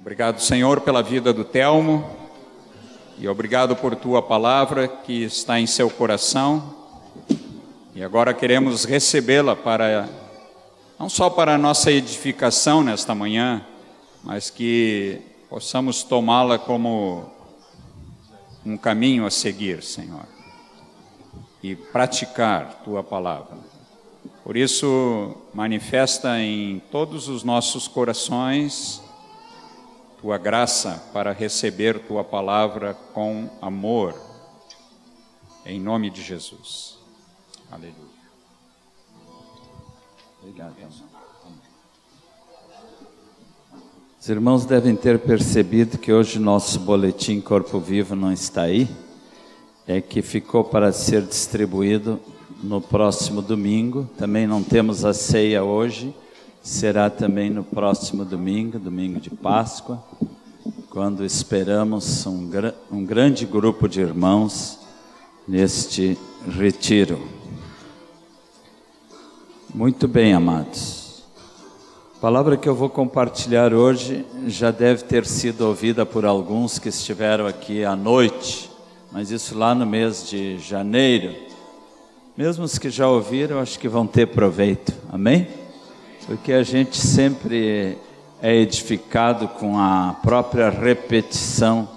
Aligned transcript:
Obrigado, 0.00 0.40
Senhor, 0.40 0.80
pela 0.80 1.02
vida 1.02 1.30
do 1.30 1.44
Telmo 1.44 2.10
e 3.18 3.28
obrigado 3.28 3.76
por 3.76 3.94
tua 3.94 4.22
palavra 4.22 4.88
que 4.88 5.24
está 5.24 5.60
em 5.60 5.66
seu 5.66 5.90
coração. 5.90 6.74
E 7.94 8.02
agora 8.02 8.32
queremos 8.32 8.86
recebê-la 8.86 9.54
para 9.54 10.08
não 10.98 11.06
só 11.10 11.28
para 11.28 11.54
a 11.54 11.58
nossa 11.58 11.92
edificação 11.92 12.82
nesta 12.82 13.14
manhã, 13.14 13.62
mas 14.24 14.48
que 14.48 15.20
possamos 15.50 16.02
tomá-la 16.02 16.58
como 16.58 17.30
um 18.64 18.78
caminho 18.78 19.26
a 19.26 19.30
seguir, 19.30 19.82
Senhor, 19.82 20.24
e 21.62 21.76
praticar 21.76 22.80
tua 22.84 23.04
palavra. 23.04 23.58
Por 24.44 24.56
isso, 24.56 25.36
manifesta 25.52 26.40
em 26.40 26.80
todos 26.90 27.28
os 27.28 27.44
nossos 27.44 27.86
corações 27.86 29.02
tua 30.20 30.36
graça 30.36 31.02
para 31.14 31.32
receber 31.32 31.98
tua 32.00 32.22
palavra 32.22 32.92
com 33.14 33.48
amor, 33.62 34.14
em 35.64 35.80
nome 35.80 36.10
de 36.10 36.22
Jesus. 36.22 36.98
Aleluia. 37.70 37.94
Obrigado. 40.42 40.74
Os 44.20 44.28
irmãos 44.28 44.66
devem 44.66 44.94
ter 44.94 45.18
percebido 45.18 45.96
que 45.96 46.12
hoje 46.12 46.38
nosso 46.38 46.78
boletim 46.80 47.40
Corpo 47.40 47.80
Vivo 47.80 48.14
não 48.14 48.30
está 48.30 48.62
aí, 48.62 48.86
é 49.86 50.02
que 50.02 50.20
ficou 50.20 50.62
para 50.62 50.92
ser 50.92 51.22
distribuído 51.22 52.20
no 52.62 52.82
próximo 52.82 53.40
domingo. 53.40 54.08
Também 54.18 54.46
não 54.46 54.62
temos 54.62 55.02
a 55.06 55.14
ceia 55.14 55.64
hoje 55.64 56.14
será 56.62 57.08
também 57.08 57.50
no 57.50 57.64
próximo 57.64 58.24
domingo, 58.24 58.78
domingo 58.78 59.20
de 59.20 59.30
Páscoa, 59.30 60.02
quando 60.90 61.24
esperamos 61.24 62.26
um, 62.26 62.50
um 62.90 63.04
grande 63.04 63.46
grupo 63.46 63.88
de 63.88 64.00
irmãos 64.00 64.78
neste 65.46 66.18
retiro. 66.48 67.20
Muito 69.74 70.06
bem, 70.06 70.34
amados. 70.34 71.22
A 72.16 72.20
palavra 72.20 72.56
que 72.56 72.68
eu 72.68 72.74
vou 72.74 72.90
compartilhar 72.90 73.72
hoje 73.72 74.26
já 74.46 74.70
deve 74.70 75.04
ter 75.04 75.24
sido 75.24 75.62
ouvida 75.62 76.04
por 76.04 76.26
alguns 76.26 76.78
que 76.78 76.90
estiveram 76.90 77.46
aqui 77.46 77.84
à 77.84 77.96
noite, 77.96 78.70
mas 79.10 79.30
isso 79.30 79.56
lá 79.56 79.74
no 79.74 79.86
mês 79.86 80.28
de 80.28 80.58
janeiro. 80.58 81.34
Mesmo 82.36 82.64
os 82.64 82.78
que 82.78 82.90
já 82.90 83.08
ouviram, 83.08 83.58
acho 83.58 83.78
que 83.78 83.88
vão 83.88 84.06
ter 84.06 84.26
proveito. 84.26 84.92
Amém? 85.10 85.59
Porque 86.26 86.52
a 86.52 86.62
gente 86.62 86.96
sempre 86.96 87.98
é 88.42 88.54
edificado 88.54 89.48
com 89.48 89.78
a 89.78 90.16
própria 90.22 90.70
repetição 90.70 91.88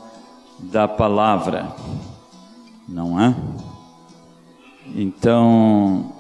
da 0.59 0.87
palavra, 0.87 1.75
não 2.87 3.19
é? 3.19 3.35
Então, 4.95 6.11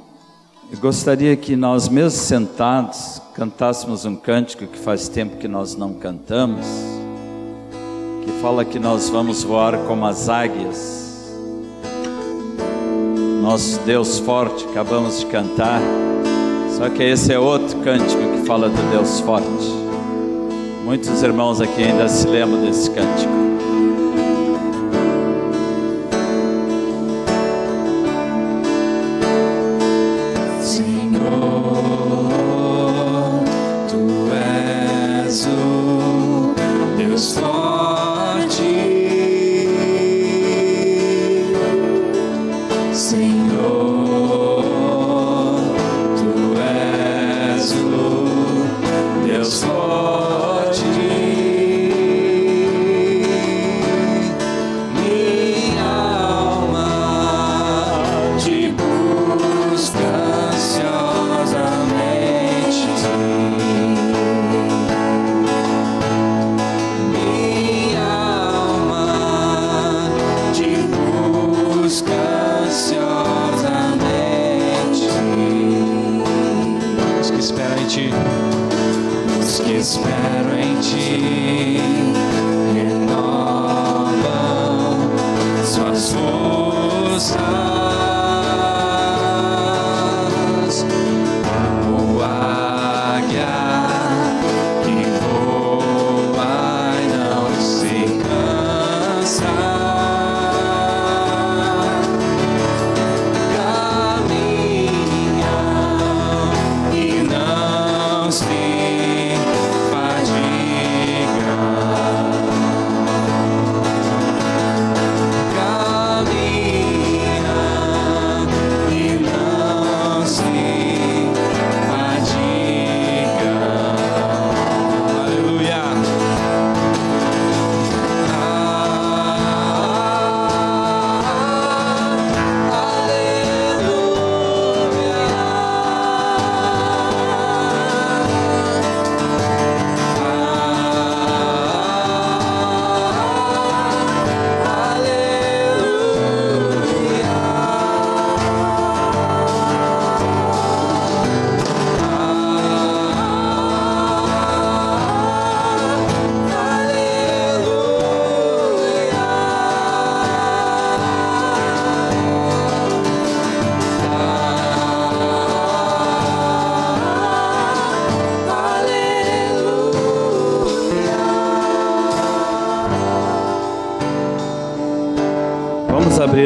eu 0.71 0.79
gostaria 0.79 1.35
que 1.35 1.55
nós, 1.55 1.87
mesmo 1.87 2.19
sentados, 2.19 3.21
cantássemos 3.35 4.05
um 4.05 4.15
cântico 4.15 4.65
que 4.65 4.77
faz 4.77 5.07
tempo 5.07 5.37
que 5.37 5.47
nós 5.47 5.75
não 5.75 5.93
cantamos, 5.93 6.65
que 8.23 8.31
fala 8.41 8.63
que 8.63 8.79
nós 8.79 9.09
vamos 9.09 9.43
voar 9.43 9.77
como 9.85 10.05
as 10.05 10.29
águias. 10.29 11.31
Nosso 13.41 13.79
Deus 13.81 14.19
forte, 14.19 14.65
acabamos 14.65 15.19
de 15.19 15.25
cantar. 15.25 15.81
Só 16.83 16.89
que 16.89 17.01
esse 17.01 17.31
é 17.31 17.39
outro 17.39 17.79
cântico 17.79 18.21
que 18.33 18.45
fala 18.45 18.67
do 18.67 18.91
Deus 18.91 19.21
forte. 19.21 19.47
Muitos 20.83 21.23
irmãos 21.23 21.61
aqui 21.61 21.81
ainda 21.81 22.09
se 22.09 22.27
lembram 22.27 22.61
desse 22.65 22.91
cântico. 22.91 23.42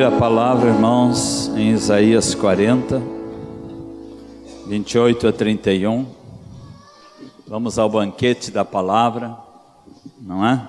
A 0.08 0.12
palavra, 0.12 0.70
irmãos, 0.70 1.50
em 1.50 1.72
Isaías 1.72 2.34
40, 2.34 3.02
28 4.66 5.28
a 5.28 5.34
31. 5.34 6.06
Vamos 7.46 7.78
ao 7.78 7.90
banquete 7.90 8.50
da 8.50 8.64
palavra, 8.64 9.38
não 10.22 10.48
é? 10.48 10.66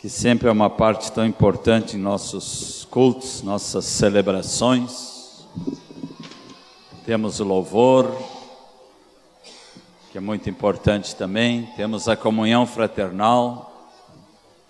Que 0.00 0.08
sempre 0.08 0.48
é 0.48 0.52
uma 0.52 0.70
parte 0.70 1.12
tão 1.12 1.26
importante 1.26 1.98
em 1.98 2.00
nossos 2.00 2.88
cultos, 2.90 3.42
nossas 3.42 3.84
celebrações. 3.84 5.46
Temos 7.04 7.40
o 7.40 7.44
louvor, 7.44 8.10
que 10.10 10.16
é 10.16 10.20
muito 10.20 10.48
importante 10.48 11.14
também. 11.14 11.68
Temos 11.76 12.08
a 12.08 12.16
comunhão 12.16 12.64
fraternal, 12.64 13.73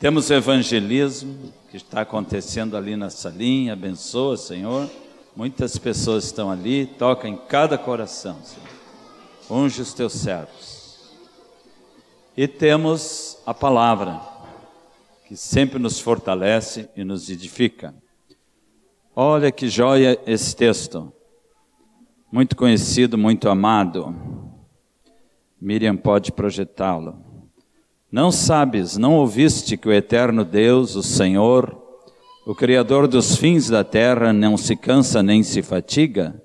temos 0.05 0.29
o 0.29 0.35
evangelismo, 0.35 1.51
que 1.71 1.79
está 1.79 2.03
acontecendo 2.03 2.77
ali 2.77 2.95
na 2.95 3.09
salinha. 3.09 3.73
Abençoa, 3.73 4.37
Senhor. 4.37 4.87
Muitas 5.35 5.79
pessoas 5.79 6.25
estão 6.25 6.51
ali, 6.51 6.85
toca 6.85 7.27
em 7.27 7.39
cada 7.39 7.79
coração, 7.79 8.37
Senhor. 8.43 8.69
Unge 9.49 9.81
os 9.81 9.95
teus 9.95 10.12
servos. 10.12 11.11
E 12.37 12.47
temos 12.47 13.39
a 13.47 13.55
palavra, 13.55 14.21
que 15.27 15.39
sempre 15.39 15.79
nos 15.79 15.99
fortalece 15.99 16.91
e 16.95 17.03
nos 17.03 17.31
edifica. 17.31 17.95
Olha 19.17 19.50
que 19.50 19.71
joia 19.71 20.21
esse 20.27 20.55
texto. 20.55 21.11
Muito 22.31 22.55
conhecido, 22.57 23.17
muito 23.17 23.49
amado. 23.49 24.15
Miriam 25.59 25.97
pode 25.97 26.31
projetá-lo. 26.31 27.24
Não 28.14 28.31
sabes, 28.31 28.96
não 28.96 29.16
ouviste 29.16 29.76
que 29.76 29.88
o 29.88 29.93
eterno 29.93 30.44
Deus, 30.44 30.94
o 30.94 31.02
Senhor, 31.02 31.76
o 32.46 32.55
Criador 32.55 33.08
dos 33.08 33.34
fins 33.34 33.69
da 33.69 33.82
terra, 33.82 34.32
não 34.32 34.56
se 34.56 34.76
cansa 34.76 35.20
nem 35.20 35.43
se 35.43 35.62
fatiga? 35.62 36.40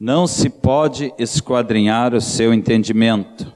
Não 0.00 0.26
se 0.26 0.48
pode 0.48 1.12
esquadrinhar 1.18 2.14
o 2.14 2.22
seu 2.22 2.54
entendimento. 2.54 3.52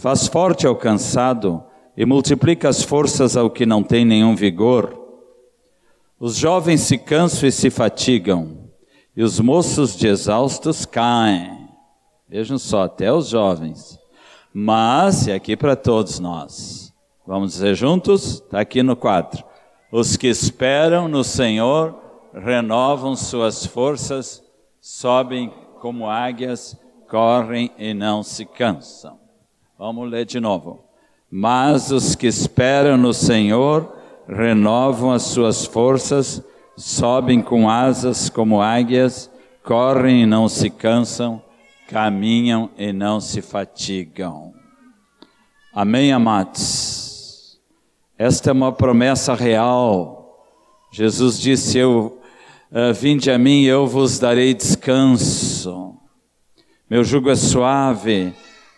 Faz 0.00 0.26
forte 0.26 0.66
ao 0.66 0.74
cansado 0.74 1.62
e 1.96 2.04
multiplica 2.04 2.68
as 2.68 2.82
forças 2.82 3.36
ao 3.36 3.48
que 3.48 3.64
não 3.64 3.84
tem 3.84 4.04
nenhum 4.04 4.34
vigor. 4.34 5.00
Os 6.18 6.34
jovens 6.34 6.80
se 6.80 6.98
cansam 6.98 7.48
e 7.48 7.52
se 7.52 7.70
fatigam, 7.70 8.68
e 9.16 9.22
os 9.22 9.38
moços 9.38 9.96
de 9.96 10.08
exaustos 10.08 10.84
caem. 10.84 11.68
Vejam 12.28 12.58
só, 12.58 12.82
até 12.82 13.12
os 13.12 13.28
jovens. 13.28 14.04
Mas, 14.58 15.26
e 15.26 15.32
aqui 15.32 15.54
para 15.54 15.76
todos 15.76 16.18
nós, 16.18 16.90
vamos 17.26 17.52
dizer 17.52 17.74
juntos? 17.74 18.36
Está 18.36 18.58
aqui 18.58 18.82
no 18.82 18.96
quadro. 18.96 19.44
Os 19.92 20.16
que 20.16 20.28
esperam 20.28 21.08
no 21.08 21.22
Senhor 21.22 21.94
renovam 22.32 23.14
suas 23.14 23.66
forças, 23.66 24.42
sobem 24.80 25.52
como 25.82 26.08
águias, 26.08 26.74
correm 27.06 27.70
e 27.76 27.92
não 27.92 28.22
se 28.22 28.46
cansam. 28.46 29.18
Vamos 29.78 30.10
ler 30.10 30.24
de 30.24 30.40
novo. 30.40 30.84
Mas 31.30 31.90
os 31.90 32.14
que 32.14 32.26
esperam 32.26 32.96
no 32.96 33.12
Senhor 33.12 33.94
renovam 34.26 35.12
as 35.12 35.24
suas 35.24 35.66
forças, 35.66 36.42
sobem 36.78 37.42
com 37.42 37.68
asas 37.68 38.30
como 38.30 38.62
águias, 38.62 39.30
correm 39.62 40.22
e 40.22 40.26
não 40.26 40.48
se 40.48 40.70
cansam, 40.70 41.42
caminham 41.88 42.70
e 42.76 42.92
não 42.92 43.20
se 43.20 43.40
fatigam. 43.40 44.52
Amém, 45.72 46.12
amados? 46.12 47.60
Esta 48.18 48.50
é 48.50 48.52
uma 48.52 48.72
promessa 48.72 49.34
real. 49.34 50.46
Jesus 50.90 51.38
disse: 51.38 51.78
Eu 51.78 52.18
uh, 52.70 52.94
vinde 52.94 53.30
a 53.30 53.38
mim, 53.38 53.64
eu 53.64 53.86
vos 53.86 54.18
darei 54.18 54.54
descanso. 54.54 55.94
Meu 56.88 57.04
jugo 57.04 57.30
é 57.30 57.36
suave, 57.36 58.32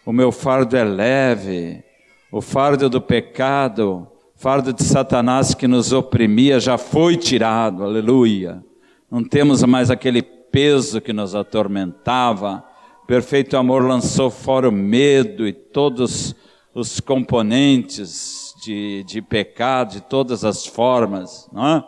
o 0.05 0.13
meu 0.13 0.33
fardo 0.33 0.77
é 0.77 0.85
leve. 0.85 1.85
O 2.31 2.43
fardo 2.43 2.91
do 2.91 3.01
pecado, 3.01 4.07
fardo 4.35 4.73
de 4.73 4.83
Satanás 4.83 5.55
que 5.55 5.67
nos 5.67 5.93
oprimia 5.93 6.61
já 6.61 6.77
foi 6.77 7.17
tirado. 7.17 7.83
Aleluia. 7.85 8.63
Não 9.11 9.25
temos 9.25 9.63
mais 9.63 9.91
aquele 9.91 10.21
peso 10.21 11.01
que 11.01 11.13
nos 11.13 11.35
atormentava. 11.35 12.65
Perfeito 13.09 13.57
amor 13.57 13.83
lançou 13.83 14.31
fora 14.31 14.69
o 14.69 14.71
medo 14.71 15.49
e 15.49 15.53
todos 15.55 16.37
os 16.75 17.01
componentes 17.01 18.53
de, 18.63 19.03
de 19.05 19.23
pecado 19.23 19.93
de 19.93 20.03
todas 20.03 20.45
as 20.45 20.67
formas. 20.67 21.49
É? 21.55 21.85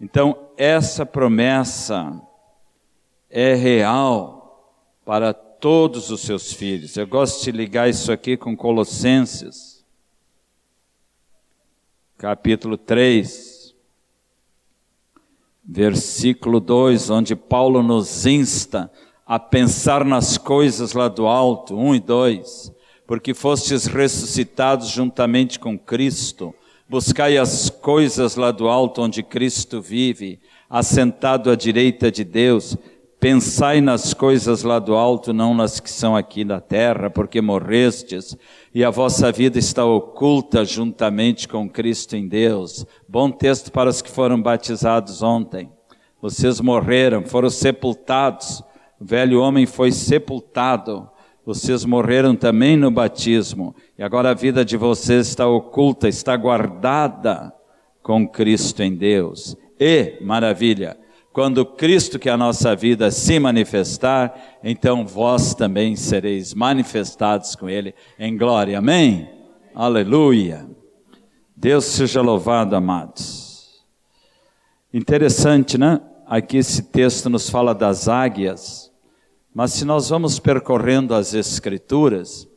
Então, 0.00 0.48
essa 0.56 1.04
promessa 1.04 2.18
é 3.28 3.52
real 3.52 4.74
para 5.04 5.34
todos 5.34 6.08
os 6.10 6.22
seus 6.22 6.50
filhos. 6.54 6.96
Eu 6.96 7.06
gosto 7.06 7.44
de 7.44 7.52
ligar 7.52 7.90
isso 7.90 8.10
aqui 8.10 8.34
com 8.34 8.56
Colossenses, 8.56 9.84
capítulo 12.16 12.78
3, 12.78 13.74
versículo 15.62 16.58
2, 16.58 17.10
onde 17.10 17.36
Paulo 17.36 17.82
nos 17.82 18.24
insta 18.24 18.90
a 19.26 19.38
pensar 19.38 20.04
nas 20.04 20.36
coisas 20.36 20.92
lá 20.92 21.08
do 21.08 21.26
alto, 21.26 21.76
1 21.76 21.94
e 21.94 22.00
2 22.00 22.74
porque 23.06 23.34
fostes 23.34 23.86
ressuscitados 23.86 24.88
juntamente 24.88 25.58
com 25.58 25.78
Cristo. 25.78 26.54
Buscai 26.88 27.36
as 27.36 27.70
coisas 27.70 28.36
lá 28.36 28.50
do 28.50 28.68
alto 28.68 29.02
onde 29.02 29.22
Cristo 29.22 29.80
vive, 29.80 30.40
assentado 30.68 31.50
à 31.50 31.56
direita 31.56 32.10
de 32.10 32.24
Deus. 32.24 32.76
Pensai 33.18 33.80
nas 33.80 34.12
coisas 34.12 34.62
lá 34.62 34.78
do 34.78 34.94
alto, 34.94 35.32
não 35.32 35.54
nas 35.54 35.80
que 35.80 35.90
são 35.90 36.14
aqui 36.14 36.44
na 36.44 36.60
terra, 36.60 37.08
porque 37.08 37.40
morrestes 37.40 38.36
e 38.74 38.84
a 38.84 38.90
vossa 38.90 39.32
vida 39.32 39.58
está 39.58 39.84
oculta 39.84 40.64
juntamente 40.64 41.48
com 41.48 41.68
Cristo 41.68 42.16
em 42.16 42.28
Deus. 42.28 42.84
Bom 43.08 43.30
texto 43.30 43.72
para 43.72 43.88
os 43.88 44.02
que 44.02 44.10
foram 44.10 44.40
batizados 44.40 45.22
ontem. 45.22 45.70
Vocês 46.20 46.60
morreram, 46.60 47.24
foram 47.24 47.48
sepultados. 47.48 48.62
O 49.04 49.06
velho 49.06 49.42
homem 49.42 49.66
foi 49.66 49.92
sepultado 49.92 51.10
vocês 51.44 51.84
morreram 51.84 52.34
também 52.34 52.74
no 52.74 52.90
batismo, 52.90 53.76
e 53.98 54.02
agora 54.02 54.30
a 54.30 54.34
vida 54.34 54.64
de 54.64 54.78
vocês 54.78 55.28
está 55.28 55.46
oculta, 55.46 56.08
está 56.08 56.34
guardada 56.34 57.52
com 58.02 58.26
Cristo 58.26 58.82
em 58.82 58.94
Deus. 58.96 59.54
E, 59.78 60.16
maravilha, 60.22 60.96
quando 61.34 61.66
Cristo, 61.66 62.18
que 62.18 62.30
é 62.30 62.32
a 62.32 62.36
nossa 62.36 62.74
vida, 62.74 63.10
se 63.10 63.38
manifestar, 63.38 64.58
então 64.64 65.06
vós 65.06 65.54
também 65.54 65.94
sereis 65.96 66.54
manifestados 66.54 67.54
com 67.54 67.68
Ele 67.68 67.94
em 68.18 68.38
glória. 68.38 68.78
Amém? 68.78 69.28
Aleluia. 69.74 70.66
Deus 71.54 71.84
seja 71.84 72.22
louvado, 72.22 72.74
amados. 72.74 73.84
Interessante, 74.94 75.76
né? 75.76 76.00
Aqui 76.26 76.56
esse 76.56 76.84
texto 76.84 77.28
nos 77.28 77.50
fala 77.50 77.74
das 77.74 78.08
águias. 78.08 78.83
Mas 79.54 79.72
se 79.72 79.84
nós 79.84 80.08
vamos 80.08 80.40
percorrendo 80.40 81.14
as 81.14 81.32
Escrituras, 81.32 82.48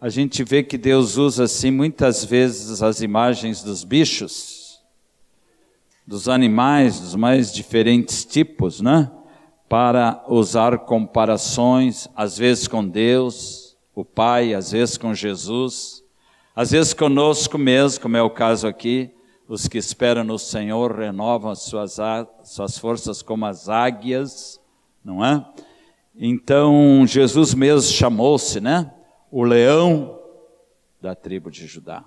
a 0.00 0.08
gente 0.08 0.42
vê 0.42 0.62
que 0.62 0.78
Deus 0.78 1.18
usa 1.18 1.44
assim 1.44 1.70
muitas 1.70 2.24
vezes 2.24 2.82
as 2.82 3.02
imagens 3.02 3.62
dos 3.62 3.84
bichos, 3.84 4.80
dos 6.06 6.30
animais, 6.30 6.98
dos 6.98 7.14
mais 7.14 7.52
diferentes 7.52 8.24
tipos, 8.24 8.80
né? 8.80 9.10
Para 9.68 10.24
usar 10.28 10.78
comparações, 10.78 12.08
às 12.16 12.38
vezes 12.38 12.66
com 12.66 12.88
Deus, 12.88 13.76
o 13.94 14.02
Pai, 14.02 14.54
às 14.54 14.72
vezes 14.72 14.96
com 14.96 15.12
Jesus, 15.12 16.02
às 16.54 16.70
vezes 16.70 16.94
conosco 16.94 17.58
mesmo, 17.58 18.00
como 18.00 18.16
é 18.16 18.22
o 18.22 18.30
caso 18.30 18.66
aqui. 18.66 19.10
Os 19.46 19.68
que 19.68 19.76
esperam 19.76 20.24
no 20.24 20.38
Senhor 20.38 20.96
renovam 20.98 21.50
as 21.50 21.64
suas, 21.64 21.98
suas 22.44 22.78
forças 22.78 23.20
como 23.20 23.44
as 23.44 23.68
águias, 23.68 24.58
não 25.04 25.22
é? 25.22 25.44
Então 26.18 27.06
Jesus 27.06 27.52
mesmo 27.54 27.92
chamou-se, 27.92 28.60
né? 28.60 28.92
O 29.30 29.42
leão 29.42 30.18
da 31.00 31.14
tribo 31.14 31.50
de 31.50 31.66
Judá. 31.66 32.04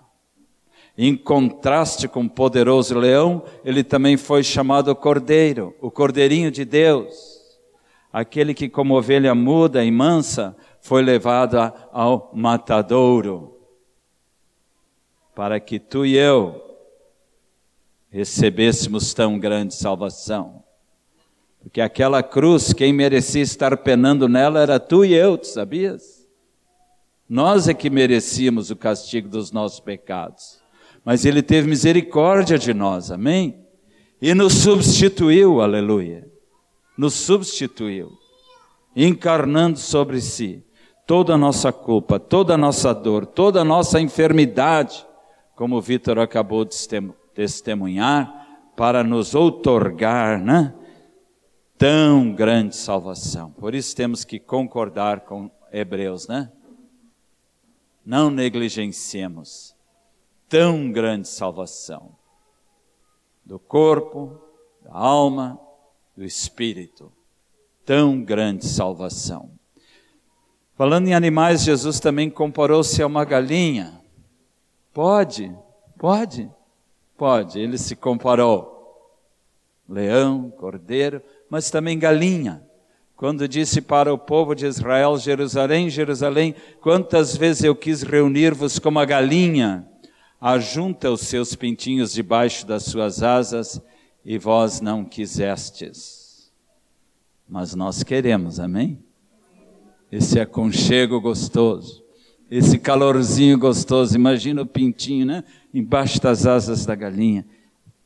Em 0.98 1.16
contraste 1.16 2.08
com 2.08 2.24
o 2.24 2.30
poderoso 2.30 2.98
leão, 2.98 3.44
ele 3.64 3.84
também 3.84 4.18
foi 4.18 4.44
chamado 4.44 4.94
cordeiro, 4.96 5.74
o 5.80 5.90
cordeirinho 5.90 6.52
de 6.52 6.66
Deus. 6.66 7.40
Aquele 8.12 8.54
que, 8.54 8.68
como 8.68 8.98
ovelha 8.98 9.36
muda 9.36 9.86
e 9.86 9.92
mansa, 9.92 10.58
foi 10.82 11.02
levado 11.04 11.58
ao 11.92 12.32
matadouro, 12.34 13.56
para 15.36 15.60
que 15.60 15.80
tu 15.80 16.06
e 16.06 16.18
eu 16.18 16.70
recebêssemos 18.10 19.14
tão 19.14 19.40
grande 19.40 19.76
salvação. 19.76 20.64
Porque 21.62 21.82
aquela 21.82 22.24
cruz, 22.24 22.74
quem 22.74 22.94
merecia 22.94 23.42
estar 23.42 23.76
penando 23.78 24.28
nela 24.28 24.62
era 24.62 24.80
tu 24.80 25.04
e 25.04 25.14
eu, 25.14 25.38
tu 25.38 25.48
sabias? 25.48 26.28
Nós 27.28 27.68
é 27.68 27.74
que 27.74 27.90
merecíamos 27.90 28.72
o 28.72 28.76
castigo 28.76 29.28
dos 29.28 29.52
nossos 29.52 29.80
pecados. 29.80 30.60
Mas 31.04 31.26
Ele 31.26 31.42
teve 31.42 31.70
misericórdia 31.70 32.58
de 32.58 32.74
nós, 32.74 33.12
amém? 33.12 33.66
E 34.22 34.34
nos 34.34 34.54
substituiu, 34.54 35.62
aleluia. 35.62 36.28
Nos 36.98 37.14
substituiu, 37.14 38.12
encarnando 38.96 39.80
sobre 39.80 40.20
si 40.20 40.64
toda 41.06 41.34
a 41.34 41.38
nossa 41.38 41.72
culpa, 41.72 42.20
toda 42.20 42.54
a 42.54 42.58
nossa 42.58 42.94
dor, 42.94 43.26
toda 43.26 43.62
a 43.62 43.66
nossa 43.66 44.00
enfermidade, 44.00 45.06
como 45.56 45.78
o 45.78 45.82
Vitor 45.82 46.20
acabou 46.20 46.66
de 46.66 46.76
testemunhar, 47.34 48.48
para 48.76 49.04
nos 49.04 49.34
outorgar, 49.34 50.40
né? 50.40 50.74
Tão 51.80 52.34
grande 52.34 52.76
salvação. 52.76 53.52
Por 53.52 53.74
isso 53.74 53.96
temos 53.96 54.26
que 54.26 54.38
concordar 54.38 55.22
com 55.22 55.50
Hebreus, 55.72 56.28
né? 56.28 56.52
Não 58.06 58.30
negligenciemos 58.30 59.74
tão 60.50 60.92
grande 60.92 61.30
salvação 61.30 62.18
do 63.46 63.58
corpo, 63.58 64.38
da 64.84 64.92
alma, 64.94 65.58
do 66.18 66.26
espírito. 66.26 67.12
Tão 67.86 68.22
grande 68.22 68.66
salvação. 68.66 69.50
Falando 70.76 71.08
em 71.08 71.14
animais, 71.14 71.64
Jesus 71.64 72.00
também 72.00 72.30
comparou-se 72.30 73.02
a 73.02 73.08
uma 73.08 73.24
galinha. 73.24 74.02
Pode, 74.94 75.56
pode, 75.98 76.52
pode. 77.18 77.58
Ele 77.58 77.78
se 77.78 77.96
comparou. 77.96 78.78
Leão, 79.88 80.52
cordeiro, 80.52 81.24
mas 81.50 81.72
também 81.72 81.98
galinha. 81.98 82.64
Quando 83.16 83.48
disse 83.48 83.82
para 83.82 84.14
o 84.14 84.18
povo 84.18 84.56
de 84.56 84.66
Israel, 84.66 85.18
Jerusalém, 85.18 85.90
Jerusalém, 85.90 86.56
quantas 86.80 87.36
vezes 87.36 87.64
eu 87.64 87.76
quis 87.76 88.02
reunir-vos 88.02 88.80
como 88.80 89.00
a 89.00 89.06
galinha, 89.06 89.86
ajunta 90.40 91.12
os 91.12 91.22
seus 91.22 91.54
pintinhos 91.54 92.14
debaixo 92.14 92.66
das 92.66 92.84
suas 92.84 93.22
asas, 93.22 93.82
e 94.24 94.38
vós 94.38 94.80
não 94.80 95.04
quisestes. 95.04 96.52
Mas 97.48 97.74
nós 97.74 98.04
queremos, 98.04 98.60
amém? 98.60 99.04
Esse 100.12 100.40
aconchego 100.40 101.20
gostoso, 101.20 102.04
esse 102.50 102.78
calorzinho 102.80 103.58
gostoso, 103.58 104.16
imagina 104.16 104.62
o 104.62 104.66
pintinho, 104.66 105.26
né? 105.26 105.44
Embaixo 105.74 106.22
das 106.22 106.46
asas 106.46 106.86
da 106.86 106.96
galinha. 106.96 107.46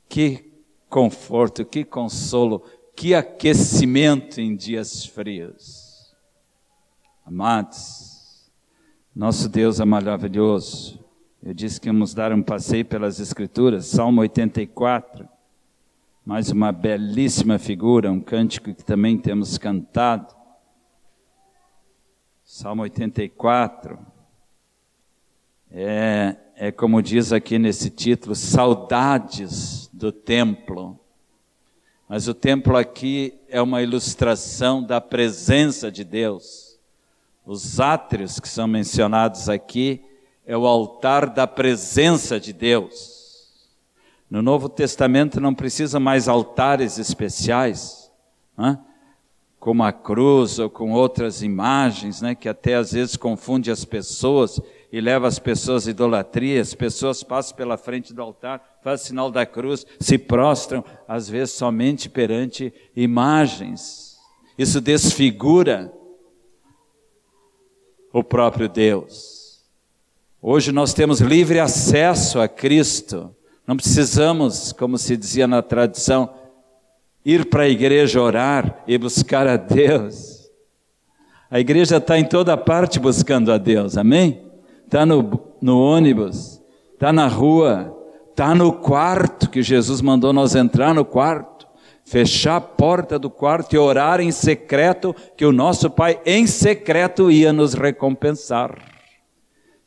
Que 0.09 0.51
conforto, 0.89 1.65
que 1.65 1.83
consolo, 1.83 2.63
que 2.95 3.13
aquecimento 3.13 4.39
em 4.39 4.55
dias 4.55 5.05
frios. 5.05 6.13
Amados, 7.25 8.51
nosso 9.15 9.47
Deus 9.49 9.79
é 9.79 9.85
maravilhoso. 9.85 11.03
Eu 11.41 11.53
disse 11.53 11.79
que 11.79 11.87
íamos 11.87 12.13
dar 12.13 12.31
um 12.31 12.41
passeio 12.41 12.85
pelas 12.85 13.19
Escrituras, 13.19 13.85
Salmo 13.87 14.21
84, 14.21 15.27
mais 16.25 16.49
uma 16.49 16.71
belíssima 16.71 17.59
figura, 17.59 18.11
um 18.11 18.21
cântico 18.21 18.73
que 18.73 18.83
também 18.83 19.17
temos 19.17 19.57
cantado. 19.57 20.33
Salmo 22.43 22.83
84 22.83 24.13
é, 25.75 26.35
é 26.55 26.71
como 26.71 27.01
diz 27.01 27.33
aqui 27.33 27.57
nesse 27.57 27.89
título, 27.89 28.35
saudades 28.35 29.89
do 29.91 30.11
templo. 30.11 31.02
Mas 32.13 32.27
o 32.27 32.33
templo 32.35 32.77
aqui 32.77 33.33
é 33.49 33.59
uma 33.59 33.81
ilustração 33.81 34.83
da 34.83 35.01
presença 35.01 35.91
de 35.91 36.03
Deus. 36.03 36.77
Os 37.43 37.79
átrios 37.79 38.39
que 38.39 38.47
são 38.47 38.67
mencionados 38.67 39.49
aqui 39.49 39.99
é 40.45 40.55
o 40.55 40.67
altar 40.67 41.27
da 41.27 41.47
presença 41.47 42.39
de 42.39 42.53
Deus. 42.53 43.71
No 44.29 44.43
Novo 44.43 44.69
Testamento 44.69 45.41
não 45.41 45.55
precisa 45.55 45.99
mais 45.99 46.27
altares 46.27 46.99
especiais, 46.99 48.11
né? 48.55 48.77
como 49.59 49.81
a 49.81 49.91
cruz 49.91 50.59
ou 50.59 50.69
com 50.69 50.91
outras 50.91 51.41
imagens, 51.41 52.21
né? 52.21 52.35
que 52.35 52.47
até 52.47 52.75
às 52.75 52.91
vezes 52.91 53.17
confunde 53.17 53.71
as 53.71 53.83
pessoas 53.85 54.61
e 54.93 55.01
leva 55.01 55.27
as 55.27 55.39
pessoas 55.39 55.87
à 55.87 55.89
idolatria. 55.89 56.61
As 56.61 56.75
pessoas 56.75 57.23
passam 57.23 57.57
pela 57.57 57.77
frente 57.77 58.13
do 58.13 58.21
altar, 58.21 58.77
fazem 58.83 59.07
sinal 59.07 59.31
da 59.31 59.43
cruz, 59.43 59.87
se 59.99 60.19
prostram, 60.19 60.85
às 61.07 61.27
vezes 61.27 61.55
somente 61.55 62.07
perante 62.07 62.71
imagens. 62.95 64.19
Isso 64.55 64.79
desfigura 64.79 65.91
o 68.13 68.23
próprio 68.23 68.69
Deus. 68.69 69.63
Hoje 70.39 70.71
nós 70.71 70.93
temos 70.93 71.19
livre 71.19 71.59
acesso 71.59 72.39
a 72.39 72.47
Cristo. 72.47 73.35
Não 73.65 73.75
precisamos, 73.75 74.71
como 74.73 74.99
se 74.99 75.17
dizia 75.17 75.47
na 75.47 75.63
tradição, 75.63 76.31
ir 77.25 77.49
para 77.49 77.63
a 77.63 77.69
igreja 77.69 78.21
orar 78.21 78.83
e 78.87 78.95
buscar 78.95 79.47
a 79.47 79.57
Deus. 79.57 80.51
A 81.49 81.59
igreja 81.59 81.97
está 81.97 82.19
em 82.19 82.25
toda 82.25 82.55
parte 82.55 82.99
buscando 82.99 83.51
a 83.51 83.57
Deus, 83.57 83.97
amém? 83.97 84.42
Está 84.93 85.07
no, 85.07 85.41
no 85.59 85.81
ônibus, 85.81 86.61
está 86.93 87.11
na 87.11 87.25
rua, 87.25 87.97
está 88.29 88.53
no 88.53 88.71
quarto, 88.71 89.49
que 89.49 89.63
Jesus 89.63 90.01
mandou 90.01 90.31
nós 90.31 90.53
entrar 90.53 90.93
no 90.93 91.03
quarto, 91.03 91.67
fechar 92.05 92.57
a 92.57 92.61
porta 92.61 93.17
do 93.17 93.27
quarto 93.27 93.73
e 93.73 93.79
orar 93.79 94.21
em 94.21 94.29
secreto, 94.29 95.15
que 95.35 95.47
o 95.47 95.51
nosso 95.51 95.89
Pai 95.89 96.21
em 96.23 96.45
secreto 96.45 97.31
ia 97.31 97.51
nos 97.51 97.73
recompensar. 97.73 98.77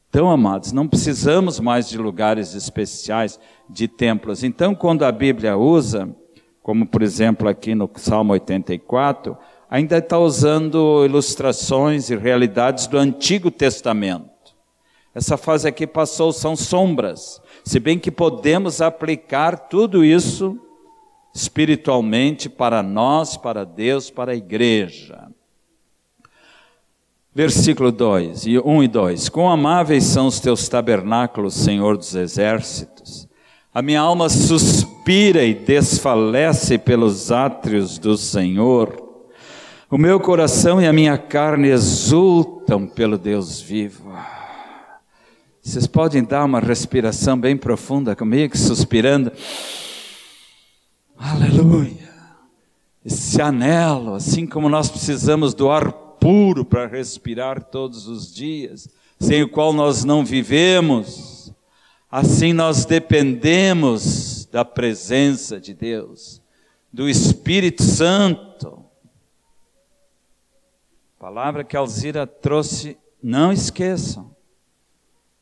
Então, 0.08 0.28
amados, 0.28 0.72
não 0.72 0.88
precisamos 0.88 1.60
mais 1.60 1.88
de 1.88 1.98
lugares 1.98 2.56
especiais, 2.56 3.38
de 3.70 3.86
templos. 3.86 4.42
Então, 4.42 4.75
quando 4.75 5.04
a 5.04 5.12
Bíblia 5.12 5.56
usa, 5.56 6.12
como 6.64 6.84
por 6.84 7.00
exemplo 7.00 7.48
aqui 7.48 7.76
no 7.76 7.88
Salmo 7.94 8.32
84, 8.32 9.38
ainda 9.70 9.98
está 9.98 10.18
usando 10.18 11.04
ilustrações 11.04 12.10
e 12.10 12.16
realidades 12.16 12.88
do 12.88 12.98
Antigo 12.98 13.52
Testamento. 13.52 14.36
Essa 15.16 15.38
fase 15.38 15.66
aqui 15.66 15.87
passou, 15.87 16.30
são 16.30 16.54
sombras. 16.54 17.40
Se 17.64 17.80
bem 17.80 17.99
que 17.99 18.11
podemos 18.11 18.82
aplicar 18.82 19.58
tudo 19.61 20.04
isso 20.04 20.61
espiritualmente 21.35 22.50
para 22.50 22.82
nós, 22.82 23.35
para 23.35 23.64
Deus, 23.64 24.11
para 24.11 24.32
a 24.32 24.37
igreja. 24.37 25.26
Versículo 27.35 27.90
2, 27.90 28.44
1 28.62 28.82
e 28.82 28.88
2: 28.88 29.30
Quão 29.30 29.49
amáveis 29.49 30.04
são 30.04 30.26
os 30.26 30.38
teus 30.38 30.68
tabernáculos, 30.68 31.54
Senhor 31.54 31.96
dos 31.96 32.14
exércitos! 32.14 33.26
A 33.73 33.80
minha 33.80 34.02
alma 34.02 34.28
suspira 34.28 35.44
e 35.44 35.54
desfalece 35.54 36.76
pelos 36.76 37.32
átrios 37.32 37.96
do 37.96 38.18
Senhor. 38.18 39.02
O 39.90 39.96
meu 39.96 40.20
coração 40.20 40.78
e 40.78 40.87
a 40.87 40.92
minha 40.92 41.16
carne 41.16 41.68
exultam 41.68 42.87
pelo 42.87 43.16
Deus 43.16 43.62
vivo. 43.62 44.12
Vocês 45.66 45.88
podem 45.88 46.23
dar 46.23 46.44
uma 46.44 46.61
respiração 46.61 47.37
bem 47.37 47.56
profunda 47.56 48.14
comigo, 48.14 48.56
suspirando. 48.56 49.32
Aleluia! 51.18 52.08
Esse 53.04 53.42
anelo, 53.42 54.14
assim 54.14 54.46
como 54.46 54.68
nós 54.68 54.88
precisamos 54.88 55.54
do 55.54 55.68
ar 55.68 55.90
puro 56.20 56.64
para 56.64 56.87
respirar 56.87 57.64
todos 57.64 58.06
os 58.06 58.32
dias, 58.32 58.88
sem 59.18 59.42
o 59.42 59.49
qual 59.49 59.73
nós 59.73 60.04
não 60.04 60.25
vivemos. 60.25 61.52
Assim 62.08 62.52
nós 62.52 62.85
dependemos 62.85 64.46
da 64.46 64.64
presença 64.64 65.58
de 65.58 65.75
Deus, 65.75 66.40
do 66.92 67.08
Espírito 67.08 67.82
Santo. 67.82 68.85
Palavra 71.18 71.64
que 71.64 71.76
Alzira 71.76 72.25
trouxe, 72.25 72.96
não 73.20 73.52
esqueçam. 73.52 74.36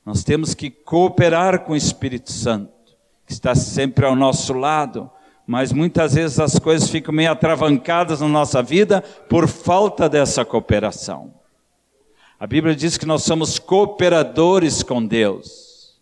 Nós 0.04 0.22
temos 0.22 0.52
que 0.52 0.70
cooperar 0.70 1.60
com 1.60 1.72
o 1.72 1.76
Espírito 1.76 2.30
Santo, 2.30 2.72
que 3.26 3.32
está 3.32 3.54
sempre 3.54 4.04
ao 4.04 4.14
nosso 4.14 4.52
lado, 4.52 5.10
mas 5.46 5.72
muitas 5.72 6.14
vezes 6.14 6.38
as 6.38 6.58
coisas 6.58 6.90
ficam 6.90 7.14
meio 7.14 7.32
atravancadas 7.32 8.20
na 8.20 8.28
nossa 8.28 8.62
vida 8.62 9.00
por 9.28 9.48
falta 9.48 10.08
dessa 10.08 10.44
cooperação. 10.44 11.32
A 12.38 12.46
Bíblia 12.46 12.74
diz 12.74 12.98
que 12.98 13.06
nós 13.06 13.22
somos 13.22 13.58
cooperadores 13.58 14.82
com 14.82 15.04
Deus. 15.04 15.98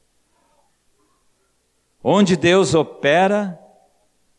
Onde 2.03 2.37
Deus 2.37 2.75
opera, 2.75 3.59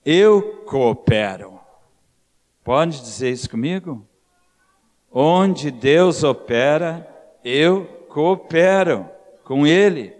eu 0.06 0.64
coopero. 0.66 1.60
Pode 2.64 3.00
dizer 3.00 3.32
isso 3.32 3.50
comigo? 3.50 4.06
Onde 5.10 5.72
Deus 5.72 6.24
opera, 6.24 7.08
eu 7.44 7.86
coopero 8.10 9.13
com 9.54 9.68
Ele. 9.68 10.16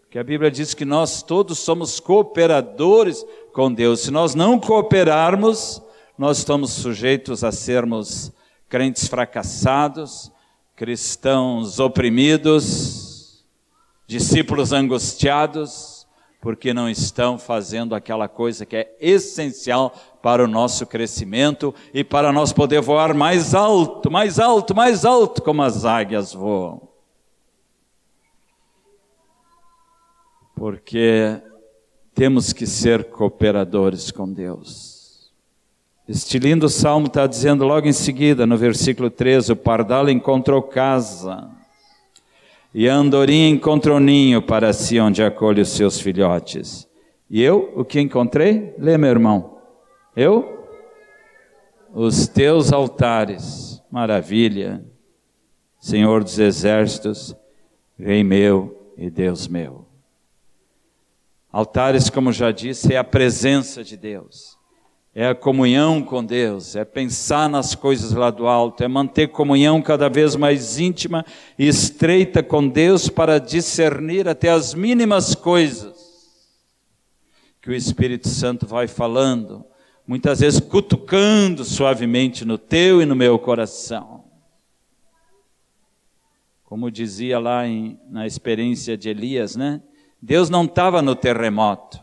Porque 0.00 0.18
a 0.18 0.24
Bíblia 0.24 0.50
diz 0.50 0.72
que 0.72 0.86
nós 0.86 1.22
todos 1.22 1.58
somos 1.58 2.00
cooperadores 2.00 3.22
com 3.52 3.70
Deus. 3.70 4.00
Se 4.00 4.10
nós 4.10 4.34
não 4.34 4.58
cooperarmos, 4.58 5.82
nós 6.16 6.38
estamos 6.38 6.70
sujeitos 6.70 7.44
a 7.44 7.52
sermos 7.52 8.32
crentes 8.66 9.06
fracassados, 9.06 10.32
cristãos 10.74 11.78
oprimidos, 11.78 13.44
discípulos 14.06 14.72
angustiados, 14.72 16.06
porque 16.40 16.72
não 16.72 16.88
estão 16.88 17.36
fazendo 17.36 17.94
aquela 17.94 18.26
coisa 18.26 18.64
que 18.64 18.74
é 18.74 18.96
essencial 18.98 19.92
para 20.22 20.42
o 20.42 20.48
nosso 20.48 20.86
crescimento 20.86 21.74
e 21.92 22.02
para 22.02 22.32
nós 22.32 22.54
poder 22.54 22.80
voar 22.80 23.12
mais 23.12 23.54
alto, 23.54 24.10
mais 24.10 24.38
alto, 24.38 24.74
mais 24.74 25.04
alto, 25.04 25.42
como 25.42 25.60
as 25.60 25.84
águias 25.84 26.32
voam. 26.32 26.87
Porque 30.58 31.40
temos 32.14 32.52
que 32.52 32.66
ser 32.66 33.04
cooperadores 33.04 34.10
com 34.10 34.30
Deus. 34.30 35.32
Este 36.08 36.38
lindo 36.38 36.68
salmo 36.68 37.06
está 37.06 37.26
dizendo 37.28 37.64
logo 37.64 37.86
em 37.86 37.92
seguida, 37.92 38.44
no 38.44 38.56
versículo 38.56 39.08
13: 39.08 39.52
o 39.52 39.56
pardal 39.56 40.08
encontrou 40.10 40.60
casa. 40.60 41.48
e 42.74 42.88
a 42.88 42.94
andorinha 42.94 43.48
encontra 43.48 43.94
um 43.94 44.00
ninho 44.00 44.42
para 44.42 44.72
si 44.72 44.98
onde 44.98 45.22
acolhe 45.22 45.60
os 45.60 45.70
seus 45.70 46.00
filhotes. 46.00 46.88
E 47.30 47.42
eu, 47.42 47.72
o 47.76 47.84
que 47.84 48.00
encontrei? 48.00 48.74
Lê, 48.78 48.98
meu 48.98 49.10
irmão. 49.10 49.58
Eu? 50.16 50.66
Os 51.94 52.26
teus 52.26 52.72
altares. 52.72 53.82
Maravilha. 53.90 54.84
Senhor 55.78 56.24
dos 56.24 56.38
exércitos, 56.38 57.34
Rei 57.98 58.24
meu 58.24 58.92
e 58.96 59.08
Deus 59.08 59.46
meu. 59.46 59.87
Altares, 61.50 62.10
como 62.10 62.32
já 62.32 62.50
disse, 62.50 62.94
é 62.94 62.98
a 62.98 63.04
presença 63.04 63.82
de 63.82 63.96
Deus 63.96 64.58
é 65.20 65.26
a 65.26 65.34
comunhão 65.34 66.00
com 66.00 66.24
Deus, 66.24 66.76
é 66.76 66.84
pensar 66.84 67.48
nas 67.48 67.74
coisas 67.74 68.12
lá 68.12 68.30
do 68.30 68.46
alto, 68.46 68.84
é 68.84 68.86
manter 68.86 69.26
comunhão 69.26 69.82
cada 69.82 70.08
vez 70.08 70.36
mais 70.36 70.78
íntima 70.78 71.26
e 71.58 71.66
estreita 71.66 72.40
com 72.40 72.68
Deus 72.68 73.08
para 73.08 73.40
discernir 73.40 74.28
até 74.28 74.48
as 74.48 74.74
mínimas 74.74 75.34
coisas 75.34 75.98
que 77.60 77.68
o 77.68 77.74
Espírito 77.74 78.28
Santo 78.28 78.64
vai 78.64 78.86
falando, 78.86 79.64
muitas 80.06 80.38
vezes 80.38 80.60
cutucando 80.60 81.64
suavemente 81.64 82.44
no 82.44 82.56
teu 82.56 83.02
e 83.02 83.04
no 83.04 83.16
meu 83.16 83.40
coração. 83.40 84.22
Como 86.62 86.92
dizia 86.92 87.40
lá 87.40 87.66
em, 87.66 87.98
na 88.08 88.24
experiência 88.24 88.96
de 88.96 89.08
Elias, 89.08 89.56
né? 89.56 89.82
Deus 90.20 90.50
não 90.50 90.64
estava 90.64 91.00
no 91.00 91.14
terremoto, 91.14 92.02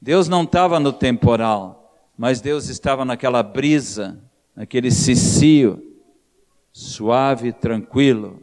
Deus 0.00 0.28
não 0.28 0.42
estava 0.42 0.78
no 0.80 0.92
temporal. 0.92 1.84
Mas 2.16 2.40
Deus 2.40 2.68
estava 2.68 3.04
naquela 3.04 3.42
brisa, 3.42 4.22
naquele 4.54 4.90
cicio, 4.90 5.82
suave 6.72 7.48
e 7.48 7.52
tranquilo, 7.52 8.40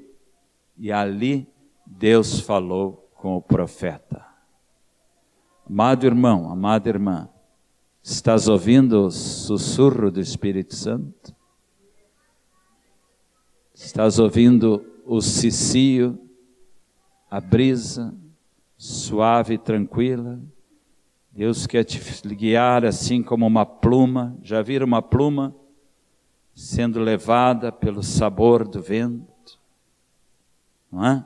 e 0.78 0.92
ali 0.92 1.48
Deus 1.86 2.42
falou 2.42 3.10
com 3.16 3.38
o 3.38 3.42
profeta. 3.42 4.26
Amado 5.70 6.06
irmão, 6.06 6.52
amada 6.52 6.90
irmã, 6.90 7.30
estás 8.04 8.50
ouvindo 8.50 9.06
o 9.06 9.12
sussurro 9.12 10.12
do 10.12 10.20
Espírito 10.20 10.76
Santo? 10.76 11.34
Estás 13.74 14.20
ouvindo 14.20 14.86
o 15.06 15.22
cicio, 15.22 16.20
a 17.30 17.40
brisa 17.40 18.14
suave 18.82 19.54
e 19.54 19.58
tranquila? 19.60 20.40
Deus 21.32 21.68
quer 21.68 21.84
te 21.84 22.00
guiar 22.30 22.84
assim 22.84 23.22
como 23.22 23.46
uma 23.46 23.64
pluma. 23.64 24.36
Já 24.42 24.64
viram 24.64 24.88
uma 24.88 25.04
pluma 25.04 25.56
sendo 26.56 27.00
levada 27.00 27.72
pelo 27.72 28.02
sabor 28.02 28.68
do 28.68 28.82
vento? 28.82 29.60
Não 30.92 31.06
é? 31.06 31.24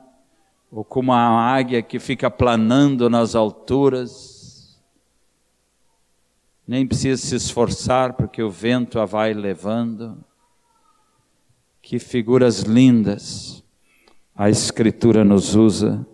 Ou 0.70 0.84
como 0.84 1.14
a 1.14 1.18
águia 1.18 1.80
que 1.80 1.98
fica 1.98 2.30
planando 2.30 3.08
nas 3.08 3.34
alturas. 3.34 4.78
Nem 6.68 6.86
precisa 6.86 7.16
se 7.16 7.36
esforçar 7.36 8.12
porque 8.12 8.42
o 8.42 8.50
vento 8.50 9.00
a 9.00 9.06
vai 9.06 9.32
levando. 9.32 10.22
Que 11.80 11.98
figuras 11.98 12.60
lindas 12.60 13.64
a 14.34 14.50
Escritura 14.50 15.24
nos 15.24 15.54
usa 15.54 16.06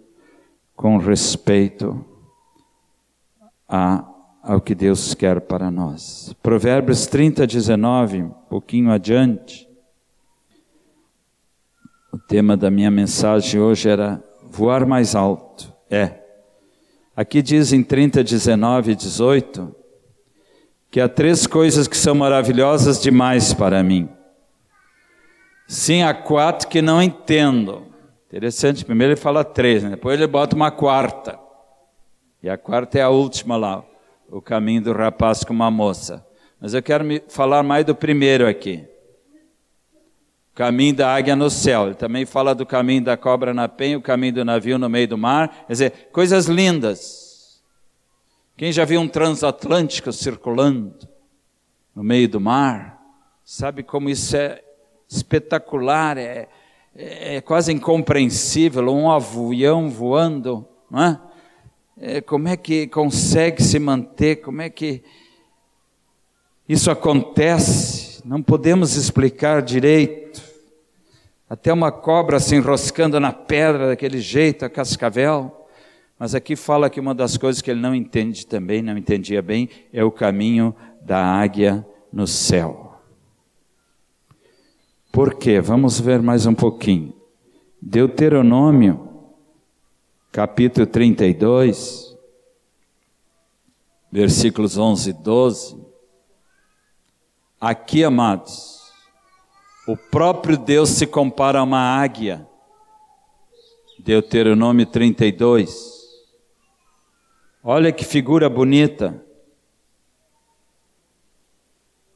com 0.77 0.97
respeito 0.97 2.05
a, 3.69 4.05
ao 4.43 4.61
que 4.61 4.75
Deus 4.75 5.15
quer 5.15 5.41
para 5.41 5.71
nós. 5.71 6.35
Provérbios 6.43 7.07
30, 7.07 7.47
19, 7.47 8.23
um 8.23 8.31
pouquinho 8.31 8.91
adiante. 8.91 9.69
O 12.13 12.19
tema 12.19 12.57
da 12.57 12.71
minha 12.71 12.91
mensagem 12.91 13.61
hoje 13.61 13.89
era 13.89 14.23
voar 14.51 14.85
mais 14.87 15.15
alto. 15.15 15.73
É. 15.91 16.21
Aqui 17.17 17.41
diz 17.43 17.73
em 17.73 17.83
30, 17.83 18.23
19 18.25 18.93
e 18.93 18.95
18 18.95 19.77
que 20.91 21.01
há 21.01 21.09
três 21.09 21.47
coisas 21.47 21.89
que 21.89 21.97
são 21.97 22.15
maravilhosas 22.15 23.01
demais 23.01 23.55
para 23.55 23.83
mim. 23.83 24.11
Sim, 25.67 26.03
há 26.03 26.13
quatro 26.13 26.69
que 26.69 26.83
não 26.83 27.03
entendo. 27.03 27.87
Interessante, 28.33 28.83
primeiro 28.83 29.13
ele 29.13 29.21
fala 29.21 29.45
três, 29.45 29.83
né? 29.83 29.91
depois 29.91 30.19
ele 30.19 30.27
bota 30.27 30.57
uma 30.57 30.71
quarta. 30.71 31.39
E 32.43 32.49
a 32.49 32.57
quarta 32.57 32.99
é 32.99 33.03
a 33.03 33.11
última 33.11 33.59
lá, 33.59 33.85
o 34.27 34.41
caminho 34.41 34.81
do 34.81 34.93
rapaz 34.95 35.45
com 35.45 35.53
uma 35.53 35.71
moça. 35.71 36.27
Mas 36.59 36.73
eu 36.73 36.83
quero 36.83 37.05
me 37.05 37.23
falar 37.29 37.63
mais 37.63 37.85
do 37.85 37.95
primeiro 37.95 38.49
aqui. 38.49 38.89
O 40.51 40.55
caminho 40.55 40.95
da 40.95 41.15
águia 41.15 41.37
no 41.37 41.51
céu. 41.51 41.87
Ele 41.87 41.95
também 41.95 42.25
fala 42.25 42.55
do 42.55 42.65
caminho 42.65 43.05
da 43.05 43.19
cobra 43.19 43.53
na 43.53 43.69
penha, 43.69 43.99
o 43.99 44.03
caminho 44.03 44.33
do 44.33 44.45
navio 44.47 44.79
no 44.79 44.89
meio 44.89 45.09
do 45.09 45.19
mar. 45.19 45.65
Quer 45.67 45.73
dizer, 45.73 45.91
coisas 46.11 46.47
lindas. 46.47 47.63
Quem 48.57 48.73
já 48.73 48.87
viu 48.87 49.01
um 49.01 49.09
transatlântico 49.09 50.11
circulando 50.11 51.07
no 51.95 52.03
meio 52.03 52.29
do 52.31 52.41
mar, 52.41 52.99
sabe 53.45 53.83
como 53.83 54.09
isso 54.09 54.35
é 54.35 54.63
espetacular, 55.07 56.17
é, 56.17 56.49
é 56.95 57.41
quase 57.41 57.73
incompreensível. 57.73 58.89
Um 58.89 59.11
avião 59.11 59.89
voando, 59.89 60.67
não 60.91 61.03
é? 61.03 61.21
é, 62.03 62.21
como 62.21 62.49
é 62.49 62.57
que 62.57 62.89
consegue 62.89 63.63
se 63.63 63.79
manter, 63.79 64.37
como 64.37 64.61
é 64.61 64.69
que 64.69 65.03
isso 66.69 66.91
acontece, 66.91 68.23
não 68.25 68.43
podemos 68.43 68.97
explicar 68.97 69.63
direito. 69.63 70.43
Até 71.49 71.73
uma 71.73 71.93
cobra 71.93 72.41
se 72.41 72.57
enroscando 72.57 73.21
na 73.21 73.33
pedra 73.33 73.89
daquele 73.89 74.21
jeito, 74.21 74.65
a 74.65 74.71
cascavel. 74.71 75.67
Mas 76.19 76.35
aqui 76.35 76.57
fala 76.57 76.89
que 76.89 76.99
uma 76.99 77.15
das 77.15 77.37
coisas 77.37 77.61
que 77.61 77.71
ele 77.71 77.81
não 77.81 77.95
entende 77.95 78.47
também, 78.47 78.81
não 78.81 78.97
entendia 78.97 79.43
bem, 79.43 79.69
é 79.93 80.03
o 80.03 80.11
caminho 80.11 80.75
da 81.01 81.23
águia 81.23 81.87
no 82.13 82.27
céu. 82.27 82.92
Por 85.13 85.35
quê? 85.35 85.61
Vamos 85.61 86.01
ver 86.01 86.23
mais 86.23 86.47
um 86.47 86.55
pouquinho. 86.55 87.13
Deuteronômio 87.83 89.11
capítulo 90.33 90.87
32, 90.87 92.17
versículos 94.11 94.79
11 94.79 95.11
e 95.11 95.13
12. 95.13 95.87
Aqui, 97.61 98.03
amados, 98.03 98.91
o 99.87 99.99
próprio 99.99 100.57
Deus 100.57 100.89
se 100.89 101.07
compara 101.07 101.59
a 101.59 101.63
uma 101.63 102.01
águia. 102.03 102.49
Deuteronômio 103.99 104.87
32. 104.87 106.01
Olha 107.63 107.93
que 107.93 108.03
figura 108.03 108.49
bonita. 108.49 109.23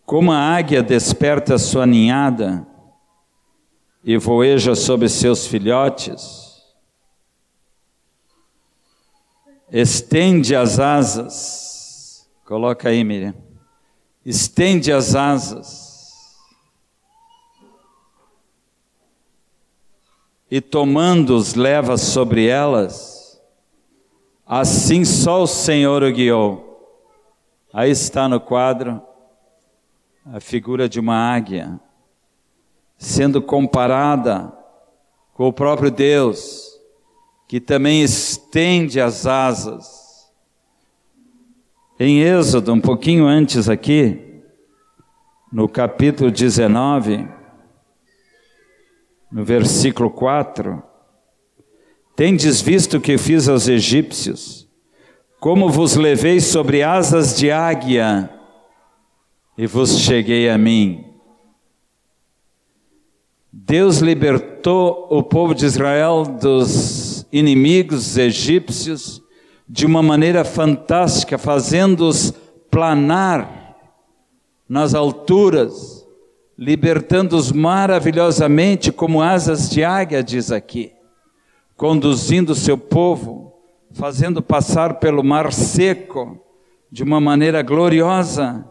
Como 0.07 0.33
a 0.33 0.39
águia 0.39 0.83
desperta 0.83 1.59
sua 1.59 1.85
ninhada 1.85 2.67
e 4.07 4.17
voeja 4.17 4.75
sobre 4.75 5.09
seus 5.09 5.47
filhotes, 5.47 6.47
Estende 9.71 10.55
as 10.55 10.79
asas. 10.79 12.31
Coloca 12.45 12.89
aí, 12.89 13.03
Miriam. 13.03 13.35
Estende 14.25 14.93
as 14.93 15.15
asas. 15.15 16.37
E 20.49 20.61
tomando-os 20.61 21.55
leva 21.55 21.97
sobre 21.97 22.47
elas. 22.47 23.43
Assim 24.47 25.05
só 25.05 25.43
o 25.43 25.47
Senhor 25.49 26.05
o 26.05 26.13
guiou. 26.13 26.65
Aí 27.73 27.91
está 27.91 28.29
no 28.29 28.41
quadro 28.41 29.03
a 30.25 30.41
figura 30.41 30.89
de 30.89 30.99
uma 30.99 31.17
águia, 31.17 31.81
sendo 32.97 33.43
comparada 33.43 34.53
com 35.35 35.49
o 35.49 35.53
próprio 35.53 35.91
Deus 35.91 36.77
que 37.49 37.61
também 37.61 38.03
estende 38.03 39.01
as 39.01 39.27
asas. 39.27 40.27
Em 41.99 42.21
Êxodo, 42.21 42.73
um 42.73 42.81
pouquinho 42.81 43.27
antes 43.27 43.69
aqui, 43.69 44.43
no 45.53 45.69
capítulo 45.69 46.31
19, 46.31 47.27
no 49.31 49.45
versículo 49.45 50.11
4, 50.11 50.83
tendes 52.15 52.61
visto 52.61 53.01
que 53.01 53.17
fiz 53.17 53.49
aos 53.49 53.69
egípcios, 53.69 54.69
como 55.39 55.71
vos 55.71 55.95
levei 55.95 56.41
sobre 56.41 56.83
asas 56.83 57.37
de 57.37 57.51
águia 57.51 58.31
e 59.57 59.67
vos 59.67 60.01
cheguei 60.01 60.51
a 60.51 60.59
mim. 60.59 61.16
Deus 63.59 64.01
libertou 64.01 65.07
o 65.09 65.23
povo 65.23 65.55
de 65.55 65.65
Israel 65.65 66.25
dos 66.25 67.27
inimigos 67.33 68.19
egípcios 68.19 69.23
de 69.67 69.87
uma 69.87 70.03
maneira 70.03 70.45
fantástica, 70.45 71.39
fazendo-os 71.39 72.35
planar 72.71 73.75
nas 74.69 74.95
alturas, 74.95 76.07
libertando-os 76.57 77.51
maravilhosamente 77.51 78.93
como 78.93 79.23
asas 79.23 79.71
de 79.71 79.83
águia, 79.83 80.23
diz 80.23 80.53
aqui. 80.53 80.93
conduzindo 81.79 82.55
seu 82.55 82.77
povo, 82.77 83.55
fazendo 83.93 84.43
passar 84.43 85.01
pelo 85.01 85.25
mar 85.25 85.51
seco 85.51 86.39
de 86.93 87.03
uma 87.03 87.21
maneira 87.21 87.63
gloriosa 87.63 88.67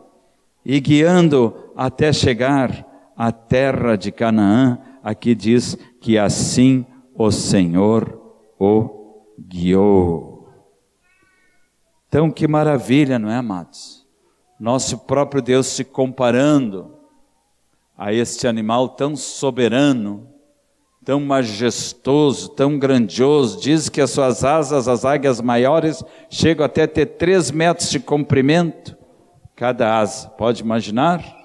e 0.63 0.79
guiando 0.79 1.55
até 1.75 2.13
chegar 2.13 2.94
à 3.15 3.31
terra 3.31 3.95
de 3.95 4.11
Canaã. 4.11 4.79
Aqui 5.03 5.35
diz 5.35 5.77
que 6.01 6.17
assim 6.17 6.85
o 7.13 7.31
Senhor 7.31 8.21
o 8.59 9.23
guiou. 9.39 10.49
Então, 12.07 12.31
que 12.31 12.47
maravilha, 12.47 13.19
não 13.19 13.29
é, 13.29 13.35
amados? 13.35 14.05
Nosso 14.59 14.99
próprio 14.99 15.41
Deus 15.41 15.67
se 15.67 15.83
comparando 15.83 16.95
a 17.97 18.13
este 18.13 18.47
animal 18.47 18.89
tão 18.89 19.15
soberano, 19.15 20.29
tão 21.03 21.19
majestoso, 21.19 22.49
tão 22.49 22.79
grandioso. 22.79 23.59
Diz 23.59 23.89
que 23.89 24.01
as 24.01 24.11
suas 24.11 24.43
asas, 24.43 24.87
as 24.87 25.05
águias 25.05 25.41
maiores, 25.41 26.03
chegam 26.29 26.65
até 26.65 26.87
ter 26.87 27.05
três 27.05 27.51
metros 27.51 27.89
de 27.89 27.99
comprimento, 27.99 28.97
cada 29.55 29.99
asa. 29.99 30.29
Pode 30.29 30.61
imaginar? 30.61 31.44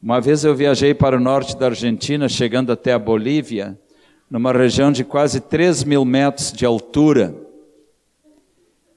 Uma 0.00 0.20
vez 0.20 0.44
eu 0.44 0.54
viajei 0.54 0.94
para 0.94 1.16
o 1.16 1.20
norte 1.20 1.56
da 1.56 1.66
Argentina, 1.66 2.28
chegando 2.28 2.70
até 2.70 2.92
a 2.92 2.98
Bolívia, 2.98 3.76
numa 4.30 4.52
região 4.52 4.92
de 4.92 5.02
quase 5.02 5.40
3 5.40 5.82
mil 5.82 6.04
metros 6.04 6.52
de 6.52 6.64
altura. 6.64 7.34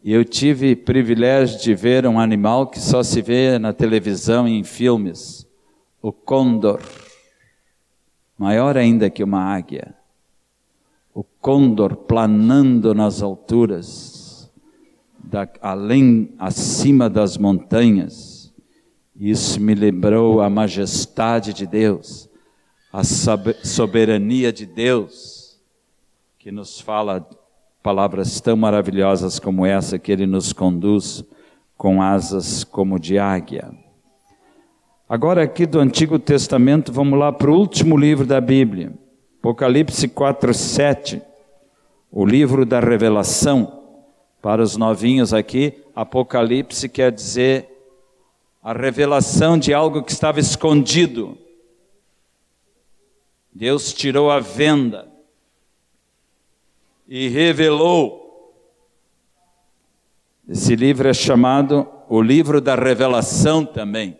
E 0.03 0.13
eu 0.13 0.23
tive 0.23 0.75
privilégio 0.75 1.59
de 1.59 1.73
ver 1.73 2.05
um 2.05 2.19
animal 2.19 2.67
que 2.67 2.79
só 2.79 3.01
se 3.01 3.19
vê 3.19 3.57
na 3.57 3.73
televisão 3.73 4.47
e 4.47 4.51
em 4.59 4.63
filmes, 4.63 5.47
o 6.03 6.11
condor, 6.11 6.79
maior 8.37 8.77
ainda 8.77 9.09
que 9.09 9.23
uma 9.23 9.41
águia. 9.41 9.95
O 11.15 11.23
condor 11.23 11.95
planando 11.95 12.93
nas 12.93 13.23
alturas, 13.23 14.51
da, 15.17 15.47
além, 15.61 16.31
acima 16.37 17.09
das 17.09 17.37
montanhas. 17.37 18.30
Isso 19.21 19.61
me 19.61 19.75
lembrou 19.75 20.41
a 20.41 20.49
majestade 20.49 21.53
de 21.53 21.67
Deus 21.67 22.29
a 22.91 23.03
soberania 23.03 24.51
de 24.51 24.65
Deus, 24.65 25.57
que 26.37 26.51
nos 26.51 26.81
fala 26.81 27.25
palavras 27.81 28.41
tão 28.41 28.57
maravilhosas 28.57 29.39
como 29.39 29.65
essa, 29.65 29.97
que 29.97 30.11
Ele 30.11 30.25
nos 30.25 30.51
conduz 30.51 31.23
com 31.77 32.01
asas 32.01 32.63
como 32.63 32.99
de 32.99 33.17
águia. 33.17 33.71
Agora, 35.07 35.43
aqui 35.43 35.65
do 35.65 35.79
Antigo 35.79 36.19
Testamento, 36.19 36.91
vamos 36.91 37.17
lá 37.17 37.31
para 37.31 37.49
o 37.49 37.57
último 37.57 37.95
livro 37.95 38.25
da 38.25 38.41
Bíblia, 38.41 38.93
Apocalipse 39.39 40.07
4, 40.07 40.53
7, 40.53 41.21
o 42.11 42.25
livro 42.25 42.65
da 42.65 42.79
revelação. 42.79 43.79
Para 44.41 44.61
os 44.61 44.75
novinhos 44.75 45.33
aqui, 45.33 45.75
Apocalipse 45.95 46.89
quer 46.89 47.11
dizer 47.11 47.70
a 48.61 48.73
revelação 48.73 49.57
de 49.57 49.73
algo 49.73 50.03
que 50.03 50.11
estava 50.11 50.39
escondido 50.39 51.37
Deus 53.53 53.93
tirou 53.93 54.31
a 54.31 54.39
venda 54.39 55.11
e 57.07 57.27
revelou. 57.27 58.21
Esse 60.47 60.75
livro 60.75 61.07
é 61.07 61.13
chamado 61.13 61.87
o 62.07 62.21
livro 62.21 62.61
da 62.61 62.75
revelação 62.75 63.65
também. 63.65 64.17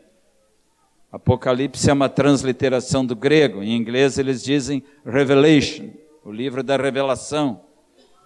Apocalipse 1.11 1.89
é 1.89 1.93
uma 1.93 2.09
transliteração 2.09 3.05
do 3.05 3.15
grego, 3.15 3.63
em 3.63 3.75
inglês 3.75 4.17
eles 4.17 4.43
dizem 4.43 4.83
Revelation, 5.05 5.89
o 6.23 6.31
livro 6.31 6.63
da 6.63 6.77
revelação. 6.77 7.61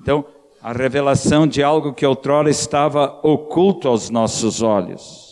Então, 0.01 0.25
a 0.61 0.71
revelação 0.71 1.47
de 1.47 1.63
algo 1.63 1.93
que 1.93 2.05
outrora 2.05 2.49
estava 2.49 3.19
oculto 3.23 3.87
aos 3.87 4.09
nossos 4.09 4.61
olhos, 4.61 5.24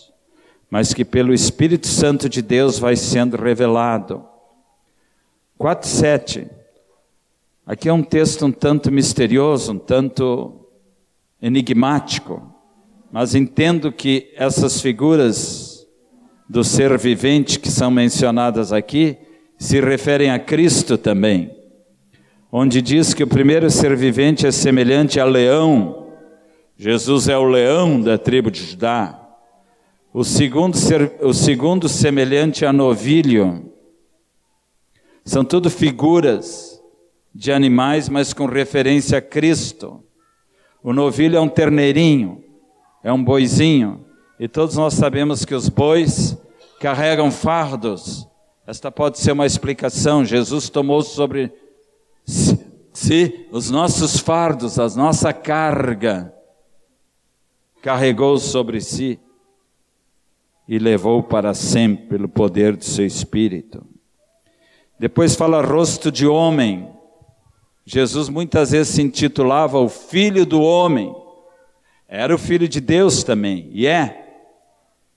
mas 0.74 0.92
que 0.92 1.06
pelo 1.06 1.36
Espírito 1.36 1.86
Santo 1.86 2.28
de 2.28 2.42
Deus 2.42 2.80
vai 2.80 2.96
sendo 2.96 3.38
revelado. 3.38 4.26
4:7. 5.56 6.48
Aqui 7.64 7.88
é 7.88 7.94
um 7.94 8.02
texto 8.02 8.48
um 8.48 8.52
tanto 8.52 8.92
misterioso, 8.92 9.74
um 9.74 9.78
tanto 9.78 10.66
enigmático, 11.40 12.42
mas 13.12 13.36
entendo 13.36 13.92
que 13.92 14.34
essas 14.36 14.82
figuras 14.82 15.86
do 16.50 16.64
ser 16.64 16.98
vivente 16.98 17.60
que 17.60 17.70
são 17.70 17.92
mencionadas 17.92 18.74
aqui 18.74 19.16
se 19.60 19.80
referem 19.80 20.32
a 20.32 20.40
Cristo 20.40 20.98
também, 20.98 21.56
onde 22.52 22.82
diz 22.82 23.14
que 23.14 23.24
o 23.24 23.28
primeiro 23.28 23.70
ser 23.70 23.96
vivente 23.96 24.48
é 24.48 24.52
semelhante 24.52 25.20
a 25.20 25.26
leão, 25.26 26.08
Jesus 26.76 27.30
é 27.30 27.38
o 27.38 27.44
leão 27.44 28.02
da 28.02 28.18
tribo 28.18 28.50
de 28.50 28.66
Judá. 28.66 29.23
O 30.14 30.24
segundo, 30.24 30.78
o 31.24 31.34
segundo 31.34 31.90
semelhante 31.90 32.64
a 32.68 32.72
novilho, 32.72 33.74
são 35.26 35.44
tudo 35.44 35.72
figuras 35.72 36.80
de 37.34 37.52
animais, 37.52 38.10
mas 38.10 38.32
com 38.32 38.46
referência 38.46 39.18
a 39.18 39.22
Cristo. 39.22 40.04
O 40.84 40.94
novilho 40.94 41.36
é 41.36 41.42
um 41.42 41.50
terneirinho, 41.50 42.44
é 43.04 43.12
um 43.12 43.24
boizinho, 43.24 44.06
e 44.40 44.48
todos 44.48 44.76
nós 44.78 44.94
sabemos 44.94 45.46
que 45.46 45.56
os 45.56 45.68
bois 45.68 46.38
carregam 46.80 47.32
fardos. 47.32 48.28
Esta 48.68 48.92
pode 48.92 49.18
ser 49.18 49.32
uma 49.32 49.48
explicação. 49.48 50.24
Jesus 50.24 50.70
tomou 50.70 51.02
sobre 51.02 51.52
si 52.24 53.48
os 53.52 53.72
nossos 53.72 54.20
fardos, 54.20 54.78
a 54.78 54.88
nossa 54.90 55.34
carga, 55.34 56.32
carregou 57.82 58.38
sobre 58.38 58.80
si 58.80 59.20
e 60.68 60.80
levou 60.80 61.22
para 61.22 61.54
sempre 61.54 62.08
pelo 62.08 62.28
poder 62.28 62.76
do 62.76 62.84
seu 62.84 63.06
Espírito. 63.06 63.86
Depois 64.98 65.36
fala 65.36 65.62
rosto 65.62 66.12
de 66.12 66.26
homem. 66.26 66.88
Jesus 67.86 68.30
muitas 68.30 68.72
vezes 68.72 68.94
se 68.94 69.02
intitulava 69.02 69.78
o 69.78 69.90
Filho 69.90 70.46
do 70.46 70.62
Homem. 70.62 71.14
Era 72.08 72.34
o 72.34 72.38
Filho 72.38 72.68
de 72.68 72.80
Deus 72.80 73.24
também, 73.24 73.70
e 73.74 73.86
é. 73.86 74.20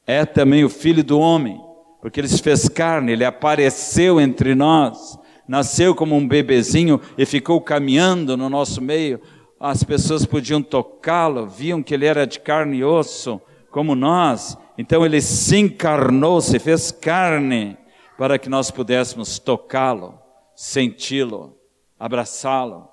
É 0.07 0.25
também 0.25 0.65
o 0.65 0.69
Filho 0.69 1.05
do 1.05 1.19
Homem, 1.19 1.61
porque 2.01 2.21
ele 2.21 2.29
se 2.29 2.43
fez 2.43 2.69
carne, 2.69 3.13
ele 3.13 3.25
apareceu 3.25 4.21
entre 4.21 4.55
nós, 4.55 5.19
nasceu 5.47 5.95
como 5.95 6.17
um 6.17 6.27
bebezinho 6.27 7.01
e 7.17 7.27
ficou 7.27 7.61
caminhando 7.61 8.37
no 8.37 8.49
nosso 8.49 8.81
meio. 8.81 9.21
As 9.61 9.85
pessoas 9.85 10.25
podiam 10.27 10.63
tocá-lo, 10.63 11.47
viam 11.47 11.83
que 11.83 11.95
ele 11.95 12.07
era 12.07 12.27
de 12.27 12.41
carne 12.41 12.79
e 12.79 12.85
osso, 12.85 13.41
como 13.77 13.95
nós. 13.95 14.57
Então 14.79 15.05
ele 15.05 15.21
se 15.21 15.59
encarnou, 15.59 16.41
se 16.41 16.59
fez 16.59 16.91
carne 16.91 17.77
para 18.17 18.39
que 18.39 18.49
nós 18.49 18.71
pudéssemos 18.71 19.39
tocá-lo, 19.39 20.19
senti-lo, 20.55 21.55
abraçá-lo, 22.01 22.89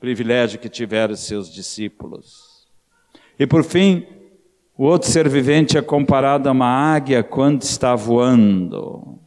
privilégio 0.00 0.58
que 0.58 0.70
tiveram 0.70 1.14
seus 1.16 1.52
discípulos. 1.52 2.66
E 3.38 3.46
por 3.46 3.62
fim, 3.62 4.06
o 4.74 4.84
outro 4.84 5.10
ser 5.10 5.28
vivente 5.28 5.76
é 5.76 5.82
comparado 5.82 6.48
a 6.48 6.52
uma 6.52 6.94
águia 6.94 7.22
quando 7.22 7.60
está 7.60 7.94
voando. 7.94 9.18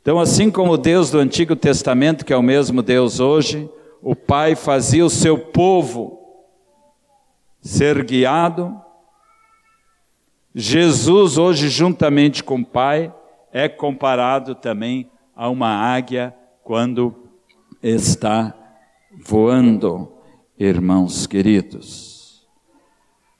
Então, 0.00 0.18
assim 0.18 0.50
como 0.50 0.72
o 0.72 0.76
Deus 0.76 1.08
do 1.08 1.20
Antigo 1.20 1.54
Testamento, 1.54 2.24
que 2.24 2.32
é 2.32 2.36
o 2.36 2.42
mesmo 2.42 2.82
Deus 2.82 3.20
hoje, 3.20 3.70
o 4.02 4.16
Pai 4.16 4.56
fazia 4.56 5.06
o 5.06 5.10
seu 5.10 5.38
povo 5.38 6.18
ser 7.60 8.02
guiado, 8.02 8.81
Jesus, 10.54 11.38
hoje, 11.38 11.70
juntamente 11.70 12.44
com 12.44 12.56
o 12.56 12.64
Pai, 12.64 13.12
é 13.50 13.68
comparado 13.68 14.54
também 14.54 15.10
a 15.34 15.48
uma 15.48 15.68
águia 15.68 16.34
quando 16.62 17.14
está 17.82 18.54
voando, 19.24 20.12
irmãos 20.58 21.26
queridos. 21.26 22.46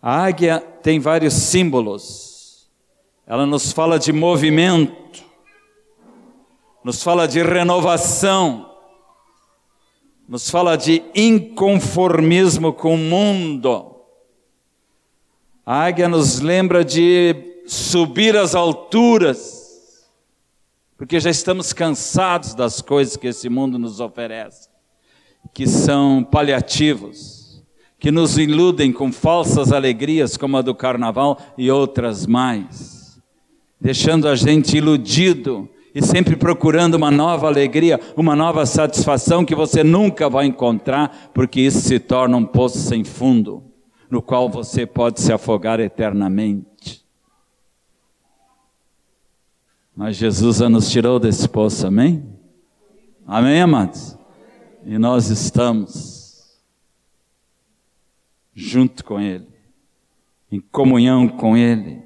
A 0.01 0.25
águia 0.25 0.59
tem 0.83 0.99
vários 0.99 1.35
símbolos. 1.35 2.71
Ela 3.27 3.45
nos 3.45 3.73
fala 3.73 3.99
de 3.99 4.13
movimento, 4.13 5.23
nos 6.83 7.03
fala 7.03 7.29
de 7.29 7.43
renovação, 7.43 8.71
nos 10.27 10.49
fala 10.49 10.77
de 10.77 11.03
inconformismo 11.15 12.73
com 12.73 12.95
o 12.95 12.99
mundo. 12.99 13.92
A 15.65 15.85
águia 15.85 16.09
nos 16.09 16.41
lembra 16.41 16.85
de 16.85 17.37
subir 17.67 18.37
às 18.37 18.53
alturas, 18.53 20.11
porque 20.99 21.21
já 21.21 21.31
estamos 21.31 21.73
cansados 21.73 22.53
das 22.53 22.81
coisas 22.81 23.17
que 23.17 23.29
esse 23.29 23.49
mundo 23.49 23.79
nos 23.79 24.01
oferece, 24.01 24.69
que 25.55 25.69
são 25.69 26.25
paliativos, 26.25 27.63
que 27.97 28.11
nos 28.11 28.37
iludem 28.39 28.93
com 28.93 29.13
falsas 29.13 29.73
alegrias, 29.73 30.37
como 30.37 30.57
a 30.57 30.63
do 30.63 30.75
carnaval 30.75 31.39
e 31.57 31.71
outras 31.71 32.27
mais, 32.27 33.21
deixando 33.81 34.27
a 34.27 34.35
gente 34.35 34.77
iludido 34.77 35.69
e 35.95 36.03
sempre 36.03 36.35
procurando 36.35 36.97
uma 36.97 37.11
nova 37.11 37.47
alegria, 37.47 38.01
uma 38.17 38.35
nova 38.35 38.67
satisfação 38.67 39.45
que 39.45 39.55
você 39.55 39.85
nunca 39.85 40.29
vai 40.29 40.47
encontrar, 40.47 41.31
porque 41.33 41.61
isso 41.61 41.83
se 41.83 42.01
torna 42.01 42.37
um 42.37 42.45
poço 42.45 42.79
sem 42.79 43.05
fundo, 43.05 43.72
no 44.13 44.21
qual 44.21 44.47
você 44.47 44.85
pode 44.85 45.23
se 45.23 45.33
afogar 45.33 45.81
eternamente. 45.81 47.03
Mas 49.97 50.17
Jesus 50.17 50.59
já 50.59 50.69
nos 50.69 50.91
tirou 50.91 51.19
desse 51.19 51.49
poço, 51.49 51.87
amém? 51.87 52.23
Amém, 53.27 53.63
amados? 53.63 54.19
E 54.85 54.99
nós 54.99 55.31
estamos 55.31 56.61
junto 58.53 59.03
com 59.03 59.19
Ele, 59.19 59.49
em 60.51 60.61
comunhão 60.61 61.27
com 61.27 61.57
Ele, 61.57 62.03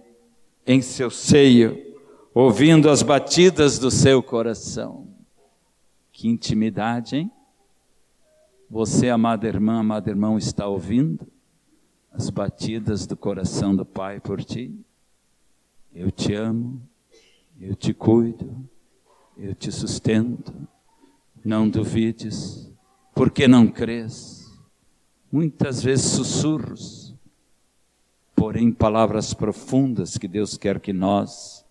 em 0.65 0.81
seu 0.81 1.11
seio, 1.11 1.77
ouvindo 2.33 2.89
as 2.89 3.03
batidas 3.03 3.81
do 3.81 3.91
seu 3.91 4.23
coração. 4.23 5.09
Que 6.13 6.29
intimidade, 6.29 7.17
hein? 7.17 7.33
Você, 8.71 9.09
amada 9.09 9.49
irmã, 9.49 9.81
amado 9.81 10.09
irmão, 10.09 10.39
está 10.39 10.69
ouvindo 10.69 11.27
as 12.17 12.31
batidas 12.31 13.07
do 13.07 13.15
coração 13.15 13.77
do 13.77 13.85
Pai 13.85 14.21
por 14.21 14.43
ti? 14.43 14.75
Eu 15.95 16.11
te 16.11 16.33
amo, 16.33 16.81
eu 17.61 17.75
te 17.75 17.93
cuido, 17.93 18.57
eu 19.37 19.55
te 19.55 19.71
sustento. 19.71 20.53
Não 21.45 21.69
duvides, 21.69 22.73
porque 23.15 23.47
não 23.47 23.69
crês. 23.69 24.51
Muitas 25.31 25.83
vezes 25.83 26.07
sussurros, 26.07 27.15
porém 28.35 28.73
palavras 28.73 29.35
profundas 29.35 30.17
que 30.17 30.27
Deus 30.27 30.57
quer 30.57 30.81
que 30.81 30.95
nós 30.95 31.67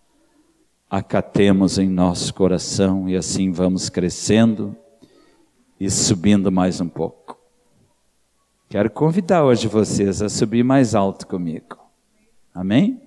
acatemos 0.87 1.79
em 1.79 1.89
nosso 1.89 2.31
coração 2.35 3.09
e 3.09 3.15
assim 3.15 3.51
vamos 3.51 3.89
crescendo 3.89 4.75
e 5.79 5.89
subindo 5.89 6.51
mais 6.51 6.79
um 6.79 6.87
pouco. 6.87 7.34
Quero 8.75 8.89
convidar 8.89 9.45
hoje 9.45 9.69
vocês 9.69 10.21
a 10.21 10.27
subir 10.27 10.61
mais 10.61 10.93
alto 10.93 11.25
comigo. 11.25 11.77
Amém? 12.53 13.01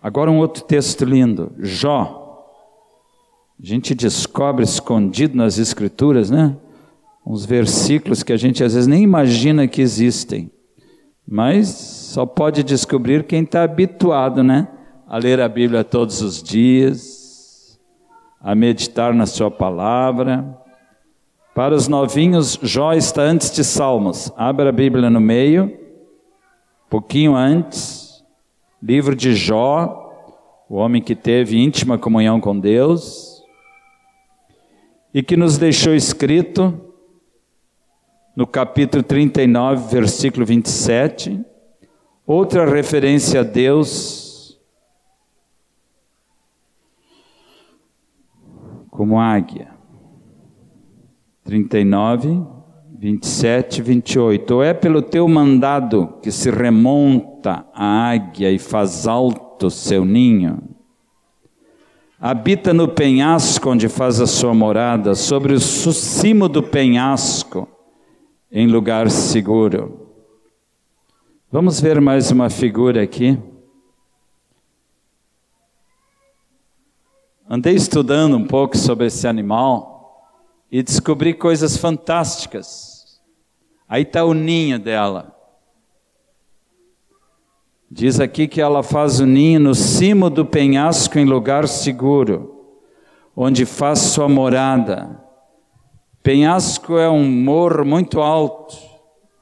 Agora 0.00 0.30
um 0.30 0.38
outro 0.38 0.62
texto 0.62 1.04
lindo, 1.04 1.50
Jó. 1.58 2.46
A 3.60 3.66
gente 3.66 3.92
descobre 3.92 4.62
escondido 4.62 5.36
nas 5.36 5.58
escrituras, 5.58 6.30
né? 6.30 6.56
Uns 7.26 7.44
versículos 7.44 8.22
que 8.22 8.32
a 8.32 8.36
gente 8.36 8.62
às 8.62 8.74
vezes 8.74 8.86
nem 8.86 9.02
imagina 9.02 9.66
que 9.66 9.82
existem. 9.82 10.48
Mas 11.26 11.66
só 11.66 12.24
pode 12.24 12.62
descobrir 12.62 13.24
quem 13.24 13.42
está 13.42 13.64
habituado, 13.64 14.44
né? 14.44 14.68
a 15.08 15.18
ler 15.18 15.40
a 15.40 15.48
Bíblia 15.48 15.82
todos 15.82 16.22
os 16.22 16.40
dias, 16.40 17.80
a 18.40 18.54
meditar 18.54 19.12
na 19.12 19.26
Sua 19.26 19.50
palavra. 19.50 20.61
Para 21.54 21.74
os 21.74 21.86
novinhos, 21.86 22.58
Jó 22.62 22.94
está 22.94 23.22
antes 23.22 23.50
de 23.50 23.62
Salmos. 23.62 24.32
Abra 24.36 24.70
a 24.70 24.72
Bíblia 24.72 25.10
no 25.10 25.20
meio, 25.20 25.78
pouquinho 26.88 27.36
antes, 27.36 28.24
livro 28.82 29.14
de 29.14 29.34
Jó, 29.34 29.98
o 30.66 30.76
homem 30.76 31.02
que 31.02 31.14
teve 31.14 31.58
íntima 31.58 31.98
comunhão 31.98 32.40
com 32.40 32.58
Deus 32.58 33.44
e 35.12 35.22
que 35.22 35.36
nos 35.36 35.58
deixou 35.58 35.94
escrito 35.94 36.90
no 38.34 38.46
capítulo 38.46 39.02
39, 39.02 39.94
versículo 39.94 40.46
27, 40.46 41.38
outra 42.26 42.64
referência 42.64 43.40
a 43.40 43.42
Deus 43.42 44.58
como 48.90 49.20
águia. 49.20 49.71
39, 51.44 52.42
27, 52.98 53.82
28. 53.82 54.54
Ou 54.54 54.62
é 54.62 54.72
pelo 54.72 55.02
teu 55.02 55.26
mandado 55.26 56.14
que 56.22 56.30
se 56.30 56.50
remonta 56.50 57.66
a 57.74 58.10
águia 58.10 58.50
e 58.50 58.58
faz 58.58 59.06
alto 59.06 59.68
seu 59.70 60.04
ninho? 60.04 60.58
Habita 62.20 62.72
no 62.72 62.86
penhasco 62.86 63.70
onde 63.70 63.88
faz 63.88 64.20
a 64.20 64.26
sua 64.28 64.54
morada, 64.54 65.16
sobre 65.16 65.54
o 65.54 65.60
cimo 65.60 66.48
do 66.48 66.62
penhasco, 66.62 67.66
em 68.50 68.68
lugar 68.68 69.10
seguro. 69.10 70.06
Vamos 71.50 71.80
ver 71.80 72.00
mais 72.00 72.30
uma 72.30 72.48
figura 72.48 73.02
aqui. 73.02 73.36
Andei 77.50 77.74
estudando 77.74 78.36
um 78.36 78.46
pouco 78.46 78.78
sobre 78.78 79.06
esse 79.06 79.26
animal 79.26 79.91
e 80.72 80.82
descobri 80.82 81.34
coisas 81.34 81.76
fantásticas. 81.76 83.20
Aí 83.86 84.04
está 84.04 84.24
o 84.24 84.32
ninho 84.32 84.78
dela. 84.78 85.36
Diz 87.90 88.18
aqui 88.18 88.48
que 88.48 88.58
ela 88.58 88.82
faz 88.82 89.20
o 89.20 89.26
ninho 89.26 89.60
no 89.60 89.74
cimo 89.74 90.30
do 90.30 90.46
penhasco 90.46 91.18
em 91.18 91.26
lugar 91.26 91.68
seguro, 91.68 92.74
onde 93.36 93.66
faz 93.66 93.98
sua 93.98 94.30
morada. 94.30 95.22
Penhasco 96.22 96.96
é 96.96 97.10
um 97.10 97.30
morro 97.30 97.84
muito 97.84 98.22
alto, 98.22 98.74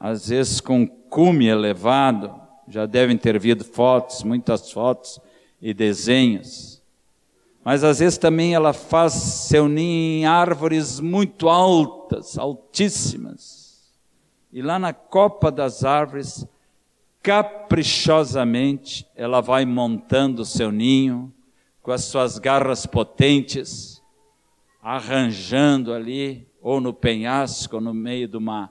às 0.00 0.30
vezes 0.30 0.60
com 0.60 0.84
cume 0.84 1.46
elevado. 1.46 2.34
Já 2.66 2.86
devem 2.86 3.16
ter 3.16 3.38
visto 3.38 3.64
fotos, 3.64 4.24
muitas 4.24 4.72
fotos 4.72 5.20
e 5.62 5.72
desenhos 5.72 6.79
mas 7.64 7.84
às 7.84 7.98
vezes 7.98 8.16
também 8.16 8.54
ela 8.54 8.72
faz 8.72 9.12
seu 9.12 9.68
ninho 9.68 10.20
em 10.20 10.26
árvores 10.26 10.98
muito 10.98 11.48
altas, 11.48 12.38
altíssimas. 12.38 13.90
E 14.52 14.62
lá 14.62 14.78
na 14.78 14.92
copa 14.92 15.50
das 15.50 15.84
árvores, 15.84 16.46
caprichosamente, 17.22 19.06
ela 19.14 19.40
vai 19.40 19.64
montando 19.66 20.44
seu 20.44 20.72
ninho 20.72 21.32
com 21.82 21.92
as 21.92 22.04
suas 22.04 22.38
garras 22.38 22.86
potentes, 22.86 24.02
arranjando 24.82 25.92
ali, 25.92 26.48
ou 26.62 26.80
no 26.80 26.92
penhasco, 26.92 27.76
ou 27.76 27.82
no 27.82 27.92
meio 27.92 28.26
de 28.26 28.36
uma, 28.36 28.70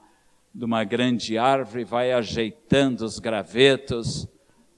de 0.54 0.66
uma 0.66 0.84
grande 0.84 1.38
árvore, 1.38 1.84
vai 1.84 2.12
ajeitando 2.12 3.06
os 3.06 3.20
gravetos, 3.20 4.28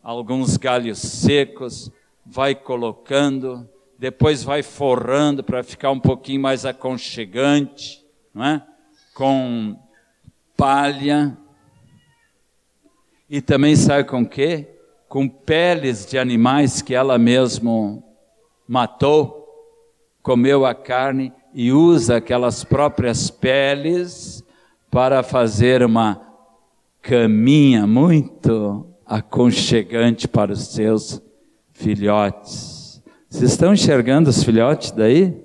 alguns 0.03 0.57
galhos 0.57 0.99
secos, 0.99 1.89
vai 2.25 2.53
colocando 2.53 3.67
depois 4.01 4.43
vai 4.43 4.63
forrando 4.63 5.43
para 5.43 5.61
ficar 5.61 5.91
um 5.91 5.99
pouquinho 5.99 6.41
mais 6.41 6.65
aconchegante, 6.65 8.03
não 8.33 8.43
é? 8.43 8.65
Com 9.13 9.79
palha. 10.57 11.37
E 13.29 13.41
também 13.41 13.75
sabe 13.75 14.09
com 14.09 14.25
quê? 14.25 14.69
Com 15.07 15.29
peles 15.29 16.03
de 16.07 16.17
animais 16.17 16.81
que 16.81 16.95
ela 16.95 17.19
mesmo 17.19 18.03
matou, 18.67 19.47
comeu 20.23 20.65
a 20.65 20.73
carne 20.73 21.31
e 21.53 21.71
usa 21.71 22.17
aquelas 22.17 22.63
próprias 22.63 23.29
peles 23.29 24.43
para 24.89 25.21
fazer 25.21 25.83
uma 25.83 26.19
caminha 27.03 27.85
muito 27.85 28.87
aconchegante 29.05 30.27
para 30.27 30.53
os 30.53 30.69
seus 30.69 31.21
filhotes. 31.71 32.70
Vocês 33.31 33.51
estão 33.51 33.73
enxergando 33.73 34.29
os 34.29 34.43
filhotes 34.43 34.91
daí? 34.91 35.41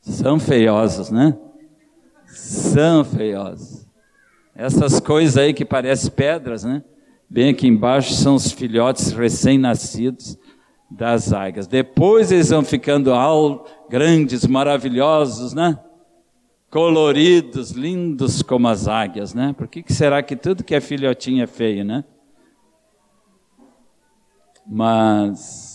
São 0.00 0.38
feiosos, 0.38 1.10
né? 1.10 1.36
São 2.28 3.04
feiosos. 3.04 3.84
Essas 4.54 5.00
coisas 5.00 5.36
aí 5.36 5.52
que 5.52 5.64
parecem 5.64 6.08
pedras, 6.08 6.62
né? 6.62 6.84
Bem 7.28 7.50
aqui 7.50 7.66
embaixo 7.66 8.14
são 8.14 8.36
os 8.36 8.52
filhotes 8.52 9.10
recém-nascidos 9.10 10.38
das 10.88 11.32
águias. 11.32 11.66
Depois 11.66 12.30
eles 12.30 12.50
vão 12.50 12.62
ficando 12.62 13.10
grandes, 13.90 14.46
maravilhosos, 14.46 15.52
né? 15.52 15.76
Coloridos, 16.70 17.72
lindos 17.72 18.40
como 18.40 18.68
as 18.68 18.86
águias, 18.86 19.34
né? 19.34 19.52
Por 19.52 19.66
que, 19.66 19.82
que 19.82 19.92
será 19.92 20.22
que 20.22 20.36
tudo 20.36 20.62
que 20.62 20.76
é 20.76 20.80
filhotinho 20.80 21.42
é 21.42 21.46
feio, 21.48 21.84
né? 21.84 22.04
Mas 24.64 25.65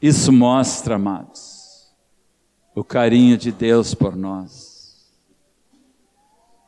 isso 0.00 0.32
mostra, 0.32 0.96
amados, 0.96 1.92
o 2.74 2.84
carinho 2.84 3.36
de 3.36 3.50
Deus 3.50 3.94
por 3.94 4.14
nós. 4.14 4.76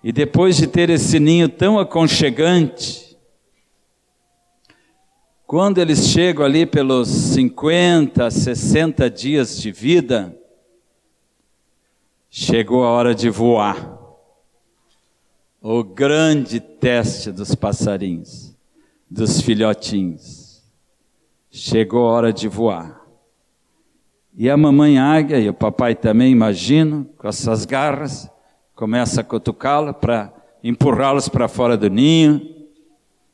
E 0.02 0.12
depois 0.12 0.56
de 0.56 0.66
ter 0.66 0.90
esse 0.90 1.18
ninho 1.18 1.48
tão 1.48 1.78
aconchegante, 1.78 3.08
quando 5.46 5.78
eles 5.78 6.08
chegam 6.08 6.44
ali 6.44 6.66
pelos 6.66 7.08
50, 7.08 8.30
60 8.30 9.10
dias 9.10 9.58
de 9.58 9.72
vida, 9.72 10.36
chegou 12.28 12.84
a 12.84 12.90
hora 12.90 13.14
de 13.14 13.30
voar. 13.30 13.96
O 15.60 15.82
grande 15.82 16.60
teste 16.60 17.32
dos 17.32 17.54
passarinhos, 17.54 18.54
dos 19.10 19.40
filhotinhos. 19.40 20.62
Chegou 21.50 22.06
a 22.06 22.12
hora 22.12 22.32
de 22.32 22.46
voar. 22.46 22.97
E 24.40 24.48
a 24.48 24.56
mamãe 24.56 25.00
águia 25.00 25.40
e 25.40 25.48
o 25.48 25.52
papai 25.52 25.96
também, 25.96 26.30
imagino, 26.30 27.04
com 27.18 27.26
essas 27.26 27.64
garras, 27.64 28.30
começa 28.72 29.20
a 29.20 29.24
cutucá-la 29.24 29.92
para 29.92 30.32
empurrá-los 30.62 31.28
para 31.28 31.48
fora 31.48 31.76
do 31.76 31.90
ninho. 31.90 32.40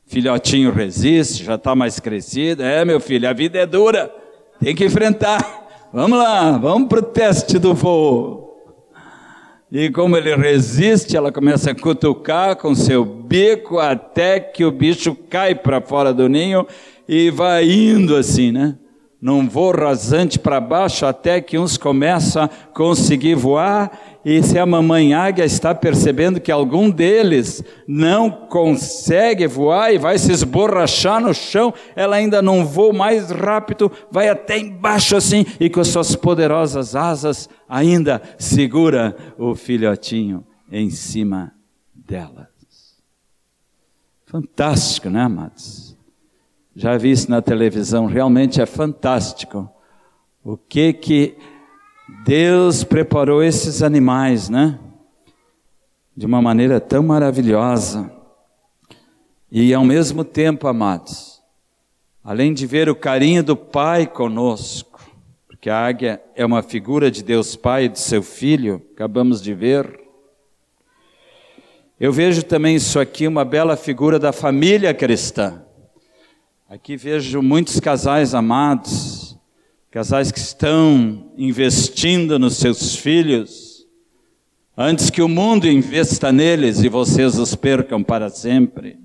Filhotinho 0.07 0.71
resiste, 0.71 1.43
já 1.43 1.55
está 1.55 1.75
mais 1.75 1.99
crescido. 1.99 2.63
É, 2.63 2.83
meu 2.83 2.99
filho, 2.99 3.29
a 3.29 3.33
vida 3.33 3.59
é 3.59 3.67
dura, 3.67 4.11
tem 4.59 4.73
que 4.75 4.83
enfrentar. 4.83 5.67
Vamos 5.93 6.17
lá, 6.17 6.57
vamos 6.57 6.89
para 6.89 6.97
o 6.97 7.03
teste 7.03 7.59
do 7.59 7.75
voo. 7.75 8.43
E 9.71 9.91
como 9.91 10.17
ele 10.17 10.35
resiste, 10.35 11.15
ela 11.15 11.31
começa 11.31 11.69
a 11.69 11.75
cutucar 11.75 12.55
com 12.55 12.73
seu 12.73 13.05
bico 13.05 13.77
até 13.77 14.39
que 14.39 14.65
o 14.65 14.71
bicho 14.71 15.13
cai 15.29 15.53
para 15.53 15.79
fora 15.81 16.11
do 16.11 16.27
ninho 16.27 16.65
e 17.07 17.29
vai 17.29 17.69
indo 17.69 18.15
assim, 18.15 18.51
né? 18.51 18.75
Num 19.25 19.49
voo 19.49 19.71
rasante 19.71 20.37
para 20.37 20.61
baixo 20.61 21.03
até 21.03 21.41
que 21.41 21.57
uns 21.57 21.77
começam 21.77 22.43
a 22.43 22.47
conseguir 22.47 23.33
voar 23.33 24.19
e 24.23 24.43
se 24.43 24.59
a 24.59 24.67
mamãe 24.67 25.15
águia 25.15 25.43
está 25.43 25.73
percebendo 25.73 26.39
que 26.39 26.51
algum 26.51 26.91
deles 26.91 27.63
não 27.87 28.29
consegue 28.29 29.47
voar 29.47 29.91
e 29.91 29.97
vai 29.97 30.19
se 30.19 30.31
esborrachar 30.31 31.19
no 31.19 31.33
chão, 31.33 31.73
ela 31.95 32.17
ainda 32.17 32.39
não 32.39 32.63
voa 32.63 32.93
mais 32.93 33.31
rápido, 33.31 33.91
vai 34.11 34.29
até 34.29 34.59
embaixo 34.59 35.15
assim 35.15 35.43
e 35.59 35.71
com 35.71 35.83
suas 35.83 36.15
poderosas 36.15 36.95
asas 36.95 37.49
ainda 37.67 38.21
segura 38.37 39.17
o 39.39 39.55
filhotinho 39.55 40.45
em 40.71 40.91
cima 40.91 41.51
delas. 41.95 42.45
Fantástico, 44.27 45.09
né, 45.09 45.21
amados? 45.21 45.94
Já 46.75 46.97
vi 46.97 47.11
isso 47.11 47.31
na 47.31 47.41
televisão, 47.41 48.05
realmente 48.05 48.61
é 48.61 48.65
fantástico. 48.65 49.69
O 50.43 50.57
que 50.57 50.91
que 50.91 51.37
Deus 52.25 52.83
preparou 52.83 53.41
esses 53.41 53.81
animais, 53.81 54.49
né? 54.49 54.77
De 56.15 56.25
uma 56.25 56.41
maneira 56.41 56.81
tão 56.81 57.01
maravilhosa. 57.01 58.11
E 59.49 59.73
ao 59.73 59.85
mesmo 59.85 60.25
tempo, 60.25 60.67
amados, 60.67 61.41
além 62.21 62.53
de 62.53 62.67
ver 62.67 62.89
o 62.89 62.95
carinho 62.95 63.41
do 63.41 63.55
Pai 63.55 64.05
conosco, 64.05 64.99
porque 65.47 65.69
a 65.69 65.87
águia 65.87 66.21
é 66.35 66.45
uma 66.45 66.61
figura 66.61 67.09
de 67.09 67.23
Deus 67.23 67.55
Pai 67.55 67.85
e 67.85 67.89
de 67.89 67.99
seu 67.99 68.21
Filho, 68.21 68.81
acabamos 68.93 69.41
de 69.41 69.53
ver. 69.53 69.97
Eu 71.97 72.11
vejo 72.11 72.43
também 72.43 72.75
isso 72.75 72.99
aqui, 72.99 73.25
uma 73.25 73.45
bela 73.45 73.77
figura 73.77 74.19
da 74.19 74.33
família 74.33 74.93
cristã. 74.93 75.64
Aqui 76.67 76.97
vejo 76.97 77.43
muitos 77.43 77.79
casais 77.79 78.33
amados, 78.33 79.37
casais 79.91 80.31
que 80.31 80.39
estão 80.39 81.31
investindo 81.37 82.39
nos 82.39 82.57
seus 82.57 82.95
filhos, 82.95 83.85
antes 84.75 85.11
que 85.11 85.21
o 85.21 85.29
mundo 85.29 85.67
investa 85.67 86.31
neles 86.31 86.83
e 86.83 86.89
vocês 86.89 87.37
os 87.37 87.53
percam 87.53 88.01
para 88.01 88.31
sempre. 88.31 88.97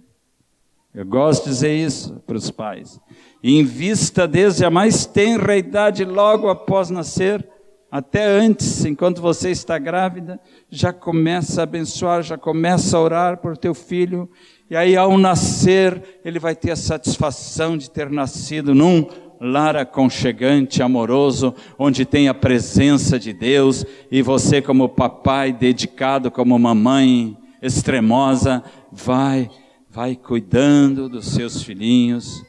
Eu 0.95 1.05
gosto 1.05 1.45
de 1.45 1.51
dizer 1.51 1.75
isso 1.77 2.15
para 2.27 2.39
os 2.39 2.51
pais. 2.51 2.99
Invista 3.45 4.27
desde 4.27 4.65
a 4.65 4.71
mais 4.71 5.05
tenra 5.05 5.55
idade, 5.55 6.03
logo 6.03 6.49
após 6.49 6.89
nascer, 6.89 7.47
até 7.93 8.25
antes, 8.25 8.87
enquanto 8.87 9.21
você 9.21 9.51
está 9.51 9.77
grávida, 9.77 10.41
já 10.71 10.95
começa 10.95 11.61
a 11.61 11.65
abençoar, 11.65 12.23
já 12.23 12.39
começa 12.39 12.97
a 12.97 13.01
orar 13.03 13.37
por 13.37 13.55
teu 13.55 13.75
filho, 13.75 14.31
e 14.71 14.77
aí 14.77 14.97
ao 14.97 15.19
nascer, 15.19 16.21
ele 16.25 16.39
vai 16.39 16.55
ter 16.55 16.71
a 16.71 16.77
satisfação 16.77 17.77
de 17.77 17.91
ter 17.91 18.09
nascido 18.09 18.73
num 18.73 19.05
lar 19.41 19.77
aconchegante, 19.77 20.81
amoroso, 20.81 21.53
onde 21.77 22.05
tem 22.05 22.29
a 22.29 22.35
presença 22.35 23.19
de 23.19 23.33
Deus. 23.33 23.85
E 24.13 24.23
você, 24.23 24.63
como 24.63 24.89
papai 24.89 25.53
dedicado, 25.53 26.31
como 26.31 26.57
mamãe 26.57 27.37
extremosa, 27.61 28.63
vai, 28.93 29.51
vai 29.91 30.15
cuidando 30.15 31.09
dos 31.09 31.27
seus 31.27 31.65
filhinhos, 31.65 32.41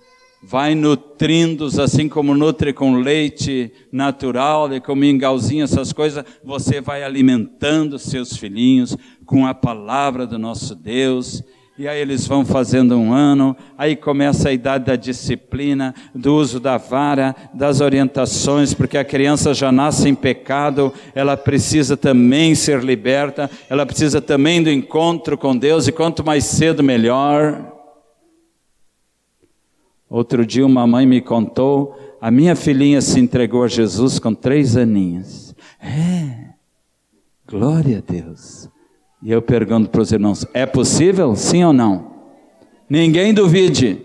vai 0.43 0.75
nutrindo-os 0.75 1.79
assim 1.79 2.07
como 2.07 2.35
nutre 2.35 2.71
com 2.71 2.97
leite 2.97 3.73
natural 3.91 4.71
e 4.71 4.79
com 4.79 4.93
mingauzinho, 4.93 5.63
essas 5.63 5.91
coisas, 5.91 6.23
você 6.43 6.81
vai 6.81 7.03
alimentando 7.03 7.97
seus 7.97 8.37
filhinhos 8.37 8.95
com 9.25 9.47
a 9.47 9.55
palavra 9.55 10.27
do 10.27 10.37
nosso 10.37 10.75
Deus 10.75 11.43
e 11.77 11.87
aí 11.87 11.99
eles 11.99 12.27
vão 12.27 12.45
fazendo 12.45 12.97
um 12.97 13.13
ano, 13.13 13.55
aí 13.77 13.95
começa 13.95 14.49
a 14.49 14.53
idade 14.53 14.85
da 14.85 14.95
disciplina, 14.95 15.95
do 16.13 16.35
uso 16.35 16.59
da 16.59 16.77
vara, 16.77 17.35
das 17.53 17.79
orientações, 17.81 18.73
porque 18.73 18.97
a 18.97 19.05
criança 19.05 19.53
já 19.53 19.71
nasce 19.71 20.07
em 20.07 20.13
pecado, 20.13 20.93
ela 21.15 21.37
precisa 21.37 21.95
também 21.95 22.53
ser 22.55 22.83
liberta, 22.83 23.49
ela 23.69 23.85
precisa 23.85 24.21
também 24.21 24.61
do 24.61 24.69
encontro 24.69 25.37
com 25.37 25.55
Deus, 25.57 25.87
e 25.87 25.91
quanto 25.91 26.25
mais 26.25 26.43
cedo, 26.43 26.83
melhor. 26.83 27.73
Outro 30.09 30.45
dia 30.45 30.65
uma 30.65 30.85
mãe 30.85 31.05
me 31.05 31.21
contou, 31.21 31.97
a 32.19 32.29
minha 32.29 32.55
filhinha 32.55 33.01
se 33.01 33.19
entregou 33.19 33.63
a 33.63 33.67
Jesus 33.67 34.19
com 34.19 34.35
três 34.35 34.75
aninhos. 34.75 35.55
É, 35.79 36.49
glória 37.47 37.97
a 37.97 38.11
Deus. 38.11 38.69
E 39.23 39.31
eu 39.31 39.41
pergunto 39.41 39.89
para 39.89 40.01
os 40.01 40.11
irmãos: 40.11 40.45
é 40.53 40.65
possível? 40.65 41.35
Sim 41.35 41.63
ou 41.63 41.73
não? 41.73 42.11
Ninguém 42.89 43.33
duvide, 43.33 44.01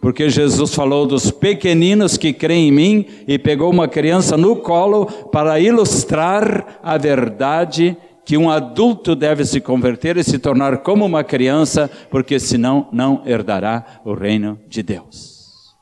porque 0.00 0.28
Jesus 0.28 0.74
falou 0.74 1.06
dos 1.06 1.30
pequeninos 1.30 2.16
que 2.16 2.32
creem 2.32 2.68
em 2.68 2.72
mim 2.72 3.06
e 3.26 3.38
pegou 3.38 3.70
uma 3.70 3.88
criança 3.88 4.36
no 4.36 4.56
colo 4.56 5.06
para 5.06 5.60
ilustrar 5.60 6.80
a 6.82 6.98
verdade 6.98 7.96
que 8.24 8.36
um 8.36 8.50
adulto 8.50 9.16
deve 9.16 9.44
se 9.44 9.60
converter 9.60 10.16
e 10.16 10.24
se 10.24 10.38
tornar 10.38 10.78
como 10.78 11.04
uma 11.04 11.24
criança, 11.24 11.90
porque 12.10 12.38
senão 12.38 12.88
não 12.92 13.22
herdará 13.26 14.02
o 14.04 14.14
reino 14.14 14.58
de 14.68 14.82
Deus. 14.82 15.74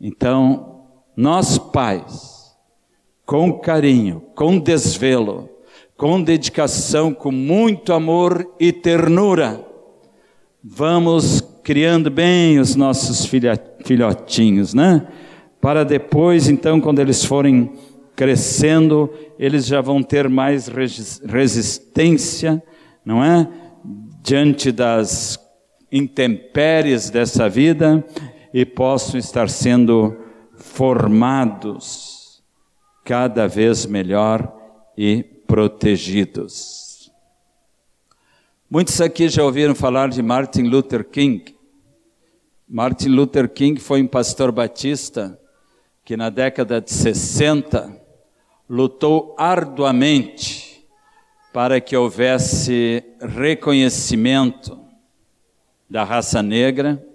Então, 0.00 0.84
nós 1.16 1.58
pais, 1.58 2.54
com 3.24 3.58
carinho, 3.58 4.22
com 4.34 4.58
desvelo, 4.58 5.48
com 6.02 6.20
dedicação, 6.20 7.14
com 7.14 7.30
muito 7.30 7.92
amor 7.92 8.44
e 8.58 8.72
ternura, 8.72 9.64
vamos 10.60 11.40
criando 11.62 12.10
bem 12.10 12.58
os 12.58 12.74
nossos 12.74 13.24
filhotinhos, 13.84 14.74
né? 14.74 15.06
Para 15.60 15.84
depois, 15.84 16.48
então, 16.48 16.80
quando 16.80 16.98
eles 16.98 17.24
forem 17.24 17.70
crescendo, 18.16 19.08
eles 19.38 19.64
já 19.64 19.80
vão 19.80 20.02
ter 20.02 20.28
mais 20.28 20.68
resistência, 21.24 22.60
não 23.04 23.22
é? 23.22 23.48
Diante 24.24 24.72
das 24.72 25.38
intempéries 25.92 27.10
dessa 27.10 27.48
vida 27.48 28.04
e 28.52 28.66
possam 28.66 29.20
estar 29.20 29.48
sendo 29.48 30.16
formados 30.56 32.42
cada 33.04 33.46
vez 33.46 33.86
melhor 33.86 34.52
e 34.98 35.31
protegidos. 35.52 37.12
Muitos 38.70 38.98
aqui 39.02 39.28
já 39.28 39.44
ouviram 39.44 39.74
falar 39.74 40.08
de 40.08 40.22
Martin 40.22 40.62
Luther 40.62 41.04
King. 41.04 41.54
Martin 42.66 43.10
Luther 43.10 43.46
King 43.50 43.78
foi 43.78 44.02
um 44.02 44.06
pastor 44.06 44.50
batista 44.50 45.38
que 46.06 46.16
na 46.16 46.30
década 46.30 46.80
de 46.80 46.90
60 46.90 47.94
lutou 48.66 49.36
arduamente 49.38 50.86
para 51.52 51.82
que 51.82 51.94
houvesse 51.94 53.04
reconhecimento 53.20 54.80
da 55.86 56.02
raça 56.02 56.42
negra 56.42 57.06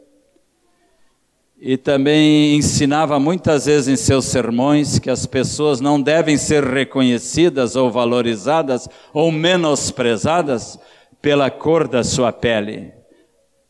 e 1.59 1.75
também 1.75 2.55
ensinava 2.55 3.19
muitas 3.19 3.65
vezes 3.65 3.87
em 3.87 3.95
seus 3.95 4.25
sermões 4.25 4.99
que 4.99 5.09
as 5.09 5.25
pessoas 5.25 5.81
não 5.81 5.99
devem 5.99 6.37
ser 6.37 6.63
reconhecidas 6.63 7.75
ou 7.75 7.89
valorizadas 7.89 8.87
ou 9.11 9.31
menosprezadas 9.31 10.77
pela 11.19 11.49
cor 11.49 11.87
da 11.87 12.03
sua 12.03 12.31
pele, 12.31 12.93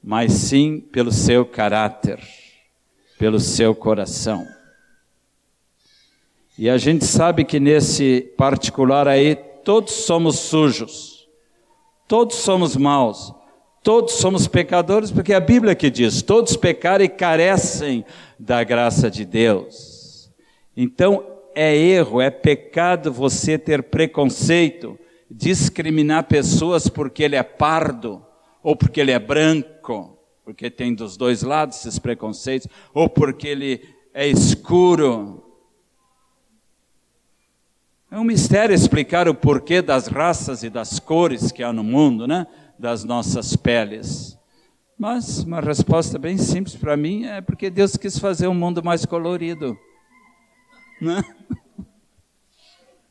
mas 0.03 0.33
sim 0.33 0.79
pelo 0.79 1.11
seu 1.13 1.45
caráter, 1.45 2.19
pelo 3.17 3.39
seu 3.39 3.73
coração. 3.73 4.45
E 6.57 6.69
a 6.69 6.77
gente 6.77 7.05
sabe 7.05 7.45
que 7.45 7.59
nesse 7.59 8.33
particular 8.37 9.07
aí 9.07 9.35
todos 9.63 9.93
somos 9.93 10.39
sujos, 10.39 11.27
todos 12.05 12.35
somos 12.35 12.75
maus, 12.75 13.33
Todos 13.87 14.15
somos 14.15 14.49
pecadores, 14.49 15.11
porque 15.11 15.33
a 15.33 15.39
Bíblia 15.39 15.73
que 15.73 15.89
diz: 15.89 16.21
todos 16.21 16.57
pecaram 16.57 17.05
e 17.05 17.07
carecem 17.07 18.03
da 18.37 18.61
graça 18.61 19.09
de 19.09 19.23
Deus. 19.23 20.29
Então, 20.75 21.25
é 21.55 21.73
erro, 21.73 22.19
é 22.19 22.29
pecado 22.29 23.13
você 23.13 23.57
ter 23.57 23.83
preconceito, 23.83 24.99
discriminar 25.31 26.25
pessoas 26.25 26.89
porque 26.89 27.23
ele 27.23 27.37
é 27.37 27.43
pardo, 27.43 28.21
ou 28.61 28.75
porque 28.75 28.99
ele 28.99 29.11
é 29.11 29.19
branco, 29.19 30.19
porque 30.43 30.69
tem 30.69 30.93
dos 30.93 31.15
dois 31.15 31.41
lados 31.41 31.77
esses 31.77 31.97
preconceitos, 31.97 32.67
ou 32.93 33.07
porque 33.07 33.47
ele 33.47 33.81
é 34.13 34.27
escuro. 34.27 35.45
É 38.11 38.19
um 38.19 38.25
mistério 38.25 38.75
explicar 38.75 39.29
o 39.29 39.33
porquê 39.33 39.81
das 39.81 40.07
raças 40.07 40.61
e 40.61 40.69
das 40.69 40.99
cores 40.99 41.53
que 41.53 41.63
há 41.63 41.71
no 41.71 41.85
mundo, 41.85 42.27
né? 42.27 42.47
Das 42.77 43.03
nossas 43.03 43.55
peles. 43.55 44.37
Mas 44.97 45.43
uma 45.43 45.61
resposta 45.61 46.17
bem 46.17 46.37
simples 46.37 46.75
para 46.75 46.97
mim 46.97 47.25
é 47.25 47.39
porque 47.39 47.69
Deus 47.69 47.95
quis 47.97 48.17
fazer 48.17 48.47
um 48.47 48.53
mundo 48.53 48.83
mais 48.83 49.05
colorido. 49.05 49.77
Né? 50.99 51.23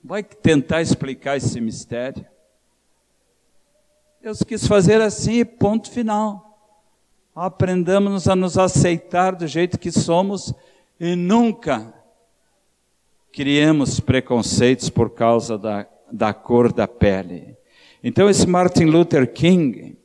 Vai 0.03 0.23
tentar 0.23 0.83
explicar 0.83 1.37
esse 1.37 1.61
mistério. 1.61 2.25
Deus 4.21 4.43
quis 4.43 4.67
fazer 4.67 5.01
assim, 5.01 5.45
ponto 5.45 5.91
final. 5.91 6.59
Aprendamos 7.35 8.27
a 8.27 8.35
nos 8.35 8.59
aceitar 8.59 9.37
do 9.37 9.47
jeito 9.47 9.79
que 9.79 9.93
somos 9.93 10.53
e 10.99 11.15
nunca 11.15 11.95
criemos 13.33 14.01
preconceitos 14.01 14.89
por 14.89 15.11
causa 15.11 15.59
da, 15.59 15.87
da 16.11 16.33
cor 16.33 16.73
da 16.73 16.89
pele. 16.89 17.56
Então, 18.03 18.29
esse 18.29 18.47
Martin 18.47 18.85
Luther 18.85 19.33
King 19.33 19.97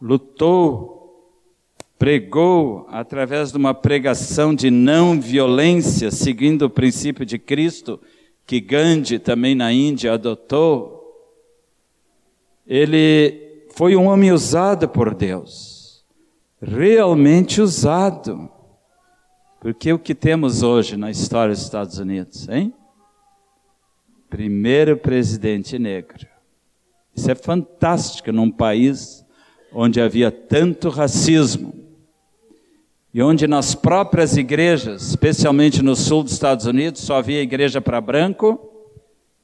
lutou, 0.00 0.96
pregou 1.98 2.86
através 2.90 3.50
de 3.50 3.56
uma 3.56 3.74
pregação 3.74 4.54
de 4.54 4.70
não 4.70 5.20
violência, 5.20 6.10
seguindo 6.10 6.62
o 6.62 6.70
princípio 6.70 7.24
de 7.24 7.38
Cristo, 7.38 8.00
que 8.46 8.60
Gandhi 8.60 9.18
também 9.18 9.54
na 9.54 9.72
Índia 9.72 10.12
adotou. 10.12 10.94
Ele 12.66 13.64
foi 13.74 13.96
um 13.96 14.06
homem 14.06 14.32
usado 14.32 14.88
por 14.88 15.14
Deus, 15.14 16.04
realmente 16.60 17.60
usado. 17.60 18.50
Porque 19.60 19.92
o 19.92 19.98
que 19.98 20.14
temos 20.14 20.62
hoje 20.62 20.96
na 20.96 21.10
história 21.10 21.54
dos 21.54 21.62
Estados 21.62 21.98
Unidos, 21.98 22.48
hein? 22.48 22.72
Primeiro 24.28 24.96
presidente 24.96 25.78
negro. 25.78 26.35
Isso 27.16 27.30
é 27.30 27.34
fantástico 27.34 28.30
num 28.30 28.50
país 28.50 29.24
onde 29.72 30.00
havia 30.00 30.30
tanto 30.30 30.90
racismo 30.90 31.74
e 33.12 33.22
onde 33.22 33.46
nas 33.46 33.74
próprias 33.74 34.36
igrejas, 34.36 35.08
especialmente 35.08 35.82
no 35.82 35.96
sul 35.96 36.22
dos 36.22 36.32
Estados 36.32 36.66
Unidos, 36.66 37.00
só 37.00 37.16
havia 37.16 37.40
igreja 37.40 37.80
para 37.80 37.98
branco 37.98 38.60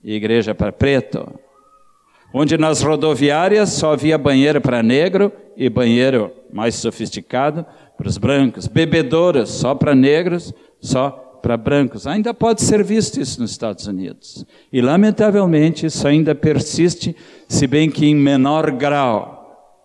e 0.04 0.12
igreja 0.14 0.54
para 0.54 0.70
preto. 0.70 1.26
Onde 2.34 2.58
nas 2.58 2.82
rodoviárias 2.82 3.70
só 3.70 3.94
havia 3.94 4.18
banheiro 4.18 4.60
para 4.60 4.82
negro 4.82 5.32
e 5.56 5.70
banheiro 5.70 6.30
mais 6.52 6.74
sofisticado 6.74 7.64
para 7.96 8.08
os 8.08 8.18
brancos, 8.18 8.66
bebedouras 8.66 9.48
só 9.48 9.74
para 9.74 9.94
negros, 9.94 10.52
só 10.78 11.21
para 11.42 11.56
brancos. 11.56 12.06
Ainda 12.06 12.32
pode 12.32 12.62
ser 12.62 12.82
visto 12.84 13.20
isso 13.20 13.40
nos 13.40 13.50
Estados 13.50 13.86
Unidos. 13.86 14.46
E, 14.72 14.80
lamentavelmente, 14.80 15.84
isso 15.84 16.06
ainda 16.06 16.34
persiste, 16.34 17.14
se 17.48 17.66
bem 17.66 17.90
que 17.90 18.06
em 18.06 18.14
menor 18.14 18.70
grau. 18.70 19.76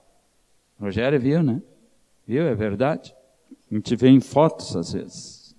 Rogério 0.80 1.20
viu, 1.20 1.42
né? 1.42 1.62
Viu, 2.28 2.44
é 2.44 2.56
verdade. 2.56 3.14
A 3.70 3.76
gente 3.76 3.96
vê 3.96 4.10
em 4.10 4.22
fotos 4.22 4.76
às 4.76 4.94
vezes. 4.94 5.56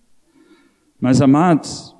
Mas, 1.00 1.20
amados, 1.20 1.94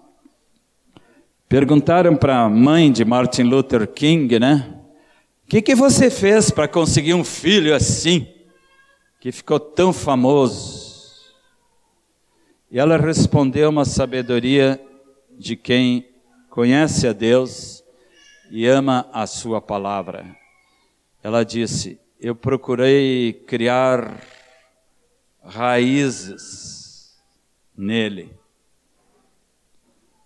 perguntaram 1.48 2.16
para 2.16 2.42
a 2.42 2.48
mãe 2.48 2.90
de 2.90 3.04
Martin 3.04 3.42
Luther 3.42 3.86
King, 3.88 4.38
né? 4.38 4.74
O 5.44 5.48
que, 5.48 5.60
que 5.60 5.74
você 5.74 6.08
fez 6.08 6.50
para 6.50 6.68
conseguir 6.68 7.14
um 7.14 7.24
filho 7.24 7.74
assim? 7.74 8.26
que 9.20 9.32
ficou 9.32 9.58
tão 9.58 9.92
famoso. 9.92 10.87
E 12.70 12.78
ela 12.78 12.96
respondeu 12.96 13.70
uma 13.70 13.84
sabedoria 13.84 14.78
de 15.30 15.56
quem 15.56 16.06
conhece 16.50 17.06
a 17.06 17.12
Deus 17.12 17.82
e 18.50 18.66
ama 18.66 19.08
a 19.12 19.26
sua 19.26 19.60
palavra. 19.60 20.36
Ela 21.22 21.44
disse: 21.44 21.98
Eu 22.20 22.34
procurei 22.34 23.32
criar 23.32 24.20
raízes 25.42 27.16
nele. 27.76 28.36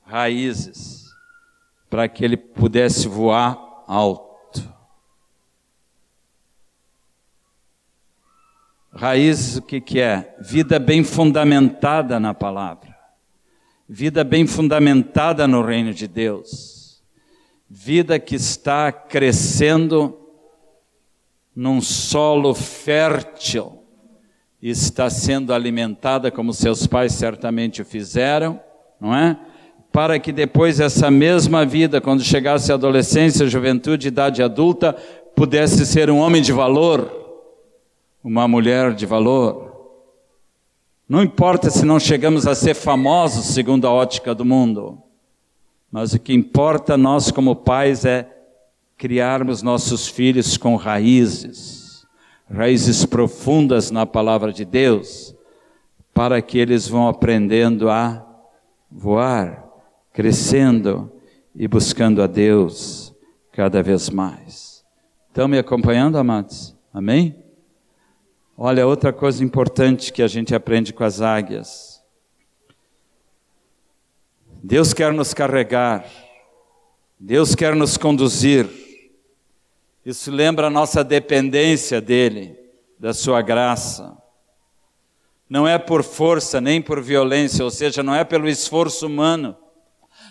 Raízes 0.04 1.02
para 1.88 2.08
que 2.08 2.24
ele 2.24 2.36
pudesse 2.36 3.06
voar 3.06 3.84
alto. 3.86 4.31
Raiz, 8.94 9.56
o 9.56 9.62
que, 9.62 9.80
que 9.80 10.00
é? 10.00 10.36
Vida 10.38 10.78
bem 10.78 11.02
fundamentada 11.02 12.20
na 12.20 12.34
palavra. 12.34 12.94
Vida 13.88 14.22
bem 14.22 14.46
fundamentada 14.46 15.48
no 15.48 15.62
reino 15.62 15.94
de 15.94 16.06
Deus. 16.06 17.02
Vida 17.68 18.18
que 18.18 18.34
está 18.34 18.92
crescendo 18.92 20.18
num 21.56 21.80
solo 21.80 22.54
fértil 22.54 23.82
está 24.60 25.10
sendo 25.10 25.52
alimentada 25.52 26.30
como 26.30 26.52
seus 26.52 26.86
pais 26.86 27.12
certamente 27.12 27.82
o 27.82 27.84
fizeram, 27.84 28.60
não 29.00 29.14
é? 29.14 29.36
Para 29.90 30.18
que 30.18 30.32
depois 30.32 30.80
essa 30.80 31.10
mesma 31.10 31.66
vida, 31.66 32.00
quando 32.00 32.22
chegasse 32.22 32.70
a 32.70 32.76
adolescência, 32.76 33.48
juventude, 33.48 34.08
idade 34.08 34.42
adulta, 34.42 34.92
pudesse 35.34 35.84
ser 35.84 36.10
um 36.10 36.18
homem 36.18 36.40
de 36.40 36.52
valor 36.52 37.21
uma 38.22 38.46
mulher 38.46 38.94
de 38.94 39.04
valor. 39.04 39.72
Não 41.08 41.22
importa 41.22 41.70
se 41.70 41.84
não 41.84 41.98
chegamos 41.98 42.46
a 42.46 42.54
ser 42.54 42.74
famosos 42.74 43.46
segundo 43.46 43.86
a 43.86 43.92
ótica 43.92 44.34
do 44.34 44.44
mundo, 44.44 44.98
mas 45.90 46.14
o 46.14 46.18
que 46.18 46.32
importa 46.32 46.96
nós 46.96 47.30
como 47.30 47.56
pais 47.56 48.04
é 48.04 48.28
criarmos 48.96 49.62
nossos 49.62 50.06
filhos 50.06 50.56
com 50.56 50.76
raízes, 50.76 52.06
raízes 52.50 53.04
profundas 53.04 53.90
na 53.90 54.06
palavra 54.06 54.52
de 54.52 54.64
Deus, 54.64 55.34
para 56.14 56.40
que 56.40 56.58
eles 56.58 56.86
vão 56.86 57.08
aprendendo 57.08 57.90
a 57.90 58.24
voar, 58.90 59.66
crescendo 60.12 61.10
e 61.54 61.66
buscando 61.66 62.22
a 62.22 62.26
Deus 62.26 63.12
cada 63.50 63.82
vez 63.82 64.08
mais. 64.08 64.84
Estão 65.28 65.48
me 65.48 65.58
acompanhando, 65.58 66.16
amados? 66.16 66.76
Amém? 66.92 67.41
Olha, 68.64 68.86
outra 68.86 69.12
coisa 69.12 69.42
importante 69.42 70.12
que 70.12 70.22
a 70.22 70.28
gente 70.28 70.54
aprende 70.54 70.92
com 70.92 71.02
as 71.02 71.20
águias. 71.20 72.00
Deus 74.62 74.94
quer 74.94 75.12
nos 75.12 75.34
carregar, 75.34 76.06
Deus 77.18 77.56
quer 77.56 77.74
nos 77.74 77.96
conduzir. 77.96 78.68
Isso 80.06 80.30
lembra 80.30 80.68
a 80.68 80.70
nossa 80.70 81.02
dependência 81.02 82.00
dEle, 82.00 82.56
da 83.00 83.12
Sua 83.12 83.42
graça. 83.42 84.16
Não 85.50 85.66
é 85.66 85.76
por 85.76 86.04
força 86.04 86.60
nem 86.60 86.80
por 86.80 87.02
violência, 87.02 87.64
ou 87.64 87.70
seja, 87.70 88.00
não 88.00 88.14
é 88.14 88.22
pelo 88.22 88.48
esforço 88.48 89.08
humano, 89.08 89.56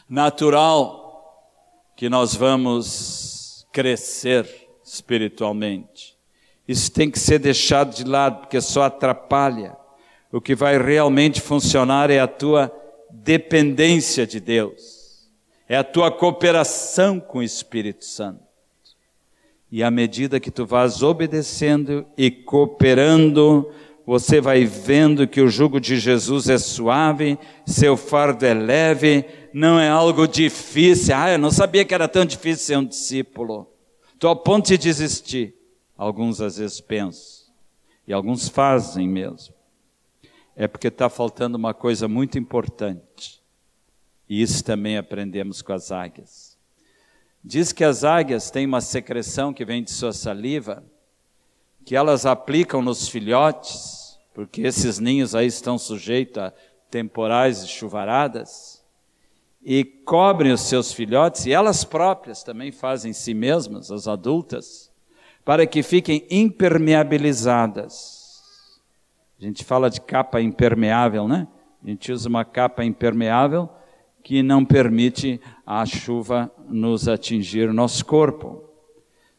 natural, 0.08 1.52
que 1.98 2.08
nós 2.08 2.34
vamos 2.34 3.68
crescer 3.74 4.48
espiritualmente. 4.86 6.21
Isso 6.72 6.90
tem 6.90 7.12
que 7.12 7.20
ser 7.20 7.38
deixado 7.38 7.94
de 7.94 8.06
lado, 8.06 8.40
porque 8.40 8.62
só 8.62 8.84
atrapalha. 8.84 9.76
O 10.32 10.40
que 10.40 10.56
vai 10.56 10.82
realmente 10.82 11.42
funcionar 11.42 12.10
é 12.10 12.18
a 12.18 12.28
tua 12.28 12.72
dependência 13.10 14.26
de 14.26 14.40
Deus, 14.40 15.30
é 15.68 15.76
a 15.76 15.84
tua 15.84 16.10
cooperação 16.10 17.20
com 17.20 17.40
o 17.40 17.44
Espírito 17.44 18.06
Santo. 18.06 18.40
E 19.70 19.84
à 19.84 19.92
medida 19.92 20.40
que 20.40 20.50
tu 20.50 20.66
vas 20.66 21.04
obedecendo 21.04 22.06
e 22.18 22.32
cooperando, 22.32 23.70
você 24.06 24.40
vai 24.40 24.64
vendo 24.64 25.28
que 25.28 25.42
o 25.42 25.50
jugo 25.50 25.78
de 25.78 26.00
Jesus 26.00 26.48
é 26.48 26.58
suave, 26.58 27.38
seu 27.66 27.98
fardo 27.98 28.46
é 28.46 28.54
leve, 28.54 29.26
não 29.54 29.78
é 29.78 29.90
algo 29.90 30.26
difícil. 30.26 31.14
Ah, 31.18 31.32
eu 31.32 31.38
não 31.38 31.52
sabia 31.52 31.84
que 31.84 31.94
era 31.94 32.08
tão 32.08 32.24
difícil 32.24 32.66
ser 32.66 32.78
um 32.78 32.86
discípulo. 32.86 33.68
Estou 34.14 34.30
a 34.30 34.36
ponto 34.38 34.68
de 34.68 34.78
desistir. 34.78 35.61
Alguns 36.02 36.42
às 36.42 36.58
vezes 36.58 36.82
pensam, 36.82 37.54
e 38.08 38.12
alguns 38.12 38.50
fazem 38.50 39.08
mesmo. 39.08 39.54
É 40.56 40.68
porque 40.68 40.88
está 40.88 41.08
faltando 41.12 41.60
uma 41.60 41.76
coisa 41.76 42.08
muito 42.08 42.40
importante. 42.40 43.40
E 44.28 44.42
isso 44.42 44.64
também 44.64 44.98
aprendemos 44.98 45.62
com 45.62 45.72
as 45.74 45.92
águias. 45.92 46.58
Diz 47.44 47.72
que 47.72 47.84
as 47.84 48.04
águias 48.04 48.50
têm 48.50 48.66
uma 48.66 48.82
secreção 48.82 49.54
que 49.54 49.64
vem 49.64 49.84
de 49.84 49.92
sua 49.92 50.12
saliva, 50.12 50.84
que 51.86 51.96
elas 51.96 52.26
aplicam 52.26 52.82
nos 52.82 53.08
filhotes, 53.08 54.18
porque 54.34 54.64
esses 54.64 54.98
ninhos 54.98 55.36
aí 55.36 55.46
estão 55.46 55.78
sujeitos 55.78 56.42
a 56.42 56.54
temporais 56.90 57.62
e 57.62 57.68
chuvaradas, 57.68 58.84
e 59.62 59.86
cobrem 59.86 60.52
os 60.52 60.62
seus 60.62 60.92
filhotes, 60.92 61.46
e 61.46 61.52
elas 61.52 61.84
próprias 61.84 62.42
também 62.42 62.72
fazem 62.72 63.14
si 63.14 63.36
mesmas, 63.36 63.92
as 63.92 64.08
adultas, 64.08 64.91
para 65.44 65.66
que 65.66 65.84
fiquem 65.84 66.26
impermeabilizadas. 66.30 68.42
A 69.40 69.44
gente 69.44 69.66
fala 69.66 69.90
de 69.90 70.00
capa 70.00 70.40
impermeável, 70.40 71.28
né? 71.28 71.48
A 71.84 71.90
gente 71.90 72.12
usa 72.12 72.30
uma 72.30 72.46
capa 72.46 72.84
impermeável 72.84 73.68
que 74.24 74.44
não 74.44 74.64
permite 74.64 75.42
a 75.66 75.84
chuva 75.86 76.52
nos 76.70 77.08
atingir 77.08 77.74
nosso 77.74 78.06
corpo. 78.06 78.64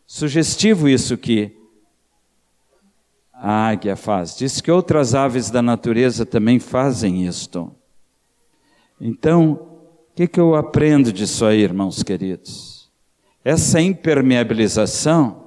Sugestivo 0.04 0.88
isso 0.88 1.16
que 1.16 1.56
a 3.32 3.68
águia 3.68 3.96
faz. 3.96 4.36
Diz 4.36 4.60
que 4.60 4.70
outras 4.70 5.14
aves 5.14 5.50
da 5.50 5.62
natureza 5.62 6.26
também 6.26 6.58
fazem 6.58 7.26
isto. 7.26 7.72
Então, 9.00 9.52
o 9.52 10.14
que, 10.14 10.28
que 10.28 10.38
eu 10.38 10.54
aprendo 10.54 11.12
disso 11.12 11.44
aí, 11.44 11.60
irmãos 11.60 12.02
queridos? 12.02 12.90
Essa 13.44 13.80
impermeabilização 13.80 15.41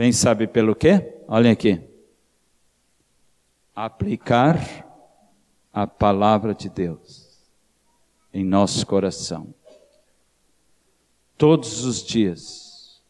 vem, 0.00 0.12
sabe 0.12 0.46
pelo 0.46 0.74
quê? 0.74 1.14
Olhem 1.28 1.52
aqui. 1.52 1.78
Aplicar 3.76 4.58
a 5.70 5.86
palavra 5.86 6.54
de 6.54 6.70
Deus 6.70 7.38
em 8.32 8.42
nosso 8.42 8.86
coração. 8.86 9.52
Todos 11.36 11.84
os 11.84 12.02
dias. 12.02 13.02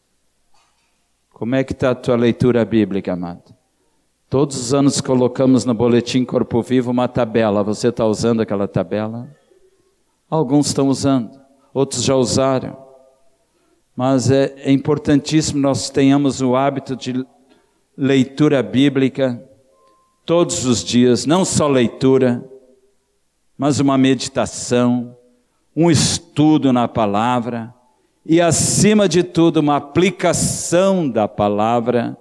Como 1.31 1.55
é 1.55 1.63
que 1.63 1.71
está 1.71 1.91
a 1.91 1.95
tua 1.95 2.17
leitura 2.17 2.65
bíblica, 2.65 3.13
amado? 3.13 3.55
Todos 4.29 4.57
os 4.57 4.73
anos 4.73 4.99
colocamos 4.99 5.63
no 5.63 5.73
boletim 5.73 6.25
Corpo 6.25 6.61
Vivo 6.61 6.91
uma 6.91 7.07
tabela. 7.07 7.63
Você 7.63 7.87
está 7.87 8.05
usando 8.05 8.41
aquela 8.41 8.67
tabela? 8.67 9.33
Alguns 10.29 10.67
estão 10.67 10.89
usando, 10.89 11.39
outros 11.73 12.03
já 12.03 12.17
usaram. 12.17 12.90
Mas 13.95 14.31
é, 14.31 14.53
é 14.57 14.71
importantíssimo 14.71 15.59
nós 15.59 15.89
tenhamos 15.89 16.41
o 16.41 16.55
hábito 16.55 16.95
de 16.95 17.25
leitura 17.97 18.63
bíblica 18.63 19.43
todos 20.25 20.65
os 20.65 20.83
dias, 20.83 21.25
não 21.25 21.43
só 21.43 21.67
leitura, 21.67 22.43
mas 23.57 23.79
uma 23.79 23.97
meditação, 23.97 25.15
um 25.75 25.91
estudo 25.91 26.71
na 26.71 26.87
palavra 26.87 27.73
e, 28.25 28.39
acima 28.39 29.09
de 29.09 29.23
tudo, 29.23 29.59
uma 29.59 29.77
aplicação 29.77 31.09
da 31.09 31.27
palavra 31.27 32.17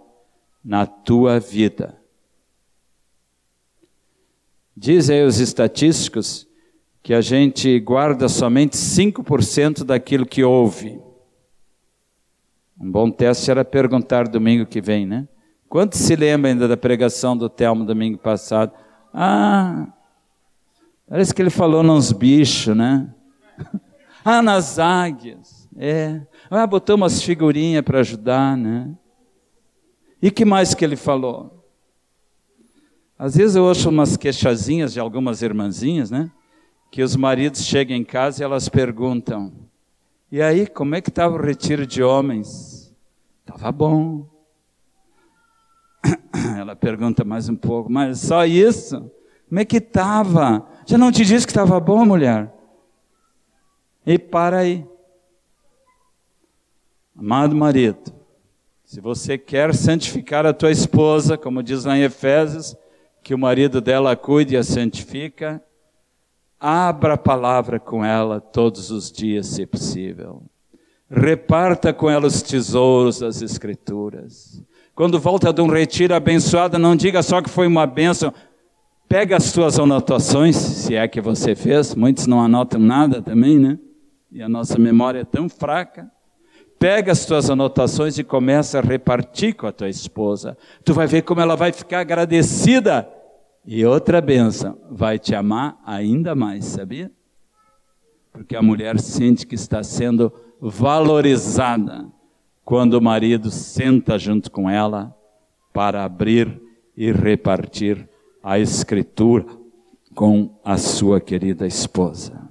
na 0.64 0.87
tua 0.87 1.39
vida. 1.39 1.99
Dizem 4.77 5.25
os 5.25 5.39
estatísticos 5.39 6.47
que 7.03 7.14
a 7.14 7.21
gente 7.21 7.79
guarda 7.81 8.29
somente 8.29 8.77
5% 8.77 9.85
daquilo 9.85 10.27
que 10.27 10.43
ouve. 10.43 11.01
Um 12.81 12.91
bom 12.91 13.11
teste 13.11 13.51
era 13.51 13.62
perguntar 13.62 14.26
domingo 14.26 14.64
que 14.64 14.81
vem, 14.81 15.05
né? 15.05 15.28
Quantos 15.68 16.01
se 16.01 16.16
lembra 16.16 16.51
ainda 16.51 16.66
da 16.66 16.78
pregação 16.78 17.37
do 17.37 17.47
Telmo 17.47 17.85
domingo 17.85 18.16
passado? 18.16 18.72
Ah, 19.12 19.87
parece 21.07 21.35
que 21.35 21.43
ele 21.43 21.51
falou 21.51 21.83
nos 21.83 22.11
bichos, 22.11 22.74
né? 22.74 23.12
ah, 24.24 24.41
nas 24.41 24.78
águias. 24.78 25.68
É. 25.76 26.22
Ah, 26.51 26.66
botou 26.66 26.97
umas 26.97 27.22
figurinhas 27.22 27.83
para 27.83 28.01
ajudar, 28.01 28.57
né? 28.57 28.91
E 30.22 30.31
que 30.31 30.47
mais 30.47 30.74
que 30.74 30.83
ele 30.83 30.97
falou? 30.97 31.62
Às 33.18 33.37
vezes 33.37 33.57
eu 33.57 33.64
ouço 33.64 33.91
umas 33.91 34.16
queixazinhas 34.16 34.95
de 34.95 35.01
algumas 35.01 35.43
irmãzinhas, 35.43 36.11
né? 36.11 36.31
Que 36.91 37.03
os 37.03 37.14
maridos 37.14 37.62
chegam 37.62 37.95
em 37.95 38.05
casa 38.05 38.43
e 38.43 38.45
elas 38.45 38.70
perguntam: 38.70 39.53
E 40.33 40.41
aí, 40.41 40.68
como 40.68 40.95
é 40.95 41.01
que 41.01 41.09
estava 41.09 41.35
o 41.35 41.43
retiro 41.43 41.85
de 41.85 42.05
homens? 42.05 42.95
Estava 43.41 43.72
bom. 43.72 44.28
Ela 46.57 46.76
pergunta 46.76 47.24
mais 47.24 47.49
um 47.49 47.57
pouco, 47.57 47.91
mas 47.91 48.20
só 48.20 48.47
isso? 48.47 49.11
Como 49.49 49.59
é 49.59 49.64
que 49.64 49.78
estava? 49.78 50.64
Já 50.87 50.97
não 50.97 51.11
te 51.11 51.24
disse 51.24 51.45
que 51.45 51.51
estava 51.51 51.81
bom, 51.81 52.05
mulher? 52.05 52.49
E 54.07 54.20
para 54.20 54.59
aí. 54.59 54.87
Amado 57.18 57.57
marido, 57.57 58.12
se 58.85 59.01
você 59.01 59.37
quer 59.37 59.74
santificar 59.74 60.47
a 60.47 60.53
tua 60.53 60.70
esposa, 60.70 61.37
como 61.37 61.61
diz 61.61 61.85
lá 61.85 61.99
em 61.99 62.03
Efésios, 62.03 62.76
que 63.20 63.35
o 63.35 63.39
marido 63.39 63.81
dela 63.81 64.14
cuide 64.14 64.55
e 64.55 64.57
a 64.57 64.62
santifica, 64.62 65.62
abra 66.61 67.15
a 67.15 67.19
palavra 67.19 67.81
com 67.81 68.05
ela 68.05 68.41
todos 68.41 68.91
os 68.91 69.11
dias, 69.11 69.47
se 69.47 69.65
possível. 69.65 70.43
Reparta 71.11 71.93
com 71.93 72.11
ela 72.11 72.27
os 72.27 72.43
tesouros 72.43 73.21
das 73.21 73.41
Escrituras. 73.41 74.63
Quando 74.95 75.19
volta 75.19 75.53
de 75.53 75.63
um 75.63 75.67
retiro 75.67 76.15
abençoado, 76.15 76.79
não 76.79 76.95
diga 76.95 77.23
só 77.23 77.41
que 77.41 77.49
foi 77.49 77.67
uma 77.67 77.87
bênção. 77.87 78.33
Pega 79.09 79.39
as 79.39 79.45
suas 79.45 79.79
anotações, 79.79 80.55
se 80.55 80.95
é 80.95 81.09
que 81.09 81.21
você 81.21 81.55
fez. 81.55 81.95
Muitos 81.95 82.27
não 82.27 82.41
anotam 82.41 82.79
nada 82.79 83.23
também, 83.23 83.59
né? 83.59 83.79
E 84.31 84.43
a 84.43 84.49
nossa 84.49 84.79
memória 84.79 85.21
é 85.21 85.25
tão 85.25 85.49
fraca. 85.49 86.09
Pega 86.79 87.11
as 87.11 87.25
tuas 87.27 87.51
anotações 87.51 88.19
e 88.19 88.25
começa 88.25 88.79
a 88.79 88.83
repartir 88.83 89.55
com 89.55 89.67
a 89.67 89.73
tua 89.73 89.89
esposa. 89.89 90.57
Tu 90.85 90.95
vai 90.95 91.07
ver 91.07 91.23
como 91.23 91.41
ela 91.41 91.57
vai 91.57 91.73
ficar 91.73 92.01
agradecida. 92.01 93.09
E 93.65 93.85
outra 93.85 94.21
benção, 94.21 94.79
vai 94.91 95.19
te 95.19 95.35
amar 95.35 95.79
ainda 95.85 96.35
mais, 96.35 96.65
sabia? 96.65 97.11
Porque 98.33 98.57
a 98.57 98.63
mulher 98.63 98.99
sente 98.99 99.47
que 99.47 99.55
está 99.55 99.83
sendo 99.83 100.33
valorizada 100.61 102.07
quando 102.65 102.95
o 102.95 103.03
marido 103.03 103.51
senta 103.51 104.19
junto 104.19 104.51
com 104.51 104.71
ela 104.71 105.15
para 105.73 106.05
abrir 106.05 106.61
e 106.97 107.13
repartir 107.13 108.09
a 108.43 108.59
escritura 108.59 109.47
com 110.15 110.59
a 110.65 110.77
sua 110.77 111.21
querida 111.21 111.67
esposa. 111.67 112.49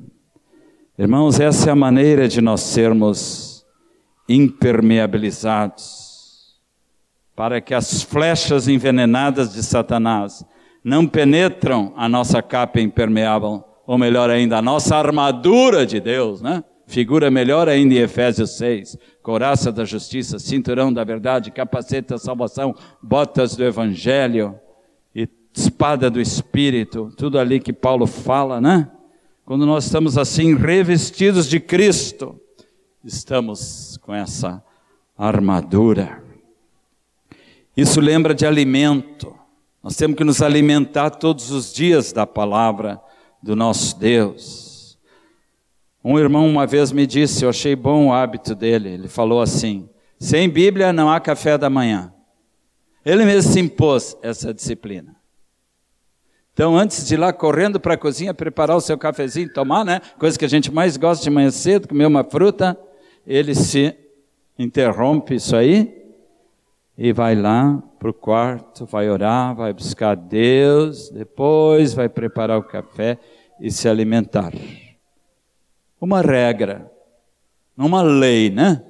Irmãos, 0.97 1.39
essa 1.39 1.69
é 1.69 1.71
a 1.71 1.75
maneira 1.75 2.27
de 2.27 2.41
nós 2.41 2.61
sermos 2.61 3.65
impermeabilizados, 4.27 6.59
para 7.35 7.61
que 7.61 7.73
as 7.73 8.03
flechas 8.03 8.67
envenenadas 8.67 9.53
de 9.53 9.63
Satanás 9.63 10.45
não 10.83 11.07
penetram 11.07 11.93
a 11.95 12.07
nossa 12.07 12.41
capa 12.41 12.79
impermeável, 12.79 13.63
ou 13.85 13.97
melhor 13.97 14.29
ainda, 14.29 14.57
a 14.57 14.61
nossa 14.61 14.95
armadura 14.95 15.85
de 15.85 15.99
Deus, 15.99 16.41
né? 16.41 16.63
Figura 16.85 17.29
melhor 17.29 17.69
ainda 17.69 17.93
em 17.93 17.97
Efésios 17.99 18.57
6, 18.57 18.97
couraça 19.21 19.71
da 19.71 19.85
justiça, 19.85 20.39
cinturão 20.39 20.91
da 20.91 21.03
verdade, 21.03 21.51
capacete 21.51 22.09
da 22.09 22.17
salvação, 22.17 22.73
botas 23.01 23.55
do 23.55 23.63
evangelho 23.63 24.59
e 25.13 25.27
espada 25.53 26.09
do 26.09 26.19
espírito, 26.19 27.11
tudo 27.15 27.37
ali 27.37 27.59
que 27.59 27.71
Paulo 27.71 28.07
fala, 28.07 28.59
né? 28.59 28.89
Quando 29.45 29.65
nós 29.65 29.85
estamos 29.85 30.17
assim 30.17 30.55
revestidos 30.55 31.47
de 31.47 31.59
Cristo, 31.59 32.39
estamos 33.03 33.97
com 33.97 34.13
essa 34.13 34.63
armadura. 35.17 36.23
Isso 37.75 38.01
lembra 38.01 38.33
de 38.33 38.45
alimento. 38.45 39.38
Nós 39.81 39.95
temos 39.95 40.17
que 40.17 40.23
nos 40.23 40.41
alimentar 40.41 41.09
todos 41.09 41.51
os 41.51 41.73
dias 41.73 42.11
da 42.11 42.27
palavra 42.27 43.01
do 43.41 43.55
nosso 43.55 43.97
Deus. 43.97 44.97
Um 46.03 46.19
irmão 46.19 46.47
uma 46.47 46.67
vez 46.67 46.91
me 46.91 47.07
disse, 47.07 47.43
eu 47.43 47.49
achei 47.49 47.75
bom 47.75 48.07
o 48.07 48.13
hábito 48.13 48.53
dele, 48.53 48.89
ele 48.89 49.07
falou 49.07 49.41
assim: 49.41 49.89
sem 50.17 50.49
Bíblia 50.49 50.91
não 50.91 51.09
há 51.09 51.19
café 51.19 51.57
da 51.57 51.69
manhã. 51.69 52.13
Ele 53.05 53.23
mesmo 53.25 53.53
se 53.53 53.59
impôs 53.59 54.17
essa 54.21 54.53
disciplina. 54.53 55.15
Então, 56.53 56.77
antes 56.77 57.07
de 57.07 57.13
ir 57.13 57.17
lá 57.17 57.31
correndo 57.31 57.79
para 57.79 57.93
a 57.93 57.97
cozinha, 57.97 58.33
preparar 58.33 58.75
o 58.75 58.81
seu 58.81 58.97
cafezinho, 58.97 59.51
tomar, 59.53 59.85
né? 59.85 60.01
Coisa 60.17 60.37
que 60.37 60.43
a 60.43 60.49
gente 60.49 60.69
mais 60.69 60.97
gosta 60.97 61.23
de 61.23 61.29
manhã 61.29 61.49
cedo, 61.51 61.87
comer 61.87 62.05
uma 62.05 62.23
fruta 62.23 62.77
ele 63.25 63.53
se 63.53 63.95
interrompe 64.57 65.35
isso 65.35 65.55
aí 65.55 65.98
e 67.01 67.13
vai 67.13 67.33
lá 67.33 67.81
para 67.97 68.09
o 68.09 68.13
quarto, 68.13 68.85
vai 68.85 69.09
orar, 69.09 69.55
vai 69.55 69.71
buscar 69.71 70.15
Deus, 70.15 71.09
depois 71.09 71.93
vai 71.93 72.09
preparar 72.09 72.59
o 72.59 72.63
café 72.63 73.17
e 73.57 73.71
se 73.71 73.87
alimentar. 73.87 74.51
Uma 75.99 76.21
regra, 76.21 76.91
não 77.75 77.85
uma 77.85 78.01
lei, 78.01 78.49
né? 78.49 78.83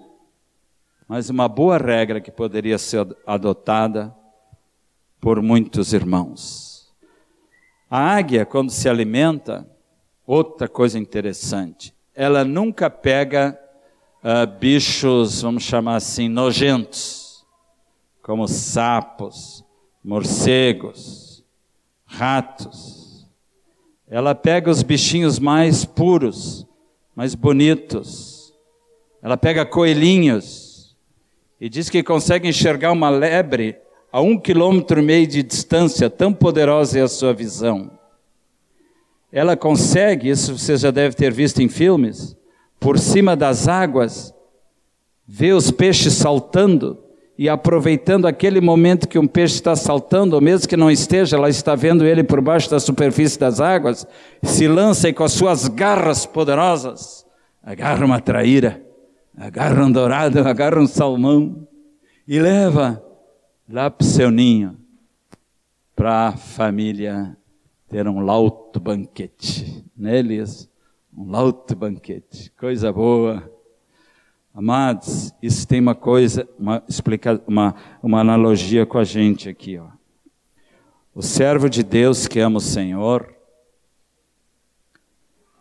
Mas 1.07 1.29
uma 1.29 1.47
boa 1.47 1.77
regra 1.77 2.19
que 2.19 2.31
poderia 2.31 2.79
ser 2.79 3.07
adotada 3.27 4.11
por 5.21 5.39
muitos 5.39 5.93
irmãos. 5.93 6.91
A 7.91 8.15
águia, 8.15 8.43
quando 8.43 8.71
se 8.71 8.89
alimenta, 8.89 9.69
outra 10.25 10.67
coisa 10.67 10.97
interessante, 10.97 11.93
ela 12.15 12.43
nunca 12.43 12.89
pega 12.89 13.59
uh, 14.23 14.47
bichos, 14.59 15.43
vamos 15.43 15.61
chamar 15.61 15.97
assim, 15.97 16.27
nojentos, 16.27 17.18
como 18.29 18.47
sapos, 18.47 19.65
morcegos, 20.03 21.43
ratos. 22.05 23.27
Ela 24.07 24.35
pega 24.35 24.69
os 24.69 24.83
bichinhos 24.83 25.39
mais 25.39 25.83
puros, 25.83 26.63
mais 27.15 27.33
bonitos. 27.33 28.53
Ela 29.19 29.35
pega 29.35 29.65
coelhinhos 29.65 30.95
e 31.59 31.67
diz 31.67 31.89
que 31.89 32.03
consegue 32.03 32.47
enxergar 32.47 32.91
uma 32.91 33.09
lebre 33.09 33.79
a 34.11 34.21
um 34.21 34.37
quilômetro 34.37 34.99
e 34.99 35.03
meio 35.03 35.25
de 35.25 35.41
distância, 35.41 36.07
tão 36.07 36.31
poderosa 36.31 36.99
é 36.99 37.01
a 37.01 37.07
sua 37.07 37.33
visão. 37.33 37.89
ela 39.31 39.57
consegue, 39.57 40.29
isso 40.29 40.55
você 40.55 40.77
já 40.77 40.91
deve 40.91 41.15
ter 41.15 41.33
visto 41.33 41.63
em 41.63 41.67
filmes, 41.67 42.37
por 42.79 42.99
cima 42.99 43.35
das 43.35 43.67
águas, 43.67 44.31
ver 45.27 45.53
os 45.53 45.71
peixes 45.71 46.13
saltando 46.13 47.08
e 47.39 47.47
aproveitando 47.47 48.27
aquele 48.27 48.59
momento 48.59 49.07
que 49.07 49.17
um 49.17 49.25
peixe 49.25 49.55
está 49.55 49.73
saltando, 49.73 50.35
ou 50.35 50.41
mesmo 50.41 50.67
que 50.67 50.75
não 50.75 50.91
esteja, 50.91 51.37
ela 51.37 51.47
está 51.47 51.73
vendo 51.73 52.05
ele 52.05 52.21
por 52.21 52.41
baixo 52.41 52.69
da 52.69 52.81
superfície 52.81 53.39
das 53.39 53.61
águas, 53.61 54.05
se 54.43 54.67
lança 54.67 55.07
e 55.07 55.13
com 55.13 55.23
as 55.23 55.31
suas 55.31 55.69
garras 55.69 56.25
poderosas 56.25 57.25
agarra 57.63 58.05
uma 58.05 58.19
traíra, 58.19 58.85
agarra 59.37 59.85
um 59.85 59.89
dourado, 59.89 60.39
agarra 60.45 60.81
um 60.81 60.85
salmão 60.85 61.65
e 62.27 62.41
leva 62.41 63.01
lá 63.69 63.89
para 63.89 64.03
o 64.03 64.07
seu 64.07 64.29
ninho, 64.29 64.77
para 65.95 66.27
a 66.27 66.31
família 66.35 67.37
ter 67.87 68.05
um 68.05 68.19
lauto 68.19 68.81
banquete, 68.81 69.85
Elias? 69.97 70.69
Um 71.17 71.31
lauto 71.31 71.73
banquete, 71.73 72.51
coisa 72.59 72.91
boa. 72.91 73.49
Amados, 74.59 75.33
isso 75.41 75.65
tem 75.65 75.79
uma 75.79 75.95
coisa, 75.95 76.45
uma, 76.59 76.83
explica, 76.85 77.41
uma, 77.47 77.73
uma 78.03 78.19
analogia 78.19 78.85
com 78.85 78.97
a 78.97 79.05
gente 79.05 79.47
aqui, 79.47 79.77
ó. 79.77 79.87
O 81.15 81.21
servo 81.21 81.69
de 81.69 81.81
Deus 81.81 82.27
que 82.27 82.41
ama 82.41 82.57
o 82.57 82.61
Senhor, 82.61 83.33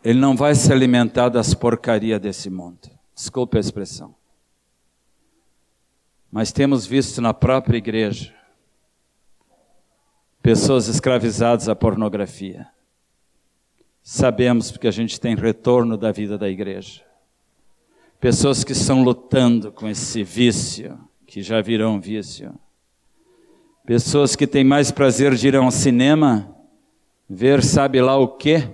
ele 0.03 0.19
não 0.19 0.35
vai 0.35 0.53
se 0.53 0.69
alimentar 0.69 1.29
das 1.29 1.53
porcarias 1.53 2.19
desse 2.19 2.49
mundo. 2.49 2.89
Desculpe 3.15 3.55
a 3.55 3.61
expressão. 3.61 4.13
Mas 6.29 6.51
temos 6.51 6.85
visto 6.85 7.21
na 7.21 7.33
própria 7.33 7.77
igreja 7.77 8.35
pessoas 10.41 10.89
escravizadas 10.89 11.69
à 11.69 11.75
pornografia. 11.75 12.67
Sabemos 14.03 14.69
porque 14.69 14.89
a 14.89 14.91
gente 14.91 15.21
tem 15.21 15.37
retorno 15.37 15.95
da 15.97 16.11
vida 16.11 16.37
da 16.37 16.49
igreja. 16.49 17.07
Pessoas 18.19 18.65
que 18.65 18.73
estão 18.73 19.01
lutando 19.01 19.71
com 19.71 19.87
esse 19.87 20.23
vício, 20.23 20.99
que 21.25 21.41
já 21.41 21.61
virou 21.61 21.93
um 21.93 22.01
vício. 22.01 22.53
Pessoas 23.85 24.35
que 24.35 24.45
têm 24.45 24.61
mais 24.61 24.91
prazer 24.91 25.35
de 25.35 25.47
ir 25.47 25.55
ao 25.55 25.71
cinema, 25.71 26.53
ver 27.29 27.63
sabe 27.63 28.01
lá 28.01 28.17
o 28.17 28.27
quê, 28.27 28.67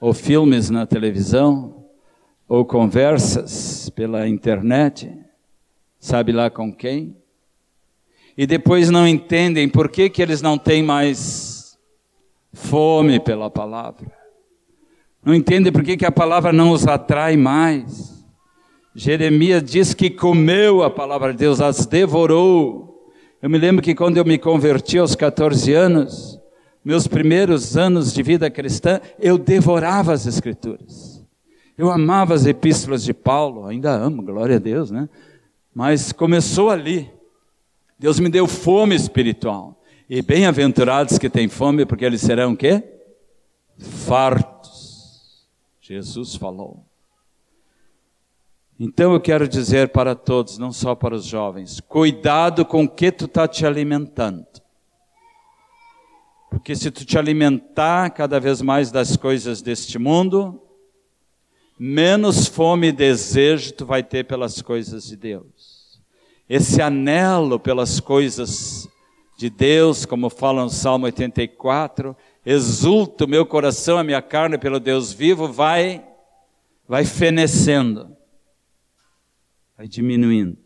ou 0.00 0.12
filmes 0.12 0.70
na 0.70 0.84
televisão, 0.84 1.86
ou 2.48 2.64
conversas 2.64 3.88
pela 3.90 4.26
internet, 4.28 5.16
sabe 6.00 6.32
lá 6.32 6.50
com 6.50 6.74
quem, 6.74 7.16
e 8.36 8.44
depois 8.44 8.90
não 8.90 9.06
entendem 9.06 9.68
por 9.68 9.88
que, 9.88 10.10
que 10.10 10.20
eles 10.20 10.42
não 10.42 10.58
têm 10.58 10.82
mais 10.82 11.78
fome 12.52 13.20
pela 13.20 13.48
palavra. 13.48 14.10
Não 15.24 15.32
entendem 15.32 15.72
por 15.72 15.84
que, 15.84 15.96
que 15.96 16.04
a 16.04 16.10
palavra 16.10 16.52
não 16.52 16.72
os 16.72 16.88
atrai 16.88 17.36
mais. 17.36 18.21
Jeremias 18.94 19.62
diz 19.62 19.94
que 19.94 20.10
comeu 20.10 20.82
a 20.82 20.90
palavra 20.90 21.32
de 21.32 21.38
Deus, 21.38 21.60
as 21.60 21.86
devorou. 21.86 23.10
Eu 23.40 23.48
me 23.48 23.58
lembro 23.58 23.82
que 23.82 23.94
quando 23.94 24.18
eu 24.18 24.24
me 24.24 24.38
converti 24.38 24.98
aos 24.98 25.14
14 25.14 25.72
anos, 25.72 26.38
meus 26.84 27.06
primeiros 27.06 27.76
anos 27.76 28.12
de 28.12 28.22
vida 28.22 28.50
cristã, 28.50 29.00
eu 29.18 29.38
devorava 29.38 30.12
as 30.12 30.26
Escrituras. 30.26 31.24
Eu 31.76 31.90
amava 31.90 32.34
as 32.34 32.44
epístolas 32.44 33.02
de 33.02 33.14
Paulo, 33.14 33.66
ainda 33.66 33.90
amo, 33.90 34.22
glória 34.22 34.56
a 34.56 34.58
Deus, 34.58 34.90
né? 34.90 35.08
Mas 35.74 36.12
começou 36.12 36.68
ali. 36.68 37.10
Deus 37.98 38.20
me 38.20 38.28
deu 38.28 38.46
fome 38.46 38.94
espiritual. 38.94 39.80
E 40.08 40.20
bem-aventurados 40.20 41.18
que 41.18 41.30
têm 41.30 41.48
fome, 41.48 41.86
porque 41.86 42.04
eles 42.04 42.20
serão 42.20 42.52
o 42.52 42.56
quê? 42.56 42.82
Fartos. 43.78 45.48
Jesus 45.80 46.34
falou. 46.34 46.84
Então 48.84 49.12
eu 49.12 49.20
quero 49.20 49.46
dizer 49.46 49.90
para 49.90 50.12
todos, 50.12 50.58
não 50.58 50.72
só 50.72 50.92
para 50.92 51.14
os 51.14 51.24
jovens, 51.24 51.78
cuidado 51.78 52.64
com 52.64 52.82
o 52.82 52.88
que 52.88 53.12
tu 53.12 53.26
está 53.26 53.46
te 53.46 53.64
alimentando. 53.64 54.44
Porque 56.50 56.74
se 56.74 56.90
tu 56.90 57.04
te 57.04 57.16
alimentar 57.16 58.10
cada 58.10 58.40
vez 58.40 58.60
mais 58.60 58.90
das 58.90 59.16
coisas 59.16 59.62
deste 59.62 60.00
mundo, 60.00 60.60
menos 61.78 62.48
fome 62.48 62.88
e 62.88 62.92
desejo 62.92 63.72
tu 63.72 63.86
vai 63.86 64.02
ter 64.02 64.24
pelas 64.24 64.60
coisas 64.60 65.04
de 65.04 65.14
Deus. 65.14 66.02
Esse 66.48 66.82
anelo 66.82 67.60
pelas 67.60 68.00
coisas 68.00 68.88
de 69.38 69.48
Deus, 69.48 70.04
como 70.04 70.28
fala 70.28 70.64
no 70.64 70.70
Salmo 70.70 71.06
84, 71.06 72.16
exulta 72.44 73.26
o 73.26 73.28
meu 73.28 73.46
coração, 73.46 73.96
a 73.96 74.02
minha 74.02 74.20
carne 74.20 74.58
pelo 74.58 74.80
Deus 74.80 75.12
vivo, 75.12 75.46
vai 75.46 76.04
vai 76.88 77.04
fenecendo 77.04 78.11
vai 79.82 79.88
diminuindo. 79.88 80.56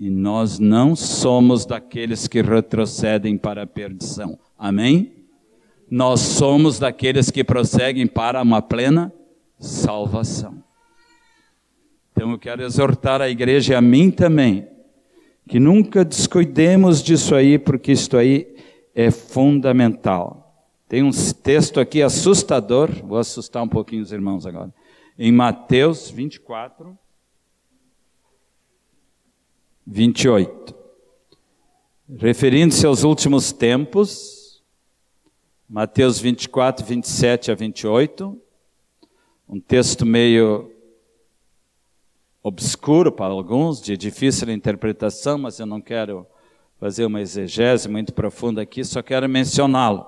E 0.00 0.10
nós 0.10 0.58
não 0.58 0.96
somos 0.96 1.64
daqueles 1.64 2.26
que 2.26 2.42
retrocedem 2.42 3.38
para 3.38 3.62
a 3.62 3.66
perdição. 3.68 4.36
Amém? 4.58 5.12
Nós 5.88 6.18
somos 6.18 6.80
daqueles 6.80 7.30
que 7.30 7.44
prosseguem 7.44 8.08
para 8.08 8.42
uma 8.42 8.60
plena 8.60 9.12
salvação. 9.60 10.60
Então 12.10 12.32
eu 12.32 12.38
quero 12.38 12.64
exortar 12.64 13.22
a 13.22 13.30
igreja 13.30 13.74
e 13.74 13.76
a 13.76 13.80
mim 13.80 14.10
também, 14.10 14.66
que 15.48 15.60
nunca 15.60 16.04
descuidemos 16.04 17.00
disso 17.00 17.36
aí, 17.36 17.60
porque 17.60 17.92
isso 17.92 18.16
aí 18.16 18.56
é 18.92 19.12
fundamental. 19.12 20.66
Tem 20.88 21.04
um 21.04 21.12
texto 21.12 21.78
aqui 21.78 22.02
assustador, 22.02 22.90
vou 23.04 23.18
assustar 23.18 23.62
um 23.62 23.68
pouquinho 23.68 24.02
os 24.02 24.10
irmãos 24.10 24.44
agora 24.44 24.72
em 25.18 25.32
Mateus 25.32 26.10
24, 26.10 26.98
28. 29.86 30.74
Referindo-se 32.18 32.86
aos 32.86 33.02
últimos 33.02 33.52
tempos, 33.52 34.62
Mateus 35.68 36.18
24, 36.18 36.84
27 36.84 37.50
a 37.50 37.54
28, 37.54 38.40
um 39.48 39.60
texto 39.60 40.06
meio 40.06 40.70
obscuro 42.42 43.10
para 43.10 43.32
alguns, 43.32 43.80
de 43.80 43.96
difícil 43.96 44.50
interpretação, 44.50 45.38
mas 45.38 45.58
eu 45.58 45.66
não 45.66 45.80
quero 45.80 46.26
fazer 46.78 47.06
uma 47.06 47.20
exegese 47.20 47.88
muito 47.88 48.12
profunda 48.12 48.60
aqui, 48.60 48.84
só 48.84 49.02
quero 49.02 49.28
mencioná-lo. 49.28 50.06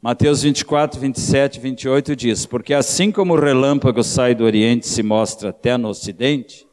Mateus 0.00 0.42
24, 0.42 0.98
27 0.98 1.60
28 1.60 2.16
diz: 2.16 2.46
Porque 2.46 2.72
assim 2.72 3.12
como 3.12 3.34
o 3.34 3.40
relâmpago 3.40 4.02
sai 4.02 4.34
do 4.34 4.44
Oriente 4.44 4.84
e 4.84 4.88
se 4.88 5.02
mostra 5.02 5.50
até 5.50 5.76
no 5.76 5.88
Ocidente, 5.88 6.66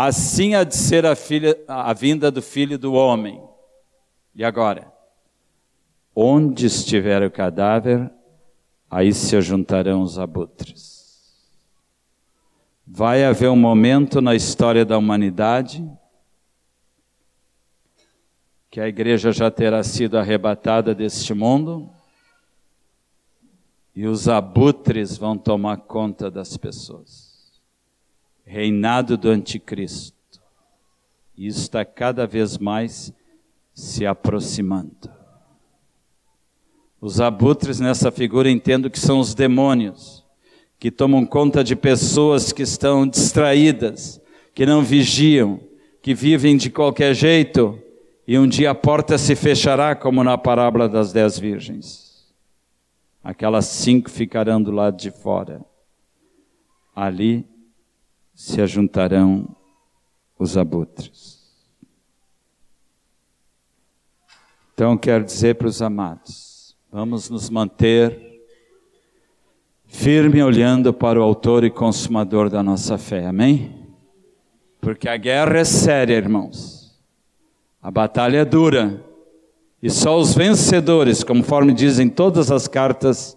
assim 0.00 0.54
há 0.54 0.62
de 0.62 0.76
ser 0.76 1.04
a, 1.04 1.16
filha, 1.16 1.58
a 1.66 1.92
vinda 1.92 2.30
do 2.30 2.40
Filho 2.40 2.78
do 2.78 2.92
Homem. 2.92 3.42
E 4.32 4.44
agora? 4.44 4.92
Onde 6.14 6.66
estiver 6.66 7.20
o 7.24 7.30
cadáver, 7.32 8.08
aí 8.88 9.12
se 9.12 9.34
ajuntarão 9.34 10.02
os 10.02 10.16
abutres. 10.16 11.34
Vai 12.86 13.24
haver 13.24 13.50
um 13.50 13.56
momento 13.56 14.20
na 14.20 14.36
história 14.36 14.84
da 14.84 14.96
humanidade 14.96 15.84
que 18.70 18.80
a 18.80 18.86
igreja 18.86 19.32
já 19.32 19.50
terá 19.50 19.82
sido 19.82 20.16
arrebatada 20.16 20.94
deste 20.94 21.34
mundo 21.34 21.90
e 23.96 24.06
os 24.06 24.28
abutres 24.28 25.18
vão 25.18 25.36
tomar 25.36 25.78
conta 25.78 26.30
das 26.30 26.56
pessoas. 26.56 27.27
Reinado 28.48 29.16
do 29.16 29.28
anticristo. 29.28 30.16
E 31.36 31.46
está 31.46 31.84
cada 31.84 32.26
vez 32.26 32.58
mais 32.58 33.12
se 33.74 34.06
aproximando. 34.06 35.10
Os 37.00 37.20
abutres 37.20 37.78
nessa 37.78 38.10
figura 38.10 38.50
entendo 38.50 38.90
que 38.90 38.98
são 38.98 39.20
os 39.20 39.34
demônios, 39.34 40.24
que 40.80 40.90
tomam 40.90 41.24
conta 41.24 41.62
de 41.62 41.76
pessoas 41.76 42.52
que 42.52 42.62
estão 42.62 43.06
distraídas, 43.06 44.20
que 44.54 44.66
não 44.66 44.82
vigiam, 44.82 45.60
que 46.02 46.14
vivem 46.14 46.56
de 46.56 46.70
qualquer 46.70 47.14
jeito, 47.14 47.78
e 48.26 48.36
um 48.38 48.48
dia 48.48 48.72
a 48.72 48.74
porta 48.74 49.16
se 49.16 49.36
fechará, 49.36 49.94
como 49.94 50.24
na 50.24 50.36
parábola 50.36 50.88
das 50.88 51.12
dez 51.12 51.38
virgens 51.38 52.08
aquelas 53.28 53.66
cinco 53.66 54.10
ficarão 54.10 54.62
do 54.62 54.70
lado 54.70 54.96
de 54.96 55.10
fora. 55.10 55.62
Ali 56.96 57.46
se 58.38 58.62
ajuntarão 58.62 59.48
os 60.38 60.56
abutres. 60.56 61.42
Então 64.72 64.96
quero 64.96 65.24
dizer 65.24 65.56
para 65.56 65.66
os 65.66 65.82
amados, 65.82 66.76
vamos 66.88 67.28
nos 67.28 67.50
manter 67.50 68.44
firme 69.86 70.40
olhando 70.40 70.94
para 70.94 71.18
o 71.18 71.22
autor 71.24 71.64
e 71.64 71.70
consumador 71.70 72.48
da 72.48 72.62
nossa 72.62 72.96
fé. 72.96 73.26
Amém? 73.26 73.88
Porque 74.80 75.08
a 75.08 75.16
guerra 75.16 75.58
é 75.58 75.64
séria, 75.64 76.14
irmãos. 76.14 76.96
A 77.82 77.90
batalha 77.90 78.38
é 78.38 78.44
dura. 78.44 79.04
E 79.82 79.90
só 79.90 80.16
os 80.16 80.32
vencedores, 80.32 81.24
conforme 81.24 81.74
dizem 81.74 82.08
todas 82.08 82.52
as 82.52 82.68
cartas 82.68 83.36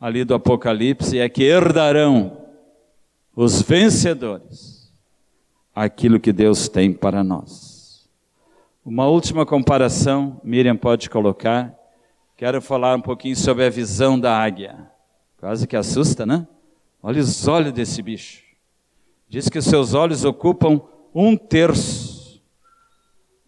ali 0.00 0.24
do 0.24 0.34
Apocalipse, 0.34 1.18
é 1.18 1.28
que 1.28 1.42
herdarão 1.42 2.47
os 3.40 3.62
vencedores 3.62 4.92
aquilo 5.72 6.18
que 6.18 6.32
Deus 6.32 6.68
tem 6.68 6.92
para 6.92 7.22
nós. 7.22 8.10
Uma 8.84 9.06
última 9.06 9.46
comparação, 9.46 10.40
Miriam 10.42 10.76
pode 10.76 11.08
colocar. 11.08 11.72
Quero 12.36 12.60
falar 12.60 12.96
um 12.96 13.00
pouquinho 13.00 13.36
sobre 13.36 13.64
a 13.64 13.70
visão 13.70 14.18
da 14.18 14.36
águia. 14.36 14.90
Quase 15.38 15.68
que 15.68 15.76
assusta, 15.76 16.26
né? 16.26 16.48
Olha 17.00 17.20
os 17.20 17.46
olhos 17.46 17.72
desse 17.72 18.02
bicho. 18.02 18.42
Diz 19.28 19.48
que 19.48 19.62
seus 19.62 19.94
olhos 19.94 20.24
ocupam 20.24 20.80
um 21.14 21.36
terço 21.36 22.42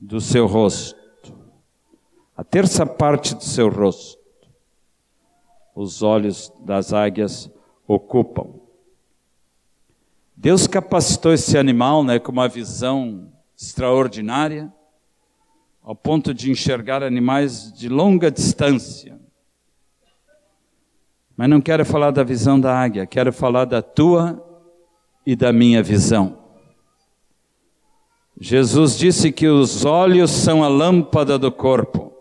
do 0.00 0.20
seu 0.20 0.46
rosto, 0.46 1.34
a 2.36 2.44
terça 2.44 2.86
parte 2.86 3.34
do 3.34 3.42
seu 3.42 3.68
rosto. 3.68 4.20
Os 5.74 6.00
olhos 6.00 6.52
das 6.60 6.92
águias 6.92 7.50
ocupam. 7.88 8.59
Deus 10.42 10.66
capacitou 10.66 11.34
esse 11.34 11.58
animal 11.58 12.02
né, 12.02 12.18
com 12.18 12.32
uma 12.32 12.48
visão 12.48 13.30
extraordinária, 13.54 14.72
ao 15.82 15.94
ponto 15.94 16.32
de 16.32 16.50
enxergar 16.50 17.02
animais 17.02 17.70
de 17.74 17.90
longa 17.90 18.30
distância. 18.30 19.20
Mas 21.36 21.46
não 21.50 21.60
quero 21.60 21.84
falar 21.84 22.10
da 22.10 22.24
visão 22.24 22.58
da 22.58 22.74
águia, 22.74 23.04
quero 23.04 23.34
falar 23.34 23.66
da 23.66 23.82
tua 23.82 24.42
e 25.26 25.36
da 25.36 25.52
minha 25.52 25.82
visão. 25.82 26.38
Jesus 28.40 28.96
disse 28.96 29.30
que 29.30 29.46
os 29.46 29.84
olhos 29.84 30.30
são 30.30 30.64
a 30.64 30.68
lâmpada 30.68 31.38
do 31.38 31.52
corpo. 31.52 32.14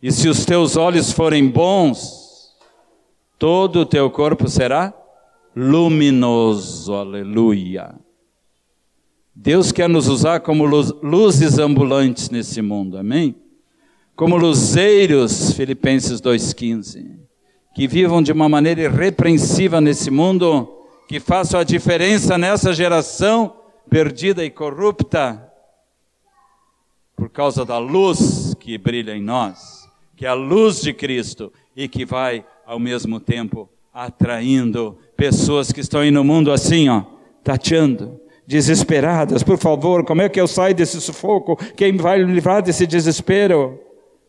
E 0.00 0.12
se 0.12 0.28
os 0.28 0.44
teus 0.44 0.76
olhos 0.76 1.10
forem 1.10 1.48
bons, 1.50 2.54
todo 3.36 3.80
o 3.80 3.86
teu 3.86 4.08
corpo 4.12 4.48
será 4.48 4.94
luminoso. 5.56 6.92
Aleluia. 6.92 7.94
Deus 9.34 9.72
quer 9.72 9.88
nos 9.88 10.06
usar 10.06 10.40
como 10.40 10.66
luzes 10.66 11.58
ambulantes 11.58 12.28
nesse 12.28 12.60
mundo, 12.60 12.98
amém? 12.98 13.34
Como 14.14 14.36
luzeiros, 14.36 15.52
Filipenses 15.52 16.20
2,15, 16.20 17.18
que 17.74 17.86
vivam 17.86 18.22
de 18.22 18.32
uma 18.32 18.48
maneira 18.48 18.82
irrepreensível 18.82 19.80
nesse 19.80 20.10
mundo, 20.10 20.72
que 21.08 21.20
façam 21.20 21.60
a 21.60 21.64
diferença 21.64 22.38
nessa 22.38 22.72
geração 22.72 23.56
perdida 23.88 24.44
e 24.44 24.50
corrupta, 24.50 25.42
por 27.14 27.30
causa 27.30 27.64
da 27.64 27.78
luz 27.78 28.54
que 28.58 28.76
brilha 28.76 29.14
em 29.14 29.22
nós, 29.22 29.88
que 30.16 30.26
é 30.26 30.28
a 30.28 30.34
luz 30.34 30.80
de 30.80 30.92
Cristo 30.92 31.52
e 31.74 31.88
que 31.88 32.04
vai, 32.04 32.44
ao 32.66 32.78
mesmo 32.78 33.20
tempo, 33.20 33.68
atraindo 33.96 34.98
pessoas 35.16 35.72
que 35.72 35.80
estão 35.80 36.00
aí 36.00 36.10
no 36.10 36.22
mundo 36.22 36.52
assim, 36.52 36.86
ó, 36.90 37.02
tateando, 37.42 38.20
desesperadas. 38.46 39.42
Por 39.42 39.56
favor, 39.56 40.04
como 40.04 40.20
é 40.20 40.28
que 40.28 40.38
eu 40.38 40.46
saio 40.46 40.74
desse 40.74 41.00
sufoco? 41.00 41.56
Quem 41.74 41.96
vai 41.96 42.22
me 42.22 42.30
livrar 42.30 42.62
desse 42.62 42.86
desespero? 42.86 43.80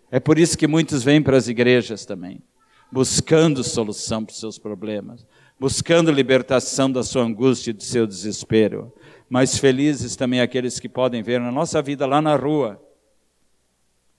É 0.10 0.22
por 0.22 0.40
isso 0.40 0.58
que 0.58 0.68
muitos 0.68 1.04
vêm 1.04 1.22
para 1.22 1.36
as 1.36 1.50
igrejas 1.50 2.06
também, 2.06 2.42
buscando 2.90 3.62
solução 3.62 4.24
para 4.24 4.32
os 4.32 4.40
seus 4.40 4.58
problemas, 4.58 5.28
buscando 5.60 6.12
libertação 6.12 6.90
da 6.90 7.04
sua 7.04 7.24
angústia 7.24 7.72
e 7.72 7.74
do 7.74 7.84
seu 7.84 8.08
desespero. 8.08 8.94
Mas 9.30 9.58
felizes 9.58 10.16
também 10.16 10.40
aqueles 10.40 10.80
que 10.80 10.88
podem 10.88 11.22
ver 11.22 11.42
na 11.42 11.52
nossa 11.52 11.82
vida 11.82 12.06
lá 12.06 12.22
na 12.22 12.38
rua, 12.38 12.82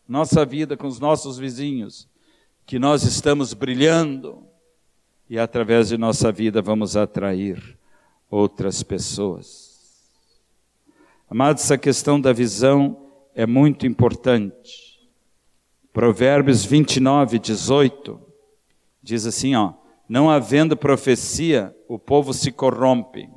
nossa 0.07 0.45
vida 0.45 0.77
com 0.77 0.87
os 0.87 1.01
nossos 1.01 1.39
vizinhos, 1.39 2.07
que 2.67 2.79
nós 2.79 3.03
estamos 3.03 3.55
brilhando 3.55 4.47
e 5.29 5.39
através 5.39 5.89
de 5.89 5.99
nossa 5.99 6.33
vida 6.33 6.63
vamos 6.63 6.97
atrair 6.97 7.79
outras 8.31 8.83
pessoas. 8.83 9.69
Amados, 11.31 11.65
essa 11.65 11.77
questão 11.77 12.21
da 12.21 12.33
visão 12.33 13.09
é 13.35 13.47
muito 13.47 13.87
importante. 13.87 14.99
Provérbios 15.93 16.65
29, 16.65 17.39
18 17.39 18.21
diz 19.03 19.27
assim, 19.27 19.55
ó: 19.55 19.75
não 20.09 20.31
havendo 20.31 20.77
profecia, 20.77 21.77
o 21.87 21.99
povo 21.99 22.33
se 22.33 22.51
corrompe. 22.51 23.29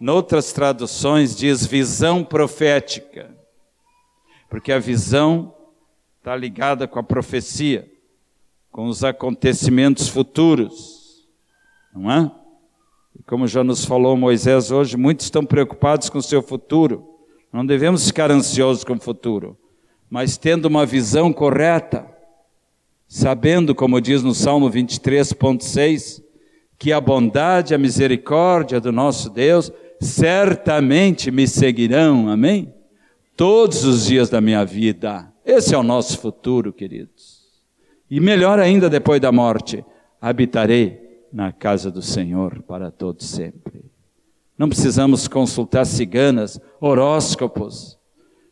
Noutras 0.00 0.52
traduções 0.52 1.36
diz 1.36 1.64
visão 1.66 2.24
profética, 2.24 3.30
porque 4.48 4.72
a 4.72 4.78
visão 4.78 5.54
está 6.18 6.34
ligada 6.34 6.88
com 6.88 6.98
a 6.98 7.02
profecia, 7.02 7.88
com 8.72 8.86
os 8.86 9.04
acontecimentos 9.04 10.08
futuros, 10.08 10.99
não 11.94 12.10
é? 12.10 12.30
E 13.18 13.22
como 13.22 13.46
já 13.46 13.64
nos 13.64 13.84
falou 13.84 14.16
Moisés 14.16 14.70
hoje, 14.70 14.96
muitos 14.96 15.26
estão 15.26 15.44
preocupados 15.44 16.08
com 16.08 16.18
o 16.18 16.22
seu 16.22 16.42
futuro. 16.42 17.06
Não 17.52 17.66
devemos 17.66 18.06
ficar 18.06 18.30
ansiosos 18.30 18.84
com 18.84 18.94
o 18.94 19.00
futuro, 19.00 19.58
mas 20.08 20.36
tendo 20.36 20.66
uma 20.66 20.86
visão 20.86 21.32
correta, 21.32 22.06
sabendo, 23.08 23.74
como 23.74 24.00
diz 24.00 24.22
no 24.22 24.34
Salmo 24.34 24.70
23.6, 24.70 26.22
que 26.78 26.92
a 26.92 27.00
bondade 27.00 27.72
e 27.72 27.74
a 27.74 27.78
misericórdia 27.78 28.80
do 28.80 28.92
nosso 28.92 29.28
Deus 29.28 29.72
certamente 30.00 31.30
me 31.30 31.46
seguirão, 31.46 32.28
amém? 32.28 32.72
Todos 33.36 33.84
os 33.84 34.06
dias 34.06 34.30
da 34.30 34.40
minha 34.40 34.64
vida. 34.64 35.30
Esse 35.44 35.74
é 35.74 35.78
o 35.78 35.82
nosso 35.82 36.18
futuro, 36.18 36.72
queridos. 36.72 37.40
E 38.10 38.20
melhor 38.20 38.58
ainda 38.58 38.88
depois 38.88 39.20
da 39.20 39.30
morte, 39.30 39.84
habitarei 40.20 41.09
na 41.32 41.52
casa 41.52 41.90
do 41.90 42.02
Senhor 42.02 42.62
para 42.62 42.90
todo 42.90 43.22
sempre. 43.22 43.84
Não 44.58 44.68
precisamos 44.68 45.26
consultar 45.26 45.86
ciganas, 45.86 46.60
horóscopos. 46.80 47.98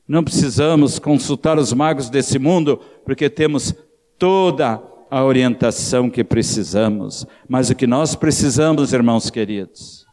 Não 0.07 0.25
precisamos 0.25 0.99
consultar 0.99 1.59
os 1.59 1.73
magos 1.73 2.09
desse 2.09 2.39
mundo, 2.39 2.79
porque 3.05 3.29
temos 3.29 3.75
toda 4.19 4.83
a 5.11 5.23
orientação 5.23 6.09
que 6.09 6.25
precisamos. 6.25 7.27
Mas 7.47 7.69
o 7.69 7.75
que 7.75 7.87
nós 7.87 8.15
precisamos, 8.15 8.93
irmãos 8.93 9.29
queridos, 9.29 10.07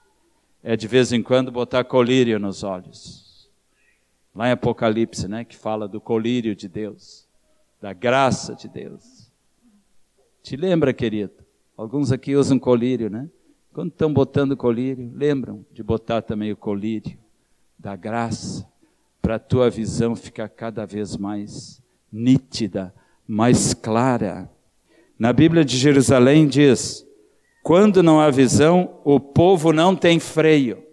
é 0.62 0.76
de 0.76 0.88
vez 0.88 1.14
em 1.14 1.24
quando 1.24 1.52
botar 1.52 1.84
colírio 1.86 2.40
nos 2.40 2.64
olhos. 2.64 3.50
Lá 4.36 4.50
em 4.50 4.52
Apocalipse, 4.52 5.30
né, 5.30 5.46
que 5.46 5.56
fala 5.56 5.88
do 5.88 6.02
colírio 6.02 6.54
de 6.56 6.68
Deus, 6.68 7.26
da 7.82 7.94
graça 7.94 8.54
de 8.54 8.68
Deus. 8.68 9.32
Te 10.44 10.58
lembra, 10.58 10.92
querido? 10.92 11.45
Alguns 11.78 12.12
aqui 12.12 12.36
usam 12.36 12.58
colírio, 12.58 13.10
né? 13.10 13.30
Quando 13.74 13.90
estão 13.90 14.14
botando 14.14 14.56
colírio, 14.56 15.12
lembram 15.14 15.66
de 15.74 15.84
botar 15.84 16.22
também 16.22 16.52
o 16.52 16.58
colírio 16.58 17.18
da 17.78 17.96
graça, 17.96 18.66
para 19.22 19.36
a 19.36 19.40
tua 19.40 19.70
visão 19.70 20.16
ficar 20.16 20.48
cada 20.48 20.86
vez 20.86 21.18
mais 21.18 21.82
nítida, 22.12 22.94
mais 23.28 23.74
clara. 23.74 24.50
Na 25.20 25.34
Bíblia 25.34 25.66
de 25.66 25.78
Jerusalém 25.78 26.48
diz: 26.48 27.06
quando 27.62 28.04
não 28.04 28.20
há 28.22 28.30
visão, 28.30 29.00
o 29.04 29.20
povo 29.20 29.74
não 29.74 29.96
tem 29.96 30.20
freio. 30.20 30.84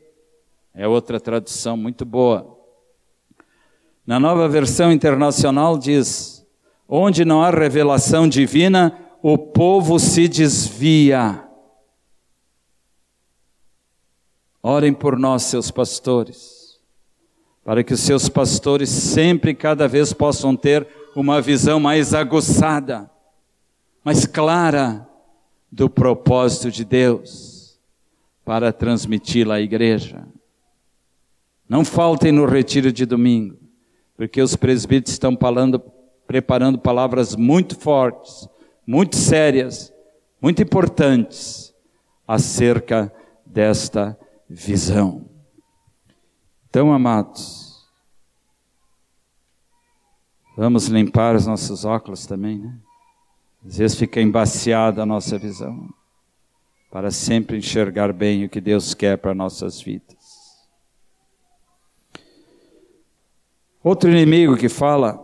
É 0.74 0.89
outra 0.89 1.20
tradução 1.20 1.76
muito 1.76 2.05
boa. 2.05 2.59
Na 4.07 4.18
nova 4.18 4.49
versão 4.49 4.91
internacional 4.91 5.76
diz: 5.76 6.45
onde 6.89 7.24
não 7.24 7.43
há 7.43 7.51
revelação 7.51 8.26
divina, 8.26 8.99
o 9.23 9.39
povo 9.39 10.01
se 10.01 10.27
desvia. 10.27 11.49
Orem 14.61 14.93
por 14.93 15.16
nós, 15.16 15.45
seus 15.45 15.70
pastores, 15.70 16.81
para 17.64 17.85
que 17.85 17.95
os 17.95 18.01
seus 18.01 18.29
pastores 18.29 18.91
sempre, 18.91 19.55
cada 19.55 19.87
vez, 19.87 20.12
possam 20.12 20.57
ter 20.57 20.87
uma 21.14 21.41
visão 21.41 21.79
mais 21.79 22.12
aguçada, 22.12 23.09
mais 24.05 24.27
clara 24.27 25.09
do 25.70 25.89
propósito 25.89 26.70
de 26.70 26.85
Deus 26.85 27.79
para 28.45 28.73
transmiti-la 28.73 29.55
à 29.55 29.61
igreja. 29.61 30.27
Não 31.68 31.85
faltem 31.85 32.33
no 32.33 32.45
retiro 32.45 32.93
de 32.93 33.07
domingo, 33.07 33.57
porque 34.16 34.43
os 34.43 34.57
presbíteros 34.57 35.12
estão 35.12 35.37
falando, 35.37 35.81
preparando 36.27 36.79
palavras 36.79 37.37
muito 37.37 37.77
fortes, 37.77 38.49
muito 38.87 39.16
sérias, 39.16 39.93
muito 40.41 40.62
importantes 40.62 41.74
acerca 42.26 43.12
desta 43.45 44.18
visão. 44.49 45.28
Então, 46.68 46.93
amados, 46.93 47.87
vamos 50.57 50.87
limpar 50.87 51.37
os 51.37 51.47
nossos 51.47 51.85
óculos 51.85 52.26
também, 52.26 52.59
né? 52.59 52.78
Às 53.64 53.76
vezes 53.78 53.97
fica 53.97 54.20
embaciada 54.20 55.03
a 55.03 55.07
nossa 55.07 55.39
visão, 55.39 55.89
para 56.91 57.11
sempre 57.11 57.57
enxergar 57.57 58.12
bem 58.12 58.45
o 58.45 58.49
que 58.49 58.61
Deus 58.61 58.93
quer 58.93 59.16
para 59.16 59.35
nossas 59.35 59.80
vidas. 59.80 60.66
Outro 63.83 64.11
inimigo 64.11 64.57
que 64.57 64.68
fala 64.68 65.22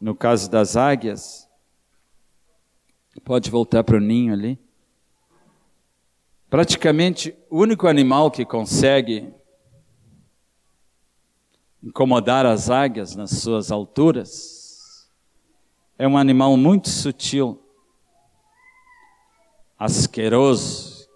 no 0.00 0.14
caso 0.14 0.50
das 0.50 0.76
águias, 0.76 1.41
pode 3.20 3.50
voltar 3.50 3.84
para 3.84 3.96
o 3.96 4.00
ninho 4.00 4.32
ali. 4.32 4.58
Praticamente 6.48 7.34
o 7.48 7.60
único 7.60 7.86
animal 7.86 8.30
que 8.30 8.44
consegue 8.44 9.32
incomodar 11.82 12.46
as 12.46 12.70
águias 12.70 13.16
nas 13.16 13.30
suas 13.30 13.72
alturas 13.72 15.10
é 15.98 16.06
um 16.06 16.16
animal 16.16 16.56
muito 16.56 16.88
sutil, 16.88 17.62
asqueroso, 19.78 21.08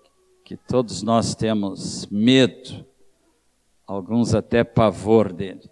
que 0.44 0.57
todos 0.57 1.03
nós 1.03 1.34
temos 1.34 2.07
medo, 2.07 2.86
alguns 3.86 4.34
até 4.34 4.62
pavor 4.62 5.32
dele. 5.32 5.68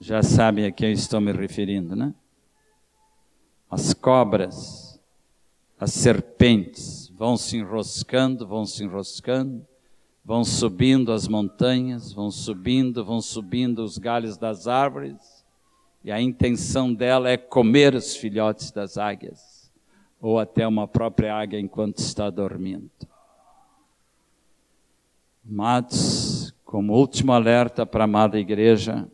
Já 0.00 0.22
sabem 0.22 0.66
a 0.66 0.72
quem 0.72 0.88
eu 0.88 0.94
estou 0.94 1.20
me 1.20 1.32
referindo, 1.32 1.94
né? 1.94 2.12
As 3.70 3.94
cobras, 3.94 4.83
as 5.84 5.92
serpentes 5.92 7.12
vão 7.14 7.36
se 7.36 7.58
enroscando, 7.58 8.46
vão 8.46 8.64
se 8.64 8.82
enroscando, 8.82 9.66
vão 10.24 10.42
subindo 10.42 11.12
as 11.12 11.28
montanhas, 11.28 12.10
vão 12.10 12.30
subindo, 12.30 13.04
vão 13.04 13.20
subindo 13.20 13.84
os 13.84 13.98
galhos 13.98 14.38
das 14.38 14.66
árvores, 14.66 15.44
e 16.02 16.10
a 16.10 16.18
intenção 16.18 16.92
dela 16.94 17.28
é 17.28 17.36
comer 17.36 17.94
os 17.94 18.16
filhotes 18.16 18.70
das 18.72 18.96
águias, 18.96 19.70
ou 20.18 20.38
até 20.38 20.66
uma 20.66 20.88
própria 20.88 21.36
águia 21.36 21.60
enquanto 21.60 21.98
está 21.98 22.30
dormindo. 22.30 22.90
Amados, 25.46 26.54
como 26.64 26.94
último 26.94 27.30
alerta 27.30 27.84
para 27.84 28.04
a 28.04 28.06
amada 28.06 28.40
igreja, 28.40 29.06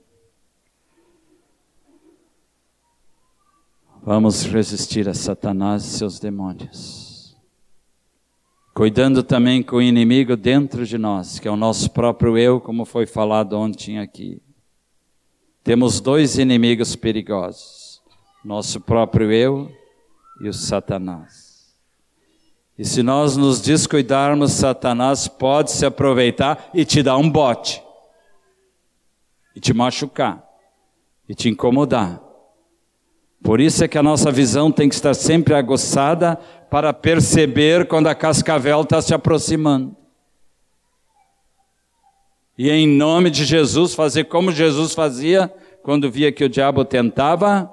Vamos 4.03 4.45
resistir 4.45 5.11
a 5.11 5.15
Satanás 5.15 5.85
e 5.85 5.99
seus 5.99 6.19
demônios. 6.19 7.37
Cuidando 8.73 9.23
também 9.23 9.63
com 9.63 9.77
o 9.77 9.83
inimigo 9.83 10.39
dentro 10.39 10.87
de 10.87 10.97
nós, 10.97 11.39
que 11.39 11.47
é 11.47 11.51
o 11.51 11.57
nosso 11.57 11.91
próprio 11.91 12.39
eu, 12.39 12.63
como 12.63 12.87
foi 12.87 13.05
falado 13.05 13.59
ontem 13.59 13.99
aqui. 13.99 14.41
Temos 15.63 16.01
dois 16.01 16.39
inimigos 16.39 16.97
perigosos: 16.97 18.01
nosso 18.43 18.81
próprio 18.81 19.31
eu 19.31 19.71
e 20.41 20.49
o 20.49 20.55
Satanás. 20.55 21.77
E 22.79 22.87
se 22.87 23.03
nós 23.03 23.37
nos 23.37 23.61
descuidarmos, 23.61 24.53
Satanás 24.53 25.29
pode 25.29 25.73
se 25.73 25.85
aproveitar 25.85 26.71
e 26.73 26.87
te 26.87 27.03
dar 27.03 27.19
um 27.19 27.29
bote, 27.29 27.83
e 29.55 29.61
te 29.61 29.75
machucar, 29.75 30.43
e 31.29 31.35
te 31.35 31.51
incomodar 31.51 32.30
por 33.43 33.61
isso 33.61 33.82
é 33.82 33.88
que 33.88 33.99
a 33.99 34.03
nossa 34.03 34.30
visão 34.30 34.70
tem 34.70 34.88
que 34.88 34.95
estar 34.95 35.14
sempre 35.14 35.55
aguçada 35.55 36.36
para 36.70 36.93
perceber 36.93 37.86
quando 37.86 38.07
a 38.07 38.14
cascavel 38.14 38.82
está 38.82 39.01
se 39.01 39.14
aproximando. 39.14 39.97
E 42.57 42.68
em 42.70 42.86
nome 42.86 43.30
de 43.30 43.45
Jesus, 43.45 43.95
fazer 43.95 44.24
como 44.24 44.53
Jesus 44.53 44.93
fazia 44.93 45.53
quando 45.82 46.11
via 46.11 46.30
que 46.30 46.45
o 46.45 46.49
diabo 46.49 46.84
tentava, 46.84 47.70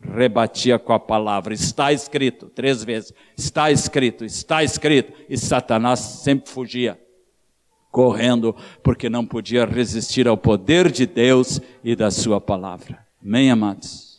rebatia 0.00 0.78
com 0.78 0.92
a 0.92 1.00
palavra: 1.00 1.52
está 1.52 1.92
escrito, 1.92 2.46
três 2.46 2.84
vezes: 2.84 3.12
está 3.36 3.72
escrito, 3.72 4.24
está 4.24 4.62
escrito. 4.62 5.12
E 5.28 5.36
Satanás 5.36 5.98
sempre 5.98 6.48
fugia, 6.48 6.96
correndo, 7.90 8.54
porque 8.84 9.10
não 9.10 9.26
podia 9.26 9.64
resistir 9.64 10.28
ao 10.28 10.36
poder 10.36 10.90
de 10.90 11.04
Deus 11.04 11.60
e 11.82 11.96
da 11.96 12.12
Sua 12.12 12.40
palavra. 12.40 13.04
Amém, 13.20 13.50
amados? 13.50 14.11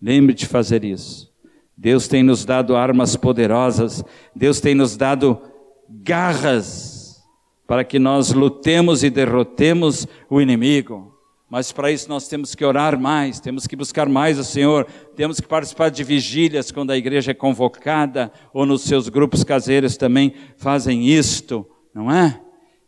Lembre 0.00 0.34
de 0.34 0.46
fazer 0.46 0.84
isso. 0.84 1.30
Deus 1.76 2.08
tem 2.08 2.22
nos 2.22 2.44
dado 2.44 2.76
armas 2.76 3.16
poderosas, 3.16 4.04
Deus 4.34 4.60
tem 4.60 4.74
nos 4.74 4.96
dado 4.96 5.40
garras 5.88 7.22
para 7.66 7.84
que 7.84 7.98
nós 7.98 8.32
lutemos 8.32 9.02
e 9.02 9.10
derrotemos 9.10 10.06
o 10.28 10.40
inimigo. 10.40 11.10
Mas 11.48 11.72
para 11.72 11.90
isso 11.90 12.08
nós 12.08 12.28
temos 12.28 12.54
que 12.54 12.64
orar 12.64 12.98
mais, 12.98 13.40
temos 13.40 13.66
que 13.66 13.74
buscar 13.74 14.08
mais 14.08 14.38
o 14.38 14.44
Senhor, 14.44 14.86
temos 15.16 15.40
que 15.40 15.48
participar 15.48 15.88
de 15.88 16.04
vigílias 16.04 16.70
quando 16.70 16.90
a 16.90 16.96
igreja 16.96 17.32
é 17.32 17.34
convocada, 17.34 18.30
ou 18.52 18.66
nos 18.66 18.82
seus 18.82 19.08
grupos 19.08 19.42
caseiros 19.42 19.96
também 19.96 20.34
fazem 20.56 21.08
isto, 21.08 21.66
não 21.94 22.10
é? 22.10 22.40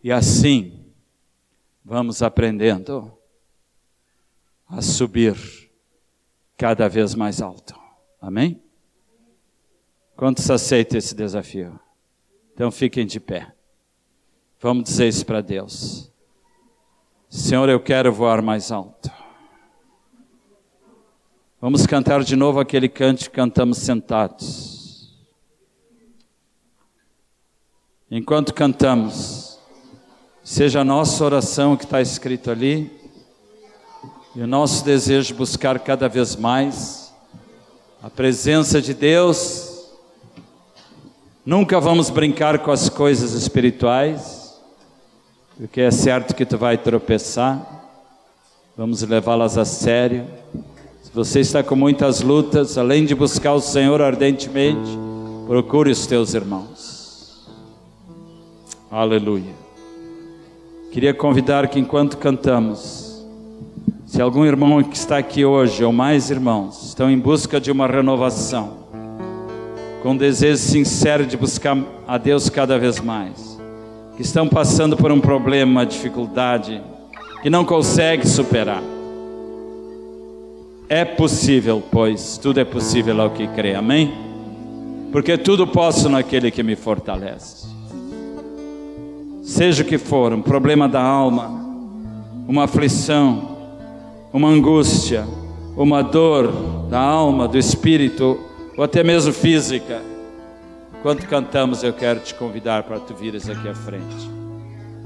E 0.02 0.12
assim 0.12 0.84
vamos 1.84 2.22
aprendendo 2.22 3.12
a 4.68 4.80
subir 4.80 5.61
cada 6.62 6.88
vez 6.88 7.16
mais 7.16 7.42
alto. 7.42 7.74
Amém? 8.20 8.62
Quantos 10.14 10.48
aceitam 10.48 10.96
esse 10.96 11.12
desafio? 11.12 11.76
Então 12.54 12.70
fiquem 12.70 13.04
de 13.04 13.18
pé. 13.18 13.52
Vamos 14.60 14.84
dizer 14.84 15.08
isso 15.08 15.26
para 15.26 15.40
Deus. 15.40 16.08
Senhor, 17.28 17.68
eu 17.68 17.80
quero 17.80 18.12
voar 18.12 18.40
mais 18.40 18.70
alto. 18.70 19.10
Vamos 21.60 21.84
cantar 21.84 22.22
de 22.22 22.36
novo 22.36 22.60
aquele 22.60 22.88
canto 22.88 23.24
que 23.24 23.30
cantamos 23.30 23.78
sentados. 23.78 25.18
Enquanto 28.08 28.54
cantamos, 28.54 29.58
seja 30.44 30.82
a 30.82 30.84
nossa 30.84 31.24
oração 31.24 31.76
que 31.76 31.82
está 31.82 32.00
escrito 32.00 32.52
ali. 32.52 33.01
E 34.34 34.40
o 34.40 34.46
nosso 34.46 34.82
desejo 34.82 35.34
buscar 35.34 35.78
cada 35.78 36.08
vez 36.08 36.36
mais 36.36 37.12
a 38.02 38.08
presença 38.08 38.80
de 38.80 38.94
Deus. 38.94 39.90
Nunca 41.44 41.78
vamos 41.78 42.08
brincar 42.08 42.60
com 42.60 42.70
as 42.70 42.88
coisas 42.88 43.34
espirituais, 43.34 44.58
porque 45.56 45.82
é 45.82 45.90
certo 45.90 46.34
que 46.34 46.46
tu 46.46 46.56
vai 46.56 46.78
tropeçar. 46.78 47.60
Vamos 48.74 49.02
levá-las 49.02 49.58
a 49.58 49.66
sério. 49.66 50.26
Se 51.02 51.10
você 51.12 51.40
está 51.40 51.62
com 51.62 51.76
muitas 51.76 52.22
lutas, 52.22 52.78
além 52.78 53.04
de 53.04 53.14
buscar 53.14 53.52
o 53.52 53.60
Senhor 53.60 54.00
ardentemente, 54.00 54.98
procure 55.46 55.90
os 55.90 56.06
teus 56.06 56.32
irmãos. 56.32 57.46
Aleluia. 58.90 59.52
Queria 60.90 61.12
convidar 61.12 61.68
que 61.68 61.78
enquanto 61.78 62.16
cantamos, 62.16 63.01
se 64.12 64.20
algum 64.20 64.44
irmão 64.44 64.82
que 64.82 64.94
está 64.94 65.16
aqui 65.16 65.42
hoje, 65.42 65.82
ou 65.82 65.90
mais 65.90 66.30
irmãos, 66.30 66.84
estão 66.84 67.10
em 67.10 67.18
busca 67.18 67.58
de 67.58 67.72
uma 67.72 67.86
renovação, 67.86 68.74
com 70.02 70.14
desejo 70.14 70.58
sincero 70.58 71.24
de 71.24 71.34
buscar 71.34 71.78
a 72.06 72.18
Deus 72.18 72.50
cada 72.50 72.78
vez 72.78 73.00
mais, 73.00 73.58
que 74.14 74.20
estão 74.20 74.46
passando 74.46 74.98
por 74.98 75.10
um 75.10 75.18
problema, 75.18 75.72
uma 75.72 75.86
dificuldade, 75.86 76.82
que 77.42 77.48
não 77.48 77.64
consegue 77.64 78.28
superar. 78.28 78.82
É 80.90 81.06
possível, 81.06 81.82
pois 81.90 82.36
tudo 82.36 82.60
é 82.60 82.66
possível 82.66 83.18
ao 83.18 83.30
que 83.30 83.46
crê, 83.46 83.74
amém? 83.74 84.12
Porque 85.10 85.38
tudo 85.38 85.66
posso 85.66 86.10
naquele 86.10 86.50
que 86.50 86.62
me 86.62 86.76
fortalece. 86.76 87.66
Seja 89.42 89.82
o 89.82 89.86
que 89.86 89.96
for, 89.96 90.34
um 90.34 90.42
problema 90.42 90.86
da 90.86 91.00
alma, 91.00 91.48
uma 92.46 92.64
aflição, 92.64 93.51
uma 94.32 94.48
angústia, 94.48 95.26
uma 95.76 96.02
dor 96.02 96.50
da 96.88 96.98
alma, 96.98 97.46
do 97.46 97.58
espírito, 97.58 98.38
ou 98.76 98.82
até 98.82 99.02
mesmo 99.02 99.32
física. 99.32 100.00
Quando 101.02 101.26
cantamos, 101.26 101.82
eu 101.82 101.92
quero 101.92 102.20
te 102.20 102.34
convidar 102.34 102.84
para 102.84 102.98
tu 103.00 103.14
vires 103.14 103.48
aqui 103.48 103.68
à 103.68 103.74
frente, 103.74 104.30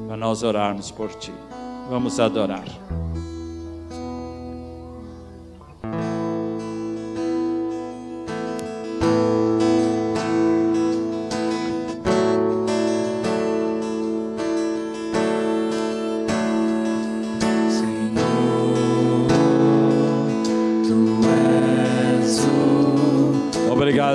para 0.07 0.17
nós 0.17 0.43
orarmos 0.43 0.91
por 0.91 1.09
ti. 1.15 1.33
Vamos 1.91 2.21
adorar. 2.21 2.65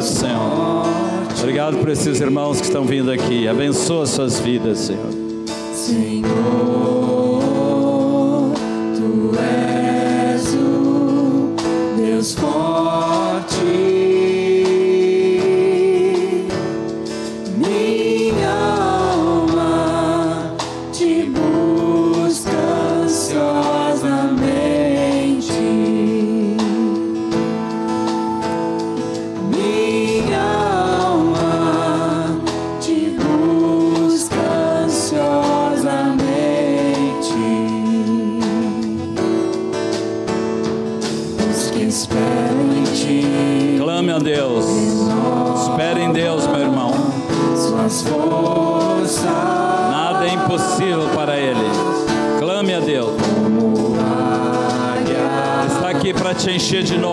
Obrigado, 0.02 0.04
Senhor. 0.04 0.84
Obrigado 1.40 1.78
por 1.78 1.90
esses 1.90 2.20
irmãos 2.20 2.60
que 2.60 2.66
estão 2.66 2.86
vindo 2.86 3.12
aqui. 3.12 3.48
Abençoa 3.48 4.08
suas 4.08 4.40
vidas, 4.40 4.80
Senhor. 4.80 5.12
Senhor, 5.76 6.91
original. 56.82 57.11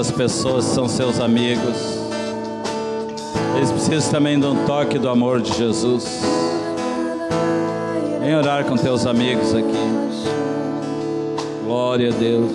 essas 0.00 0.10
pessoas 0.12 0.64
são 0.64 0.88
seus 0.88 1.20
amigos. 1.20 1.76
Eles 3.54 3.70
precisam 3.70 4.10
também 4.10 4.40
de 4.40 4.46
um 4.46 4.64
toque 4.64 4.98
do 4.98 5.10
amor 5.10 5.42
de 5.42 5.52
Jesus. 5.52 6.22
Vem 8.18 8.34
orar 8.34 8.64
com 8.64 8.76
teus 8.76 9.04
amigos 9.04 9.54
aqui. 9.54 9.68
Glória 11.66 12.08
a 12.08 12.12
Deus. 12.12 12.50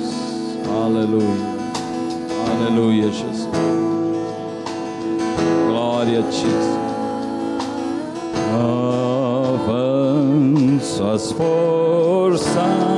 Aleluia. 0.83 1.55
Aleluia, 2.49 3.11
Jesus. 3.11 3.47
Glória 5.67 6.21
a 6.21 6.23
ti. 6.23 6.47
Avanço 9.59 11.03
as 11.03 11.31
forças. 11.31 12.94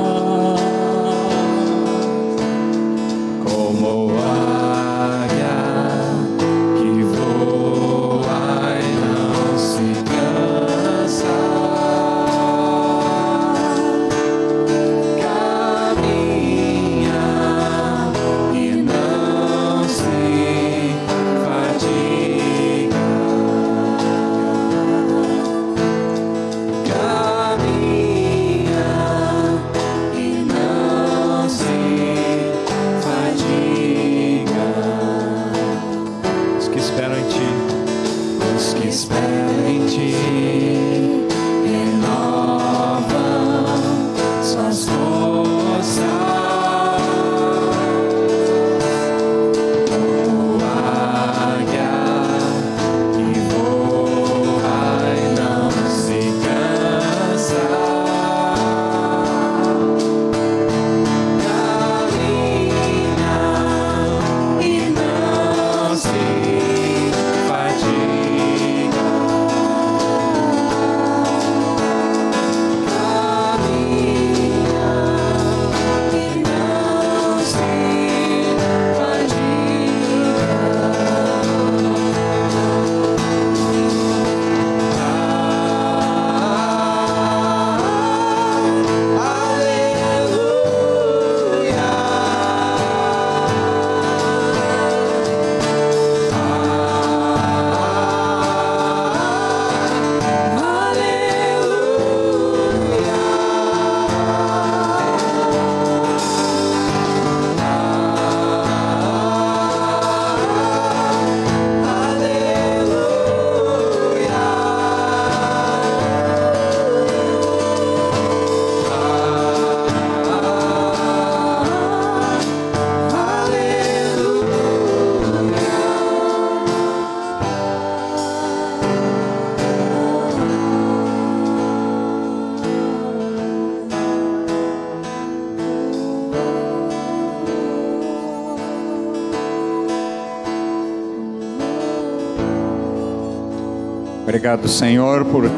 Obrigado, 144.37 144.67
Senhor, 144.67 145.25
por 145.25 145.49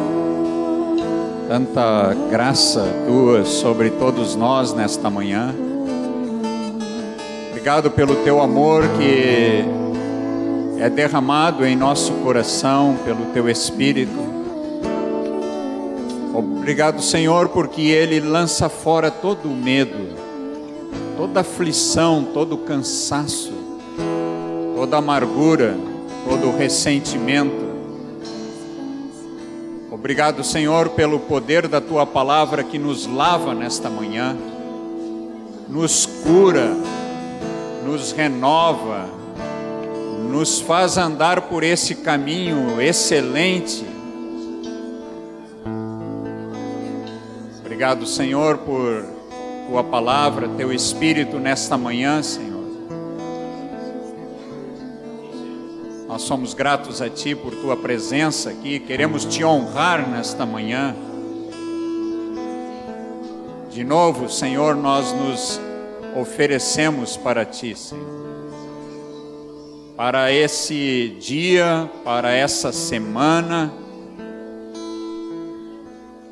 tanta 1.49 2.15
graça 2.32 2.82
tua 3.05 3.43
sobre 3.43 3.89
todos 3.89 4.38
nós 4.38 4.71
nesta 4.71 5.09
manhã. 5.09 5.53
Obrigado 7.49 7.91
pelo 7.91 8.15
teu 8.23 8.41
amor 8.41 8.84
que 8.97 9.65
é 10.82 10.89
derramado 10.89 11.65
em 11.65 11.75
nosso 11.75 12.13
coração 12.23 12.97
pelo 13.03 13.25
teu 13.34 13.49
Espírito. 13.49 14.17
Obrigado, 16.34 17.01
Senhor, 17.01 17.49
porque 17.49 17.82
Ele 17.82 18.21
lança 18.21 18.69
fora 18.69 19.11
todo 19.11 19.49
o 19.49 19.55
medo, 19.57 20.07
toda 21.17 21.41
aflição, 21.41 22.25
todo 22.34 22.57
cansaço, 22.59 23.51
toda 24.73 24.95
amargura, 24.95 25.75
todo 26.30 26.55
ressentimento 26.57 27.68
Obrigado, 30.00 30.45
Senhor, 30.45 30.91
pelo 30.91 31.20
poder 31.20 31.68
da 31.68 31.82
tua 31.82 32.06
palavra 32.06 32.64
que 32.64 32.80
nos 32.80 33.06
lava 33.06 33.54
nesta 33.54 33.89
manhã, 33.89 34.34
nos 35.68 36.06
cura, 36.06 36.74
nos 37.86 38.14
renova, 38.14 39.10
nos 40.32 40.62
faz 40.62 40.97
andar 40.97 41.41
por 41.41 41.66
esse 41.66 41.95
caminho 41.95 42.82
excelente. 42.82 43.86
Obrigado, 47.60 48.06
Senhor, 48.06 48.60
por 48.60 49.06
tua 49.68 49.84
palavra, 49.84 50.47
teu 50.56 50.72
espírito 50.72 51.39
nesta 51.39 51.78
manhã, 51.78 52.24
Senhor. 52.24 52.49
Nós 56.20 56.28
somos 56.28 56.53
gratos 56.53 57.01
a 57.01 57.09
Ti 57.09 57.34
por 57.34 57.55
Tua 57.55 57.78
presença 57.78 58.49
aqui, 58.49 58.78
queremos 58.78 59.24
Te 59.24 59.41
honrar 59.41 60.05
nesta 60.05 60.45
manhã. 60.45 60.93
De 63.72 63.86
novo, 63.86 64.28
Senhor, 64.30 64.76
nós 64.76 65.13
nos 65.13 65.61
oferecemos 66.20 67.15
para 67.15 67.45
Ti, 67.45 67.74
Senhor. 67.74 68.05
Para 69.95 70.30
esse 70.30 71.15
dia, 71.22 71.89
para 72.03 72.34
essa 72.34 72.74
semana, 72.74 73.72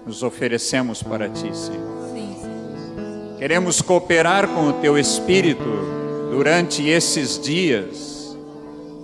nos 0.05 0.21
oferecemos 0.21 1.01
para 1.01 1.29
Ti, 1.29 1.55
Senhor. 1.55 3.37
Queremos 3.39 3.81
cooperar 3.81 4.49
com 4.49 4.67
o 4.67 4.73
Teu 4.73 4.97
Espírito 4.97 5.63
durante 6.29 6.85
esses 6.85 7.39
dias 7.39 8.16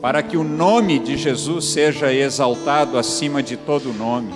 para 0.04 0.22
que 0.22 0.36
o 0.36 0.44
nome 0.44 1.00
de 1.00 1.16
Jesus 1.16 1.64
seja 1.72 2.12
exaltado 2.12 2.98
acima 2.98 3.42
de 3.42 3.56
todo 3.56 3.94
nome. 3.94 4.34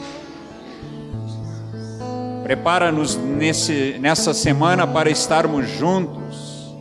Prepara-nos 2.42 3.18
nessa 3.18 4.34
semana 4.34 4.88
para 4.88 5.10
estarmos 5.10 5.70
juntos, 5.72 6.74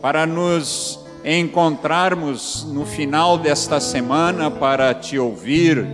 para 0.00 0.24
nos 0.24 1.04
encontrarmos 1.24 2.64
no 2.72 2.86
final 2.86 3.38
desta 3.38 3.80
semana 3.80 4.52
para 4.52 4.94
te 4.94 5.18
ouvir, 5.18 5.84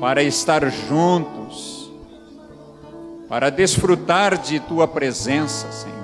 para 0.00 0.22
estar 0.22 0.62
juntos, 0.88 1.90
para 3.28 3.50
desfrutar 3.50 4.38
de 4.38 4.60
tua 4.60 4.86
presença, 4.86 5.66
Senhor. 5.72 5.98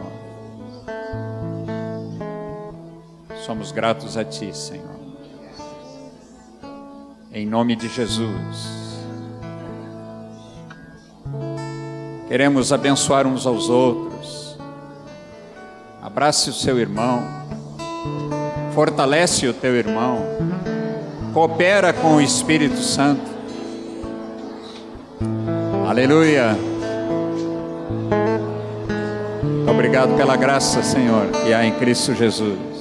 Somos 3.46 3.70
gratos 3.70 4.16
a 4.16 4.24
ti, 4.24 4.52
Senhor 4.52 4.93
em 7.34 7.44
nome 7.44 7.74
de 7.74 7.88
Jesus. 7.88 8.74
Queremos 12.28 12.72
abençoar 12.72 13.26
uns 13.26 13.44
aos 13.44 13.68
outros. 13.68 14.56
Abrace 16.00 16.48
o 16.48 16.52
seu 16.52 16.78
irmão, 16.78 17.22
fortalece 18.72 19.48
o 19.48 19.52
teu 19.52 19.74
irmão, 19.74 20.18
coopera 21.32 21.92
com 21.92 22.16
o 22.16 22.20
Espírito 22.20 22.78
Santo. 22.78 23.34
Aleluia. 25.88 26.56
Obrigado 29.68 30.16
pela 30.16 30.36
graça, 30.36 30.82
Senhor, 30.82 31.26
que 31.44 31.52
há 31.52 31.64
em 31.64 31.72
Cristo 31.72 32.14
Jesus. 32.14 32.73